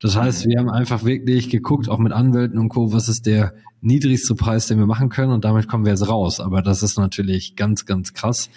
Das 0.00 0.16
heißt, 0.16 0.46
wir 0.46 0.58
haben 0.58 0.68
einfach 0.68 1.04
wirklich 1.04 1.48
geguckt, 1.48 1.88
auch 1.88 1.98
mit 1.98 2.12
Anwälten 2.12 2.58
und 2.58 2.68
Co., 2.68 2.92
was 2.92 3.08
ist 3.08 3.24
der 3.24 3.54
niedrigste 3.80 4.34
Preis, 4.34 4.66
den 4.66 4.78
wir 4.78 4.86
machen 4.86 5.08
können 5.08 5.32
und 5.32 5.46
damit 5.46 5.68
kommen 5.68 5.86
wir 5.86 5.92
jetzt 5.92 6.08
raus. 6.08 6.40
Aber 6.40 6.60
das 6.60 6.82
ist 6.82 6.98
natürlich 6.98 7.56
ganz, 7.56 7.86
ganz 7.86 8.12
krass. 8.12 8.50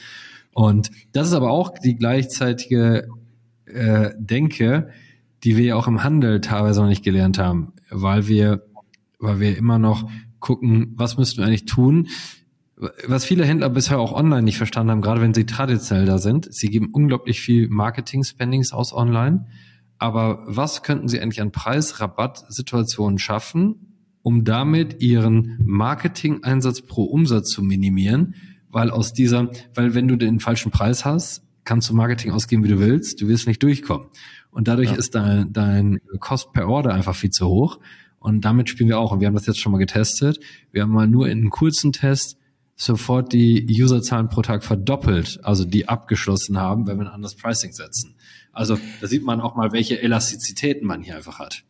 Und 0.53 0.91
das 1.13 1.27
ist 1.27 1.33
aber 1.33 1.51
auch 1.51 1.71
die 1.77 1.95
gleichzeitige 1.95 3.07
äh, 3.65 4.11
Denke, 4.17 4.89
die 5.43 5.57
wir 5.57 5.65
ja 5.65 5.75
auch 5.75 5.87
im 5.87 6.03
Handel 6.03 6.41
teilweise 6.41 6.81
noch 6.81 6.87
nicht 6.87 7.03
gelernt 7.03 7.37
haben, 7.37 7.73
weil 7.89 8.27
wir, 8.27 8.65
weil 9.19 9.39
wir 9.39 9.57
immer 9.57 9.79
noch 9.79 10.09
gucken, 10.39 10.93
was 10.95 11.17
müssten 11.17 11.39
wir 11.39 11.45
eigentlich 11.45 11.65
tun. 11.65 12.07
Was 13.05 13.25
viele 13.25 13.45
Händler 13.45 13.69
bisher 13.69 13.99
auch 13.99 14.13
online 14.13 14.43
nicht 14.43 14.57
verstanden 14.57 14.91
haben, 14.91 15.01
gerade 15.01 15.21
wenn 15.21 15.33
sie 15.33 15.45
traditionell 15.45 16.05
da 16.05 16.17
sind, 16.17 16.53
sie 16.53 16.69
geben 16.69 16.89
unglaublich 16.91 17.41
viel 17.41 17.67
Marketing-Spendings 17.67 18.71
aus 18.71 18.93
online. 18.93 19.47
Aber 19.97 20.43
was 20.45 20.81
könnten 20.81 21.09
sie 21.09 21.19
eigentlich 21.19 21.41
an 21.41 21.51
Preisrabattsituationen 21.51 23.19
schaffen, 23.19 23.97
um 24.21 24.45
damit 24.45 25.01
ihren 25.01 25.57
Marketing-Einsatz 25.65 26.83
pro 26.83 27.03
Umsatz 27.03 27.49
zu 27.49 27.61
minimieren? 27.61 28.35
Weil 28.69 28.91
aus 28.91 29.11
dieser, 29.11 29.49
weil 29.75 29.93
wenn 29.93 30.07
du 30.07 30.15
den 30.15 30.39
falschen 30.39 30.71
Preis 30.71 31.03
hast, 31.03 31.43
kannst 31.65 31.89
du 31.89 31.93
Marketing 31.93 32.31
ausgeben, 32.31 32.63
wie 32.63 32.69
du 32.69 32.79
willst, 32.79 33.21
du 33.21 33.27
wirst 33.27 33.45
nicht 33.45 33.61
durchkommen. 33.61 34.07
Und 34.51 34.67
dadurch 34.67 34.91
ja. 34.91 34.95
ist 34.95 35.15
dein, 35.15 35.53
dein 35.53 35.99
Cost 36.19 36.53
per 36.53 36.67
Order 36.67 36.93
einfach 36.93 37.15
viel 37.15 37.29
zu 37.29 37.47
hoch. 37.47 37.79
Und 38.19 38.41
damit 38.41 38.69
spielen 38.69 38.89
wir 38.89 38.99
auch. 38.99 39.11
Und 39.11 39.19
wir 39.19 39.27
haben 39.27 39.35
das 39.35 39.45
jetzt 39.45 39.59
schon 39.59 39.71
mal 39.71 39.77
getestet. 39.77 40.39
Wir 40.71 40.81
haben 40.81 40.91
mal 40.91 41.07
nur 41.07 41.27
in 41.27 41.39
einem 41.39 41.49
kurzen 41.49 41.91
Test 41.93 42.37
sofort 42.75 43.33
die 43.33 43.65
Userzahlen 43.69 44.29
pro 44.29 44.41
Tag 44.41 44.63
verdoppelt, 44.63 45.39
also 45.43 45.65
die 45.65 45.89
abgeschlossen 45.89 46.57
haben, 46.57 46.87
wenn 46.87 46.97
wir 46.97 47.07
ein 47.07 47.13
anderes 47.13 47.35
Pricing 47.35 47.73
setzen. 47.73 48.15
Also 48.53 48.77
da 49.01 49.07
sieht 49.07 49.23
man 49.23 49.41
auch 49.41 49.55
mal, 49.55 49.73
welche 49.73 50.01
Elastizitäten 50.01 50.87
man 50.87 51.01
hier 51.03 51.17
einfach 51.17 51.39
hat. 51.39 51.63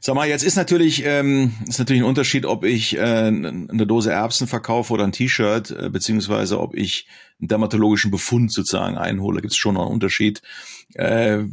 Sag 0.00 0.14
mal, 0.14 0.28
jetzt 0.28 0.44
ist 0.44 0.56
natürlich 0.56 1.02
ähm, 1.04 1.52
ist 1.66 1.78
natürlich 1.78 2.02
ein 2.02 2.08
Unterschied, 2.08 2.44
ob 2.44 2.64
ich 2.64 2.96
äh, 2.96 3.00
eine 3.00 3.86
Dose 3.86 4.12
Erbsen 4.12 4.46
verkaufe 4.46 4.92
oder 4.92 5.04
ein 5.04 5.12
T-Shirt, 5.12 5.70
äh, 5.70 5.88
beziehungsweise 5.88 6.60
ob 6.60 6.74
ich 6.74 7.06
einen 7.40 7.48
dermatologischen 7.48 8.10
Befund 8.10 8.52
sozusagen 8.52 8.98
einhole. 8.98 9.40
Gibt 9.40 9.52
es 9.52 9.58
schon 9.58 9.74
noch 9.74 9.86
einen 9.86 9.94
Unterschied. 9.94 10.42
Äh, 10.94 11.44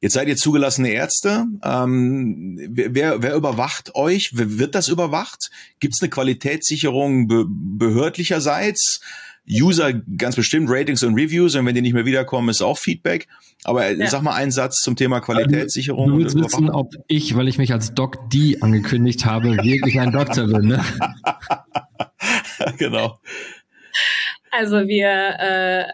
jetzt 0.00 0.14
seid 0.14 0.28
ihr 0.28 0.36
zugelassene 0.36 0.90
Ärzte. 0.90 1.46
Ähm, 1.62 2.58
wer, 2.70 3.22
wer 3.22 3.34
überwacht 3.34 3.94
euch? 3.94 4.30
Wird 4.32 4.74
das 4.74 4.88
überwacht? 4.88 5.50
Gibt 5.80 5.94
es 5.94 6.02
eine 6.02 6.10
Qualitätssicherung 6.10 7.28
be 7.28 7.46
behördlicherseits? 7.48 9.00
User 9.48 9.92
ganz 9.92 10.34
bestimmt, 10.34 10.68
Ratings 10.68 11.04
und 11.04 11.14
Reviews, 11.14 11.54
und 11.54 11.66
wenn 11.66 11.74
die 11.74 11.80
nicht 11.80 11.92
mehr 11.92 12.04
wiederkommen, 12.04 12.48
ist 12.48 12.62
auch 12.62 12.78
Feedback. 12.78 13.28
Aber 13.64 13.90
ja. 13.90 14.08
sag 14.08 14.22
mal 14.22 14.34
einen 14.34 14.50
Satz 14.50 14.80
zum 14.80 14.96
Thema 14.96 15.20
Qualitätssicherung. 15.20 16.10
Du 16.10 16.18
willst 16.18 16.36
wissen, 16.36 16.68
ob 16.68 16.94
ich, 17.06 17.36
weil 17.36 17.48
ich 17.48 17.58
mich 17.58 17.72
als 17.72 17.94
Doc 17.94 18.28
D 18.30 18.58
angekündigt 18.60 19.24
habe, 19.24 19.56
wirklich 19.58 20.00
ein 20.00 20.10
Doktor 20.10 20.46
bin, 20.46 20.68
ne? 20.68 20.84
genau. 22.78 23.20
Also 24.50 24.88
wir 24.88 25.36
äh, 25.38 25.84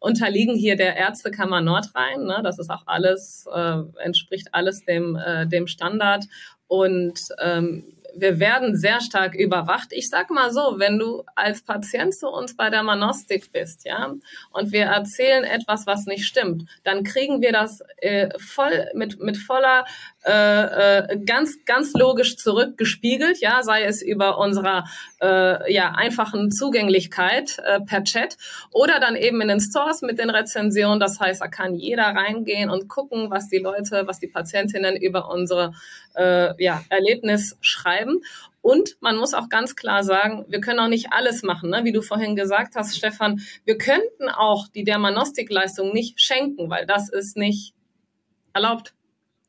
unterliegen 0.00 0.56
hier 0.56 0.76
der 0.76 0.96
Ärztekammer 0.96 1.60
Nordrhein. 1.60 2.24
Ne? 2.24 2.40
Das 2.42 2.58
ist 2.58 2.70
auch 2.70 2.82
alles, 2.86 3.46
äh, 3.52 3.82
entspricht 4.02 4.48
alles 4.52 4.84
dem, 4.84 5.16
äh, 5.16 5.46
dem 5.46 5.66
Standard. 5.66 6.24
Und 6.66 7.28
ähm, 7.40 7.84
wir 8.20 8.40
werden 8.40 8.76
sehr 8.76 9.00
stark 9.00 9.34
überwacht. 9.34 9.88
Ich 9.90 10.08
sag 10.08 10.30
mal 10.30 10.52
so, 10.52 10.74
wenn 10.78 10.98
du 10.98 11.24
als 11.34 11.62
Patient 11.62 12.14
zu 12.14 12.28
uns 12.28 12.56
bei 12.56 12.70
der 12.70 12.82
Manostik 12.82 13.52
bist, 13.52 13.84
ja, 13.84 14.14
und 14.50 14.72
wir 14.72 14.84
erzählen 14.84 15.44
etwas, 15.44 15.86
was 15.86 16.06
nicht 16.06 16.26
stimmt, 16.26 16.64
dann 16.84 17.04
kriegen 17.04 17.40
wir 17.40 17.52
das 17.52 17.82
äh, 17.98 18.30
voll 18.38 18.88
mit 18.94 19.20
mit 19.20 19.36
voller 19.36 19.84
äh, 20.24 20.32
äh, 21.12 21.18
ganz 21.24 21.64
ganz 21.64 21.92
logisch 21.94 22.36
zurückgespiegelt, 22.36 23.40
ja, 23.40 23.62
sei 23.62 23.84
es 23.84 24.02
über 24.02 24.38
unserer 24.38 24.84
äh, 25.20 25.72
ja 25.72 25.92
einfachen 25.92 26.50
Zugänglichkeit 26.50 27.58
äh, 27.64 27.80
per 27.80 28.04
Chat 28.04 28.36
oder 28.70 29.00
dann 29.00 29.16
eben 29.16 29.40
in 29.40 29.48
den 29.48 29.60
Stores 29.60 30.02
mit 30.02 30.18
den 30.18 30.30
Rezensionen. 30.30 31.00
Das 31.00 31.20
heißt, 31.20 31.40
da 31.40 31.48
kann 31.48 31.74
jeder 31.74 32.04
reingehen 32.04 32.70
und 32.70 32.88
gucken, 32.88 33.30
was 33.30 33.48
die 33.48 33.58
Leute, 33.58 34.06
was 34.06 34.20
die 34.20 34.28
Patientinnen 34.28 34.96
über 34.96 35.30
unsere 35.30 35.72
äh, 36.16 36.62
ja, 36.62 36.82
Erlebnis 36.88 37.56
schreiben. 37.60 38.20
Und 38.60 38.96
man 39.00 39.16
muss 39.16 39.34
auch 39.34 39.48
ganz 39.48 39.76
klar 39.76 40.02
sagen, 40.02 40.44
wir 40.48 40.60
können 40.60 40.80
auch 40.80 40.88
nicht 40.88 41.12
alles 41.12 41.42
machen. 41.42 41.70
Ne? 41.70 41.84
Wie 41.84 41.92
du 41.92 42.02
vorhin 42.02 42.36
gesagt 42.36 42.74
hast, 42.74 42.96
Stefan, 42.96 43.40
wir 43.64 43.78
könnten 43.78 44.28
auch 44.28 44.68
die 44.68 44.84
Dermanostikleistung 44.84 45.92
nicht 45.92 46.20
schenken, 46.20 46.68
weil 46.68 46.84
das 46.84 47.08
ist 47.08 47.36
nicht 47.36 47.74
erlaubt. 48.52 48.94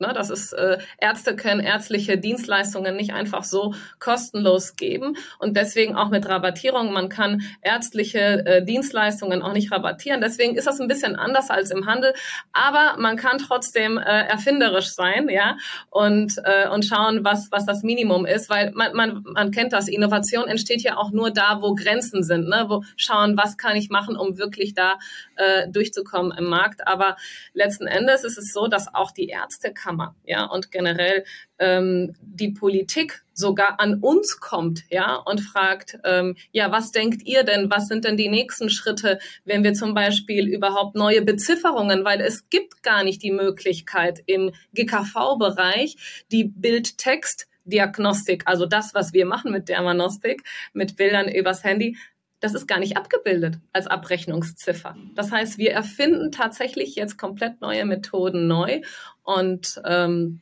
Ne, 0.00 0.14
das 0.14 0.30
ist, 0.30 0.54
äh, 0.54 0.78
Ärzte 0.96 1.36
können 1.36 1.60
ärztliche 1.60 2.16
Dienstleistungen 2.16 2.96
nicht 2.96 3.12
einfach 3.12 3.44
so 3.44 3.74
kostenlos 3.98 4.76
geben 4.76 5.18
und 5.38 5.58
deswegen 5.58 5.94
auch 5.94 6.08
mit 6.08 6.26
Rabattierung. 6.26 6.90
Man 6.94 7.10
kann 7.10 7.42
ärztliche 7.60 8.46
äh, 8.46 8.64
Dienstleistungen 8.64 9.42
auch 9.42 9.52
nicht 9.52 9.70
rabattieren. 9.70 10.22
Deswegen 10.22 10.56
ist 10.56 10.66
das 10.66 10.80
ein 10.80 10.88
bisschen 10.88 11.16
anders 11.16 11.50
als 11.50 11.70
im 11.70 11.84
Handel, 11.84 12.14
aber 12.54 12.98
man 12.98 13.18
kann 13.18 13.36
trotzdem 13.36 13.98
äh, 13.98 14.02
erfinderisch 14.02 14.88
sein, 14.88 15.28
ja, 15.28 15.58
und 15.90 16.40
äh, 16.44 16.66
und 16.70 16.86
schauen, 16.86 17.22
was 17.22 17.52
was 17.52 17.66
das 17.66 17.82
Minimum 17.82 18.24
ist, 18.24 18.48
weil 18.48 18.70
man 18.72 18.94
man 18.96 19.22
man 19.22 19.50
kennt 19.50 19.74
das. 19.74 19.86
Innovation 19.86 20.48
entsteht 20.48 20.80
ja 20.80 20.96
auch 20.96 21.10
nur 21.10 21.30
da, 21.30 21.60
wo 21.60 21.74
Grenzen 21.74 22.22
sind, 22.22 22.48
ne, 22.48 22.64
wo 22.68 22.84
schauen, 22.96 23.36
was 23.36 23.58
kann 23.58 23.76
ich 23.76 23.90
machen, 23.90 24.16
um 24.16 24.38
wirklich 24.38 24.72
da 24.72 24.98
äh, 25.36 25.68
durchzukommen 25.68 26.32
im 26.38 26.46
Markt. 26.46 26.86
Aber 26.86 27.16
letzten 27.52 27.86
Endes 27.86 28.24
ist 28.24 28.38
es 28.38 28.54
so, 28.54 28.66
dass 28.66 28.94
auch 28.94 29.10
die 29.10 29.28
Ärzte 29.28 29.74
Kammer, 29.90 30.14
ja, 30.24 30.44
und 30.44 30.70
generell 30.70 31.24
ähm, 31.58 32.14
die 32.20 32.50
Politik 32.50 33.24
sogar 33.34 33.80
an 33.80 33.94
uns 33.94 34.38
kommt, 34.38 34.84
ja, 34.88 35.16
und 35.16 35.40
fragt, 35.40 35.98
ähm, 36.04 36.36
ja, 36.52 36.70
was 36.70 36.92
denkt 36.92 37.26
ihr 37.26 37.42
denn? 37.42 37.70
Was 37.70 37.88
sind 37.88 38.04
denn 38.04 38.16
die 38.16 38.28
nächsten 38.28 38.70
Schritte, 38.70 39.18
wenn 39.44 39.64
wir 39.64 39.74
zum 39.74 39.92
Beispiel 39.92 40.46
überhaupt 40.46 40.94
neue 40.94 41.22
Bezifferungen, 41.22 42.04
weil 42.04 42.20
es 42.20 42.48
gibt 42.50 42.84
gar 42.84 43.02
nicht 43.02 43.20
die 43.24 43.32
Möglichkeit 43.32 44.22
im 44.26 44.52
GKV-Bereich 44.74 46.24
die 46.30 46.44
Bildtext 46.44 47.48
Diagnostik, 47.64 48.44
also 48.46 48.66
das, 48.66 48.94
was 48.94 49.12
wir 49.12 49.26
machen 49.26 49.52
mit 49.52 49.68
Dermanostik, 49.68 50.42
mit 50.72 50.96
Bildern 50.96 51.28
übers 51.28 51.62
Handy, 51.62 51.96
das 52.40 52.54
ist 52.54 52.66
gar 52.66 52.78
nicht 52.78 52.96
abgebildet 52.96 53.58
als 53.72 53.86
Abrechnungsziffer. 53.86 54.96
Das 55.14 55.30
heißt, 55.30 55.58
wir 55.58 55.72
erfinden 55.72 56.32
tatsächlich 56.32 56.94
jetzt 56.96 57.18
komplett 57.18 57.60
neue 57.60 57.84
Methoden 57.84 58.46
neu 58.46 58.80
und 59.22 59.80
ähm, 59.84 60.40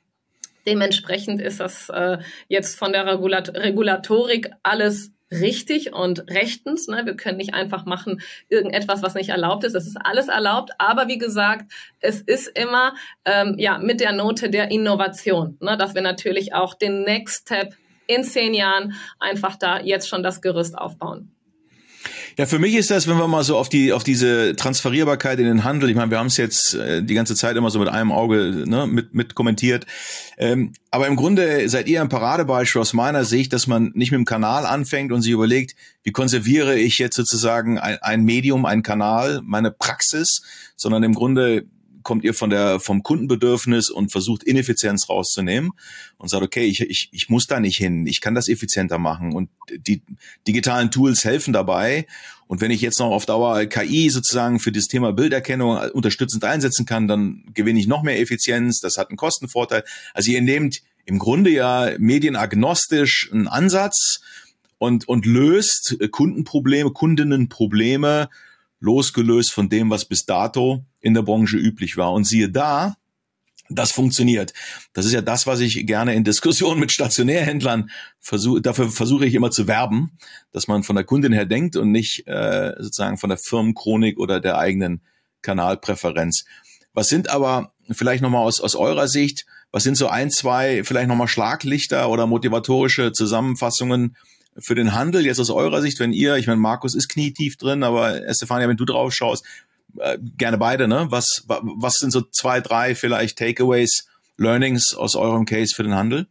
dementsprechend 0.66 1.40
ist 1.40 1.60
das 1.60 1.88
äh, 1.88 2.18
jetzt 2.48 2.78
von 2.78 2.92
der 2.92 3.06
Regulat 3.06 3.54
Regulatorik 3.54 4.50
alles 4.62 5.12
richtig 5.30 5.92
und 5.92 6.30
rechtens. 6.30 6.88
Ne? 6.88 7.02
Wir 7.04 7.14
können 7.14 7.36
nicht 7.36 7.54
einfach 7.54 7.84
machen 7.84 8.20
irgendetwas, 8.48 9.02
was 9.02 9.14
nicht 9.14 9.30
erlaubt 9.30 9.64
ist. 9.64 9.74
Es 9.74 9.86
ist 9.86 9.98
alles 10.02 10.28
erlaubt, 10.28 10.70
aber 10.78 11.08
wie 11.08 11.18
gesagt, 11.18 11.70
es 12.00 12.20
ist 12.20 12.48
immer 12.58 12.94
ähm, 13.24 13.56
ja 13.58 13.78
mit 13.78 14.00
der 14.00 14.12
Note 14.12 14.50
der 14.50 14.70
Innovation, 14.70 15.58
ne? 15.60 15.76
dass 15.76 15.94
wir 15.94 16.02
natürlich 16.02 16.54
auch 16.54 16.74
den 16.74 17.02
Next 17.02 17.42
Step 17.42 17.74
in 18.06 18.24
zehn 18.24 18.54
Jahren 18.54 18.94
einfach 19.18 19.56
da 19.56 19.80
jetzt 19.80 20.08
schon 20.08 20.22
das 20.22 20.40
Gerüst 20.40 20.78
aufbauen. 20.78 21.34
Ja, 22.38 22.46
für 22.46 22.60
mich 22.60 22.76
ist 22.76 22.92
das, 22.92 23.08
wenn 23.08 23.16
wir 23.16 23.26
mal 23.26 23.42
so 23.42 23.56
auf 23.56 23.68
die 23.68 23.92
auf 23.92 24.04
diese 24.04 24.54
Transferierbarkeit 24.54 25.40
in 25.40 25.46
den 25.46 25.64
Handel, 25.64 25.90
ich 25.90 25.96
meine, 25.96 26.12
wir 26.12 26.20
haben 26.20 26.28
es 26.28 26.36
jetzt 26.36 26.72
äh, 26.72 27.02
die 27.02 27.14
ganze 27.14 27.34
Zeit 27.34 27.56
immer 27.56 27.68
so 27.68 27.80
mit 27.80 27.88
einem 27.88 28.12
Auge 28.12 28.62
ne, 28.64 28.86
mit, 28.86 29.12
mit 29.12 29.34
kommentiert. 29.34 29.86
Ähm, 30.36 30.72
aber 30.92 31.08
im 31.08 31.16
Grunde 31.16 31.68
seid 31.68 31.88
ihr 31.88 32.00
ein 32.00 32.08
Paradebeispiel 32.08 32.80
aus 32.80 32.92
meiner 32.92 33.24
Sicht, 33.24 33.52
dass 33.52 33.66
man 33.66 33.90
nicht 33.94 34.12
mit 34.12 34.18
dem 34.18 34.24
Kanal 34.24 34.66
anfängt 34.66 35.10
und 35.10 35.22
sich 35.22 35.32
überlegt, 35.32 35.74
wie 36.04 36.12
konserviere 36.12 36.78
ich 36.78 36.98
jetzt 36.98 37.16
sozusagen 37.16 37.76
ein, 37.76 37.98
ein 38.02 38.22
Medium, 38.22 38.66
ein 38.66 38.84
Kanal, 38.84 39.40
meine 39.42 39.72
Praxis, 39.72 40.42
sondern 40.76 41.02
im 41.02 41.14
Grunde 41.14 41.64
kommt 42.02 42.24
ihr 42.24 42.34
von 42.34 42.50
der, 42.50 42.80
vom 42.80 43.02
Kundenbedürfnis 43.02 43.90
und 43.90 44.12
versucht 44.12 44.42
Ineffizienz 44.42 45.08
rauszunehmen 45.08 45.72
und 46.16 46.28
sagt, 46.28 46.42
okay, 46.42 46.64
ich, 46.64 46.80
ich, 46.80 47.08
ich 47.12 47.28
muss 47.28 47.46
da 47.46 47.60
nicht 47.60 47.76
hin, 47.76 48.06
ich 48.06 48.20
kann 48.20 48.34
das 48.34 48.48
effizienter 48.48 48.98
machen 48.98 49.34
und 49.34 49.50
die 49.86 50.02
digitalen 50.46 50.90
Tools 50.90 51.24
helfen 51.24 51.52
dabei. 51.52 52.06
Und 52.46 52.60
wenn 52.60 52.70
ich 52.70 52.80
jetzt 52.80 52.98
noch 52.98 53.10
auf 53.10 53.26
Dauer 53.26 53.66
KI 53.66 54.08
sozusagen 54.08 54.58
für 54.58 54.72
das 54.72 54.86
Thema 54.86 55.12
Bilderkennung 55.12 55.76
unterstützend 55.92 56.44
einsetzen 56.44 56.86
kann, 56.86 57.06
dann 57.06 57.44
gewinne 57.52 57.78
ich 57.78 57.86
noch 57.86 58.02
mehr 58.02 58.20
Effizienz, 58.20 58.80
das 58.80 58.96
hat 58.96 59.10
einen 59.10 59.18
Kostenvorteil. 59.18 59.84
Also 60.14 60.30
ihr 60.30 60.40
nehmt 60.40 60.82
im 61.04 61.18
Grunde 61.18 61.50
ja 61.50 61.92
medienagnostisch 61.98 63.30
einen 63.32 63.48
Ansatz 63.48 64.20
und, 64.78 65.08
und 65.08 65.26
löst 65.26 65.96
Kundenprobleme, 66.10 66.90
Kundinnenprobleme 66.90 68.28
losgelöst 68.80 69.52
von 69.52 69.68
dem, 69.68 69.90
was 69.90 70.04
bis 70.04 70.26
dato 70.26 70.84
in 71.00 71.14
der 71.14 71.22
Branche 71.22 71.56
üblich 71.56 71.96
war. 71.96 72.12
Und 72.12 72.24
siehe 72.24 72.48
da, 72.48 72.96
das 73.70 73.92
funktioniert. 73.92 74.54
Das 74.92 75.04
ist 75.04 75.12
ja 75.12 75.20
das, 75.20 75.46
was 75.46 75.60
ich 75.60 75.86
gerne 75.86 76.14
in 76.14 76.24
Diskussionen 76.24 76.80
mit 76.80 76.90
Stationärhändlern 76.90 77.90
versuche. 78.18 78.62
Dafür 78.62 78.88
versuche 78.90 79.26
ich 79.26 79.34
immer 79.34 79.50
zu 79.50 79.66
werben, 79.66 80.12
dass 80.52 80.68
man 80.68 80.82
von 80.82 80.96
der 80.96 81.04
Kundin 81.04 81.32
her 81.32 81.44
denkt 81.44 81.76
und 81.76 81.92
nicht 81.92 82.26
äh, 82.26 82.74
sozusagen 82.78 83.18
von 83.18 83.28
der 83.28 83.38
Firmenchronik 83.38 84.18
oder 84.18 84.40
der 84.40 84.58
eigenen 84.58 85.02
Kanalpräferenz. 85.42 86.44
Was 86.94 87.08
sind 87.08 87.30
aber 87.30 87.74
vielleicht 87.90 88.22
nochmal 88.22 88.44
aus, 88.44 88.60
aus 88.60 88.74
eurer 88.74 89.06
Sicht, 89.06 89.46
was 89.70 89.82
sind 89.82 89.96
so 89.96 90.08
ein, 90.08 90.30
zwei 90.30 90.82
vielleicht 90.82 91.08
nochmal 91.08 91.28
Schlaglichter 91.28 92.08
oder 92.08 92.26
motivatorische 92.26 93.12
Zusammenfassungen 93.12 94.16
für 94.60 94.74
den 94.74 94.94
Handel 94.94 95.24
jetzt 95.24 95.40
aus 95.40 95.50
eurer 95.50 95.80
Sicht, 95.80 96.00
wenn 96.00 96.12
ihr, 96.12 96.36
ich 96.36 96.46
meine, 96.46 96.60
Markus 96.60 96.94
ist 96.94 97.08
knietief 97.08 97.56
drin, 97.56 97.82
aber 97.82 98.20
Stefania, 98.34 98.68
wenn 98.68 98.76
du 98.76 98.84
drauf 98.84 99.12
schaust, 99.14 99.44
äh, 99.98 100.18
gerne 100.36 100.58
beide, 100.58 100.88
ne? 100.88 101.06
Was, 101.10 101.44
was 101.46 101.94
sind 101.94 102.10
so 102.10 102.22
zwei, 102.22 102.60
drei 102.60 102.94
vielleicht 102.94 103.38
Takeaways, 103.38 104.06
Learnings 104.36 104.94
aus 104.94 105.16
eurem 105.16 105.44
Case 105.44 105.74
für 105.74 105.82
den 105.82 105.94
Handel? 105.94 106.26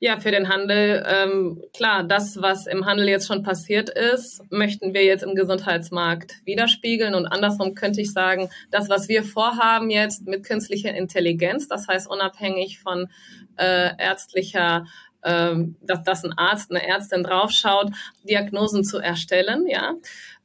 Ja, 0.00 0.20
für 0.20 0.30
den 0.30 0.48
Handel, 0.50 1.02
ähm, 1.08 1.62
klar, 1.72 2.04
das, 2.04 2.36
was 2.42 2.66
im 2.66 2.84
Handel 2.84 3.08
jetzt 3.08 3.26
schon 3.26 3.42
passiert 3.42 3.88
ist, 3.88 4.42
möchten 4.50 4.92
wir 4.92 5.02
jetzt 5.02 5.22
im 5.22 5.34
Gesundheitsmarkt 5.34 6.34
widerspiegeln. 6.44 7.14
Und 7.14 7.26
andersrum 7.26 7.74
könnte 7.74 8.02
ich 8.02 8.12
sagen, 8.12 8.50
das, 8.70 8.90
was 8.90 9.08
wir 9.08 9.24
vorhaben 9.24 9.88
jetzt 9.88 10.26
mit 10.26 10.44
künstlicher 10.44 10.94
Intelligenz, 10.94 11.68
das 11.68 11.88
heißt 11.88 12.06
unabhängig 12.06 12.80
von 12.80 13.08
äh, 13.56 13.96
ärztlicher 13.96 14.84
ähm, 15.24 15.76
dass, 15.80 16.02
dass 16.04 16.24
ein 16.24 16.36
Arzt, 16.36 16.70
eine 16.70 16.86
Ärztin 16.86 17.24
draufschaut, 17.24 17.90
Diagnosen 18.28 18.84
zu 18.84 18.98
erstellen, 18.98 19.66
ja, 19.66 19.94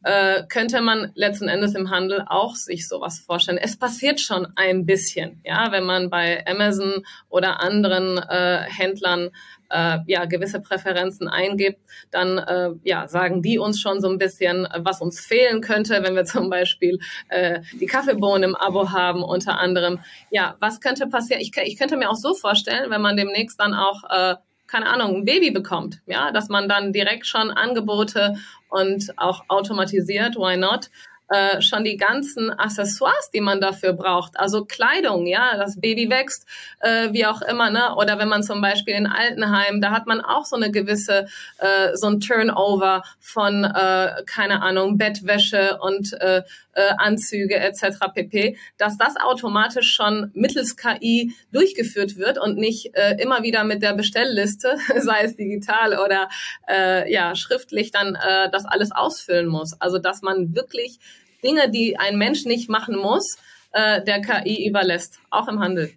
äh, 0.03 0.43
könnte 0.47 0.81
man 0.81 1.11
letzten 1.15 1.49
Endes 1.49 1.75
im 1.75 1.89
Handel 1.89 2.23
auch 2.25 2.55
sich 2.55 2.87
sowas 2.87 3.19
vorstellen. 3.19 3.57
Es 3.57 3.77
passiert 3.77 4.21
schon 4.21 4.47
ein 4.55 4.85
bisschen, 4.85 5.41
ja, 5.43 5.71
wenn 5.71 5.83
man 5.83 6.09
bei 6.09 6.45
Amazon 6.47 7.03
oder 7.29 7.59
anderen 7.59 8.17
äh, 8.17 8.63
Händlern 8.69 9.29
äh, 9.69 9.99
ja 10.07 10.25
gewisse 10.25 10.61
Präferenzen 10.61 11.27
eingibt, 11.27 11.79
dann 12.11 12.37
äh, 12.37 12.69
ja 12.83 13.07
sagen 13.07 13.41
die 13.41 13.59
uns 13.59 13.79
schon 13.81 13.99
so 14.01 14.09
ein 14.09 14.17
bisschen, 14.17 14.67
was 14.77 15.01
uns 15.01 15.19
fehlen 15.19 15.61
könnte, 15.61 16.01
wenn 16.01 16.15
wir 16.15 16.25
zum 16.25 16.49
Beispiel 16.49 16.99
äh, 17.27 17.59
die 17.73 17.85
Kaffeebohnen 17.85 18.43
im 18.43 18.55
Abo 18.55 18.91
haben, 18.91 19.21
unter 19.21 19.59
anderem. 19.59 19.99
Ja, 20.31 20.55
was 20.59 20.79
könnte 20.79 21.07
passieren? 21.07 21.41
Ich, 21.41 21.51
ich 21.55 21.77
könnte 21.77 21.97
mir 21.97 22.09
auch 22.09 22.15
so 22.15 22.33
vorstellen, 22.33 22.89
wenn 22.89 23.01
man 23.01 23.17
demnächst 23.17 23.59
dann 23.59 23.73
auch 23.73 24.03
äh, 24.09 24.35
keine 24.69 24.87
Ahnung, 24.87 25.17
ein 25.17 25.25
Baby 25.25 25.51
bekommt, 25.51 25.99
ja, 26.05 26.31
dass 26.31 26.49
man 26.49 26.69
dann 26.69 26.93
direkt 26.93 27.25
schon 27.25 27.51
Angebote 27.51 28.37
und 28.69 29.17
auch 29.17 29.43
automatisiert, 29.47 30.35
why 30.35 30.57
not, 30.57 30.89
äh, 31.29 31.61
schon 31.61 31.83
die 31.83 31.97
ganzen 31.97 32.49
Accessoires, 32.49 33.29
die 33.31 33.41
man 33.41 33.61
dafür 33.61 33.93
braucht. 33.93 34.39
Also 34.39 34.65
Kleidung, 34.65 35.27
ja, 35.27 35.57
das 35.57 35.79
Baby 35.79 36.09
wächst, 36.09 36.47
äh, 36.79 37.09
wie 37.11 37.25
auch 37.25 37.41
immer, 37.43 37.69
ne? 37.69 37.95
Oder 37.95 38.17
wenn 38.17 38.29
man 38.29 38.41
zum 38.41 38.61
Beispiel 38.61 38.95
in 38.95 39.05
Altenheim, 39.05 39.79
da 39.79 39.91
hat 39.91 40.07
man 40.07 40.21
auch 40.21 40.45
so 40.45 40.55
eine 40.55 40.71
gewisse, 40.71 41.27
äh, 41.59 41.95
so 41.95 42.07
ein 42.07 42.19
Turnover 42.19 43.03
von, 43.19 43.63
äh, 43.63 44.23
keine 44.25 44.63
Ahnung, 44.63 44.97
Bettwäsche 44.97 45.77
und 45.81 46.15
äh, 46.79 46.93
Anzüge 46.97 47.55
etc. 47.57 47.97
pp, 48.13 48.57
dass 48.77 48.97
das 48.97 49.17
automatisch 49.17 49.91
schon 49.91 50.31
mittels 50.33 50.77
KI 50.77 51.33
durchgeführt 51.51 52.15
wird 52.15 52.37
und 52.37 52.57
nicht 52.57 52.95
äh, 52.95 53.17
immer 53.21 53.43
wieder 53.43 53.65
mit 53.65 53.83
der 53.83 53.93
Bestellliste, 53.93 54.77
sei 54.99 55.23
es 55.23 55.35
digital 55.35 55.99
oder 55.99 56.29
äh, 56.69 57.11
ja 57.11 57.35
schriftlich, 57.35 57.91
dann 57.91 58.15
äh, 58.15 58.49
das 58.51 58.65
alles 58.65 58.91
ausfüllen 58.91 59.47
muss. 59.47 59.73
Also 59.81 59.97
dass 59.97 60.21
man 60.21 60.55
wirklich 60.55 60.99
Dinge, 61.43 61.69
die 61.69 61.97
ein 61.97 62.17
Mensch 62.17 62.45
nicht 62.45 62.69
machen 62.69 62.95
muss, 62.95 63.37
äh, 63.71 64.03
der 64.03 64.21
KI 64.21 64.67
überlässt, 64.67 65.19
auch 65.29 65.47
im 65.47 65.59
Handel. 65.59 65.91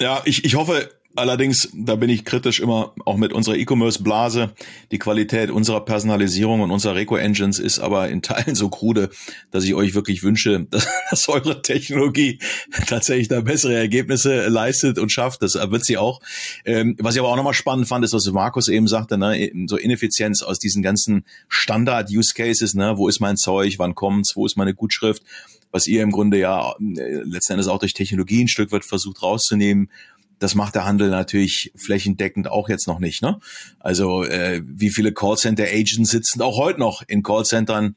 Ja, 0.00 0.22
ich, 0.24 0.44
ich 0.44 0.54
hoffe, 0.56 0.90
Allerdings, 1.16 1.70
da 1.72 1.96
bin 1.96 2.10
ich 2.10 2.24
kritisch 2.24 2.60
immer 2.60 2.92
auch 3.04 3.16
mit 3.16 3.32
unserer 3.32 3.56
E-Commerce-Blase. 3.56 4.52
Die 4.92 4.98
Qualität 4.98 5.50
unserer 5.50 5.84
Personalisierung 5.84 6.60
und 6.60 6.70
unserer 6.70 6.94
Reco-Engines 6.94 7.58
ist 7.58 7.78
aber 7.78 8.08
in 8.08 8.20
Teilen 8.20 8.54
so 8.54 8.68
krude, 8.68 9.08
dass 9.50 9.64
ich 9.64 9.74
euch 9.74 9.94
wirklich 9.94 10.22
wünsche, 10.22 10.66
dass, 10.70 10.86
dass 11.10 11.28
eure 11.28 11.62
Technologie 11.62 12.38
tatsächlich 12.86 13.28
da 13.28 13.40
bessere 13.40 13.74
Ergebnisse 13.74 14.48
leistet 14.48 14.98
und 14.98 15.10
schafft. 15.10 15.42
Das 15.42 15.54
wird 15.54 15.84
sie 15.84 15.96
auch. 15.96 16.20
Ähm, 16.64 16.96
was 16.98 17.14
ich 17.14 17.20
aber 17.20 17.30
auch 17.30 17.36
nochmal 17.36 17.54
spannend 17.54 17.88
fand, 17.88 18.04
ist, 18.04 18.12
was 18.12 18.26
Markus 18.26 18.68
eben 18.68 18.86
sagte, 18.86 19.16
ne, 19.16 19.50
so 19.66 19.76
Ineffizienz 19.76 20.42
aus 20.42 20.58
diesen 20.58 20.82
ganzen 20.82 21.24
Standard-Use-Cases, 21.48 22.74
ne, 22.74 22.98
wo 22.98 23.08
ist 23.08 23.20
mein 23.20 23.36
Zeug, 23.36 23.78
wann 23.78 23.94
kommt's, 23.94 24.36
wo 24.36 24.44
ist 24.44 24.56
meine 24.56 24.74
Gutschrift, 24.74 25.22
was 25.70 25.86
ihr 25.86 26.02
im 26.02 26.10
Grunde 26.10 26.38
ja 26.38 26.74
äh, 26.78 27.22
letzten 27.24 27.54
Endes 27.54 27.68
auch 27.68 27.78
durch 27.78 27.94
Technologie 27.94 28.44
ein 28.44 28.48
Stück 28.48 28.70
weit 28.72 28.84
versucht 28.84 29.22
rauszunehmen 29.22 29.90
das 30.38 30.54
macht 30.54 30.74
der 30.74 30.84
Handel 30.84 31.10
natürlich 31.10 31.72
flächendeckend 31.76 32.48
auch 32.48 32.68
jetzt 32.68 32.86
noch 32.86 32.98
nicht. 32.98 33.22
Ne? 33.22 33.38
Also 33.78 34.24
äh, 34.24 34.62
wie 34.64 34.90
viele 34.90 35.12
Callcenter-Agents 35.12 36.10
sitzen 36.10 36.42
auch 36.42 36.58
heute 36.58 36.80
noch 36.80 37.02
in 37.06 37.22
Callcentern 37.22 37.96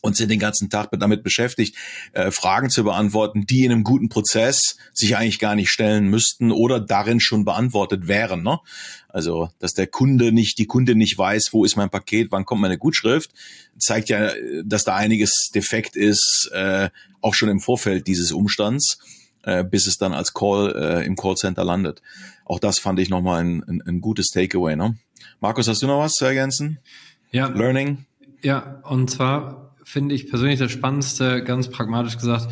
und 0.00 0.16
sind 0.16 0.30
den 0.30 0.38
ganzen 0.38 0.70
Tag 0.70 0.90
damit 0.92 1.22
beschäftigt, 1.22 1.76
äh, 2.12 2.30
Fragen 2.30 2.70
zu 2.70 2.84
beantworten, 2.84 3.46
die 3.46 3.64
in 3.64 3.72
einem 3.72 3.84
guten 3.84 4.08
Prozess 4.08 4.76
sich 4.92 5.16
eigentlich 5.16 5.38
gar 5.38 5.54
nicht 5.54 5.70
stellen 5.70 6.08
müssten 6.08 6.52
oder 6.52 6.80
darin 6.80 7.20
schon 7.20 7.44
beantwortet 7.44 8.06
wären. 8.06 8.42
Ne? 8.42 8.58
Also, 9.08 9.50
dass 9.58 9.74
der 9.74 9.88
Kunde 9.88 10.32
nicht, 10.32 10.58
die 10.58 10.66
Kunde 10.66 10.94
nicht 10.94 11.18
weiß, 11.18 11.52
wo 11.52 11.64
ist 11.64 11.76
mein 11.76 11.90
Paket, 11.90 12.28
wann 12.30 12.44
kommt 12.44 12.60
meine 12.60 12.78
Gutschrift, 12.78 13.32
zeigt 13.78 14.08
ja, 14.08 14.32
dass 14.64 14.84
da 14.84 14.94
einiges 14.94 15.50
defekt 15.54 15.96
ist, 15.96 16.50
äh, 16.52 16.90
auch 17.20 17.34
schon 17.34 17.48
im 17.48 17.60
Vorfeld 17.60 18.06
dieses 18.06 18.30
Umstands 18.30 18.98
äh, 19.42 19.64
bis 19.64 19.86
es 19.86 19.98
dann 19.98 20.12
als 20.12 20.34
Call 20.34 20.74
äh, 20.76 21.06
im 21.06 21.16
Callcenter 21.16 21.64
landet. 21.64 22.02
Auch 22.44 22.58
das 22.58 22.78
fand 22.78 22.98
ich 23.00 23.10
nochmal 23.10 23.40
ein, 23.40 23.62
ein, 23.64 23.82
ein 23.82 24.00
gutes 24.00 24.28
Takeaway. 24.28 24.76
Ne? 24.76 24.96
Markus, 25.40 25.68
hast 25.68 25.82
du 25.82 25.86
noch 25.86 26.00
was 26.00 26.12
zu 26.14 26.24
ergänzen? 26.24 26.78
Ja. 27.30 27.48
Learning? 27.48 28.06
Ja, 28.42 28.80
und 28.84 29.10
zwar 29.10 29.74
finde 29.84 30.14
ich 30.14 30.28
persönlich 30.28 30.58
das 30.58 30.70
Spannendste, 30.70 31.42
ganz 31.42 31.68
pragmatisch 31.68 32.16
gesagt, 32.16 32.48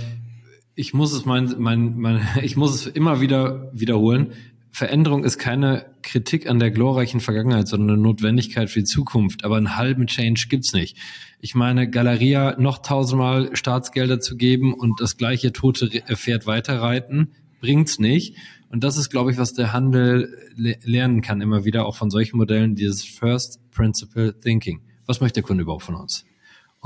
ich 0.74 0.94
muss 0.94 1.12
es 1.12 1.24
mein, 1.24 1.54
mein, 1.58 1.96
mein, 1.96 2.26
ich 2.42 2.56
muss 2.56 2.74
es 2.74 2.86
immer 2.86 3.20
wieder 3.20 3.70
wiederholen. 3.72 4.32
Veränderung 4.76 5.24
ist 5.24 5.38
keine 5.38 5.86
Kritik 6.02 6.50
an 6.50 6.58
der 6.58 6.70
glorreichen 6.70 7.20
Vergangenheit, 7.20 7.66
sondern 7.66 7.96
eine 7.96 8.02
Notwendigkeit 8.02 8.68
für 8.68 8.80
die 8.80 8.84
Zukunft. 8.84 9.42
Aber 9.42 9.56
einen 9.56 9.78
halben 9.78 10.06
Change 10.06 10.48
gibt's 10.50 10.74
nicht. 10.74 10.98
Ich 11.40 11.54
meine, 11.54 11.88
Galeria 11.88 12.56
noch 12.58 12.82
tausendmal 12.82 13.56
Staatsgelder 13.56 14.20
zu 14.20 14.36
geben 14.36 14.74
und 14.74 15.00
das 15.00 15.16
gleiche 15.16 15.54
tote 15.54 15.88
Pferd 15.88 16.46
weiterreiten, 16.46 17.32
bringt's 17.62 17.98
nicht. 17.98 18.36
Und 18.68 18.84
das 18.84 18.98
ist, 18.98 19.08
glaube 19.08 19.30
ich, 19.30 19.38
was 19.38 19.54
der 19.54 19.72
Handel 19.72 20.36
le 20.56 20.76
lernen 20.84 21.22
kann 21.22 21.40
immer 21.40 21.64
wieder, 21.64 21.86
auch 21.86 21.96
von 21.96 22.10
solchen 22.10 22.36
Modellen, 22.36 22.74
dieses 22.74 23.02
First 23.02 23.60
Principle 23.70 24.38
Thinking. 24.38 24.82
Was 25.06 25.22
möchte 25.22 25.40
der 25.40 25.44
Kunde 25.44 25.62
überhaupt 25.62 25.84
von 25.84 25.94
uns? 25.94 26.26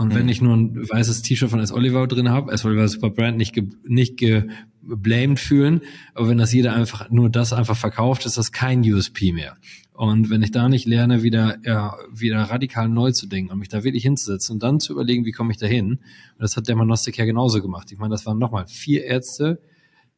Und 0.01 0.15
wenn 0.15 0.23
mhm. 0.23 0.29
ich 0.31 0.41
nur 0.41 0.57
ein 0.57 0.89
weißes 0.89 1.21
T-Shirt 1.21 1.51
von 1.51 1.61
S. 1.61 1.73
Oliver 1.73 2.07
drin 2.07 2.31
habe, 2.31 2.53
S. 2.53 2.65
Oliver 2.65 2.89
Super 2.89 3.11
Brand 3.11 3.37
nicht, 3.37 3.53
ge, 3.53 3.69
nicht 3.87 4.17
geblamed 4.17 5.39
fühlen, 5.39 5.83
aber 6.15 6.31
wenn 6.31 6.39
das 6.39 6.55
jeder 6.55 6.73
einfach 6.73 7.11
nur 7.11 7.29
das 7.29 7.53
einfach 7.53 7.77
verkauft, 7.77 8.25
ist 8.25 8.39
das 8.39 8.51
kein 8.51 8.81
USP 8.81 9.33
mehr. 9.33 9.59
Und 9.93 10.31
wenn 10.31 10.43
ich 10.43 10.53
da 10.53 10.71
nicht 10.71 10.87
lerne, 10.87 11.23
wieder, 11.23 11.59
ja, 11.67 11.99
wieder 12.11 12.39
radikal 12.45 12.89
neu 12.89 13.13
zu 13.13 13.27
denken 13.27 13.53
und 13.53 13.59
mich 13.59 13.69
da 13.69 13.85
wirklich 13.85 14.03
hinzusetzen 14.03 14.55
und 14.55 14.63
dann 14.63 14.81
zu 14.81 14.95
überlegen, 14.95 15.27
wie 15.27 15.33
komme 15.33 15.53
ich 15.53 15.59
da 15.59 15.67
hin, 15.67 15.91
und 15.91 16.01
das 16.39 16.57
hat 16.57 16.67
der 16.67 16.77
Manostik 16.77 17.19
ja 17.19 17.27
genauso 17.27 17.61
gemacht. 17.61 17.93
Ich 17.93 17.99
meine, 17.99 18.13
das 18.13 18.25
waren 18.25 18.39
nochmal 18.39 18.67
vier 18.69 19.05
Ärzte, 19.05 19.61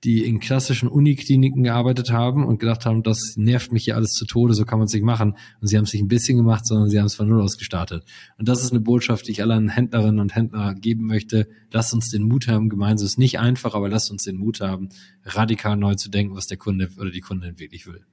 die 0.04 0.24
in 0.24 0.40
klassischen 0.40 0.88
Unikliniken 0.88 1.62
gearbeitet 1.62 2.10
haben 2.10 2.44
und 2.44 2.58
gedacht 2.58 2.86
haben, 2.86 3.04
das 3.04 3.34
nervt 3.36 3.70
mich 3.70 3.84
hier 3.84 3.94
alles 3.94 4.12
zu 4.12 4.26
Tode, 4.26 4.54
so 4.54 4.64
kann 4.64 4.78
man 4.78 4.86
es 4.86 4.92
nicht 4.92 5.04
machen. 5.04 5.36
Und 5.60 5.68
sie 5.68 5.76
haben 5.76 5.84
es 5.84 5.92
nicht 5.92 6.02
ein 6.02 6.08
bisschen 6.08 6.36
gemacht, 6.36 6.66
sondern 6.66 6.88
sie 6.88 6.98
haben 6.98 7.06
es 7.06 7.14
von 7.14 7.28
Null 7.28 7.40
aus 7.40 7.56
gestartet. 7.56 8.04
Und 8.36 8.48
das 8.48 8.64
ist 8.64 8.72
eine 8.72 8.80
Botschaft, 8.80 9.28
die 9.28 9.32
ich 9.32 9.42
allen 9.42 9.68
Händlerinnen 9.68 10.18
und 10.18 10.34
Händler 10.34 10.74
geben 10.74 11.06
möchte. 11.06 11.48
Lasst 11.70 11.94
uns 11.94 12.10
den 12.10 12.22
Mut 12.22 12.48
haben, 12.48 12.68
gemeinsam 12.68 13.06
ist 13.06 13.18
nicht 13.18 13.38
einfach, 13.38 13.74
aber 13.74 13.88
lasst 13.88 14.10
uns 14.10 14.24
den 14.24 14.36
Mut 14.36 14.60
haben, 14.60 14.88
radikal 15.24 15.76
neu 15.76 15.94
zu 15.94 16.10
denken, 16.10 16.34
was 16.34 16.48
der 16.48 16.56
Kunde 16.56 16.88
oder 16.98 17.10
die 17.10 17.20
Kundin 17.20 17.60
wirklich 17.60 17.86
will. 17.86 18.04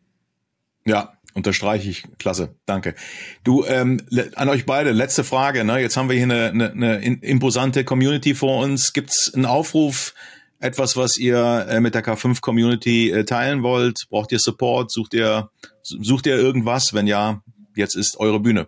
Ja, 0.85 1.13
unterstreiche 1.33 1.89
ich. 1.89 2.03
Klasse, 2.19 2.55
danke. 2.65 2.95
Du, 3.43 3.65
ähm, 3.65 3.99
an 4.35 4.49
euch 4.49 4.65
beide, 4.65 4.91
letzte 4.91 5.23
Frage. 5.23 5.63
Ne? 5.63 5.79
Jetzt 5.79 5.97
haben 5.97 6.09
wir 6.09 6.15
hier 6.15 6.23
eine, 6.23 6.49
eine, 6.49 6.71
eine 6.71 6.95
imposante 7.23 7.83
Community 7.83 8.35
vor 8.35 8.63
uns. 8.63 8.93
Gibt's 8.93 9.33
einen 9.33 9.45
Aufruf, 9.45 10.13
etwas, 10.59 10.97
was 10.97 11.17
ihr 11.17 11.67
äh, 11.69 11.79
mit 11.79 11.95
der 11.95 12.03
K5-Community 12.03 13.11
äh, 13.11 13.25
teilen 13.25 13.63
wollt? 13.63 14.07
Braucht 14.09 14.31
ihr 14.31 14.39
Support? 14.39 14.91
Sucht 14.91 15.13
ihr, 15.13 15.49
sucht 15.81 16.25
ihr 16.25 16.37
irgendwas? 16.37 16.93
Wenn 16.93 17.07
ja, 17.07 17.41
jetzt 17.75 17.95
ist 17.95 18.19
eure 18.19 18.39
Bühne. 18.39 18.67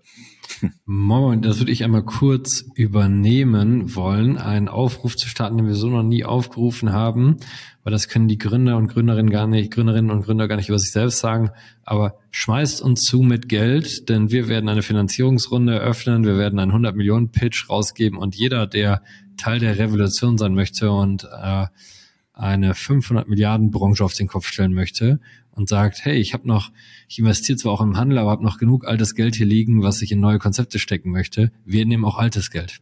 Moment, 0.85 1.45
das 1.45 1.59
würde 1.59 1.71
ich 1.71 1.83
einmal 1.83 2.03
kurz 2.03 2.65
übernehmen 2.75 3.95
wollen, 3.95 4.37
einen 4.37 4.67
Aufruf 4.67 5.15
zu 5.15 5.27
starten, 5.27 5.57
den 5.57 5.67
wir 5.67 5.75
so 5.75 5.89
noch 5.89 6.03
nie 6.03 6.25
aufgerufen 6.25 6.91
haben, 6.91 7.37
weil 7.83 7.91
das 7.91 8.07
können 8.07 8.27
die 8.27 8.37
Gründer 8.37 8.77
und 8.77 8.87
Gründerinnen 8.87 9.31
gar 9.31 9.47
nicht, 9.47 9.71
Gründerinnen 9.71 10.11
und 10.11 10.23
Gründer 10.23 10.47
gar 10.47 10.57
nicht 10.57 10.69
über 10.69 10.79
sich 10.79 10.91
selbst 10.91 11.19
sagen. 11.19 11.51
Aber 11.83 12.15
schmeißt 12.31 12.81
uns 12.81 13.01
zu 13.01 13.21
mit 13.21 13.49
Geld, 13.49 14.09
denn 14.09 14.31
wir 14.31 14.47
werden 14.47 14.69
eine 14.69 14.81
Finanzierungsrunde 14.83 15.73
eröffnen, 15.73 16.25
wir 16.25 16.37
werden 16.37 16.59
einen 16.59 16.71
100 16.71 16.95
Millionen 16.95 17.31
Pitch 17.31 17.69
rausgeben 17.69 18.17
und 18.17 18.35
jeder, 18.35 18.67
der 18.67 19.01
Teil 19.41 19.59
der 19.59 19.77
Revolution 19.77 20.37
sein 20.37 20.53
möchte 20.53 20.91
und 20.91 21.23
äh, 21.23 21.65
eine 22.33 22.73
500 22.73 23.27
Milliarden 23.27 23.71
Branche 23.71 24.03
auf 24.03 24.13
den 24.13 24.27
Kopf 24.27 24.47
stellen 24.47 24.73
möchte 24.73 25.19
und 25.51 25.69
sagt, 25.69 26.05
hey, 26.05 26.17
ich 26.17 26.33
habe 26.33 26.47
noch, 26.47 26.71
ich 27.07 27.19
investiere 27.19 27.57
zwar 27.57 27.73
auch 27.73 27.81
im 27.81 27.97
Handel, 27.97 28.17
aber 28.17 28.31
habe 28.31 28.43
noch 28.43 28.57
genug 28.57 28.87
altes 28.87 29.15
Geld 29.15 29.35
hier 29.35 29.45
liegen, 29.45 29.83
was 29.83 30.01
ich 30.01 30.11
in 30.11 30.19
neue 30.19 30.39
Konzepte 30.39 30.79
stecken 30.79 31.11
möchte. 31.11 31.51
Wir 31.65 31.85
nehmen 31.85 32.05
auch 32.05 32.17
altes 32.17 32.51
Geld. 32.51 32.79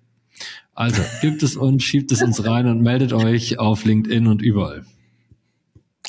Also, 0.73 1.01
gibt 1.21 1.43
es 1.43 1.57
uns, 1.57 1.83
schiebt 1.83 2.11
es 2.11 2.21
uns 2.21 2.45
rein 2.45 2.67
und 2.67 2.81
meldet 2.81 3.11
euch 3.11 3.59
auf 3.59 3.83
LinkedIn 3.83 4.27
und 4.27 4.41
überall. 4.41 4.85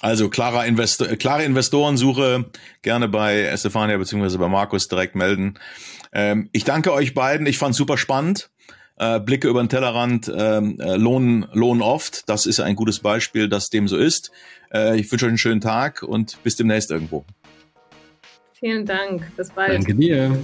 Also 0.00 0.30
klarer 0.30 0.64
Investor, 0.64 1.08
klare 1.16 1.44
Investorensuche 1.44 2.46
gerne 2.82 3.08
bei 3.08 3.54
Stefania 3.56 3.98
beziehungsweise 3.98 4.38
bei 4.38 4.48
Markus 4.48 4.88
direkt 4.88 5.14
melden. 5.14 5.58
Ähm, 6.12 6.48
ich 6.52 6.64
danke 6.64 6.92
euch 6.92 7.12
beiden. 7.12 7.46
Ich 7.46 7.58
fand 7.58 7.74
super 7.74 7.98
spannend. 7.98 8.50
Äh, 9.00 9.18
Blicke 9.18 9.48
über 9.48 9.62
den 9.62 9.70
Tellerrand 9.70 10.30
ähm, 10.36 10.78
äh, 10.78 10.96
lohnen, 10.96 11.46
lohnen 11.54 11.80
oft. 11.80 12.28
Das 12.28 12.44
ist 12.44 12.60
ein 12.60 12.76
gutes 12.76 12.98
Beispiel, 12.98 13.48
dass 13.48 13.70
dem 13.70 13.88
so 13.88 13.96
ist. 13.96 14.30
Äh, 14.74 15.00
ich 15.00 15.10
wünsche 15.10 15.24
euch 15.24 15.30
einen 15.30 15.38
schönen 15.38 15.62
Tag 15.62 16.02
und 16.02 16.36
bis 16.42 16.56
demnächst 16.56 16.90
irgendwo. 16.90 17.24
Vielen 18.52 18.84
Dank. 18.84 19.34
Bis 19.38 19.50
bald. 19.52 19.72
Danke 19.72 19.94
dir. 19.94 20.36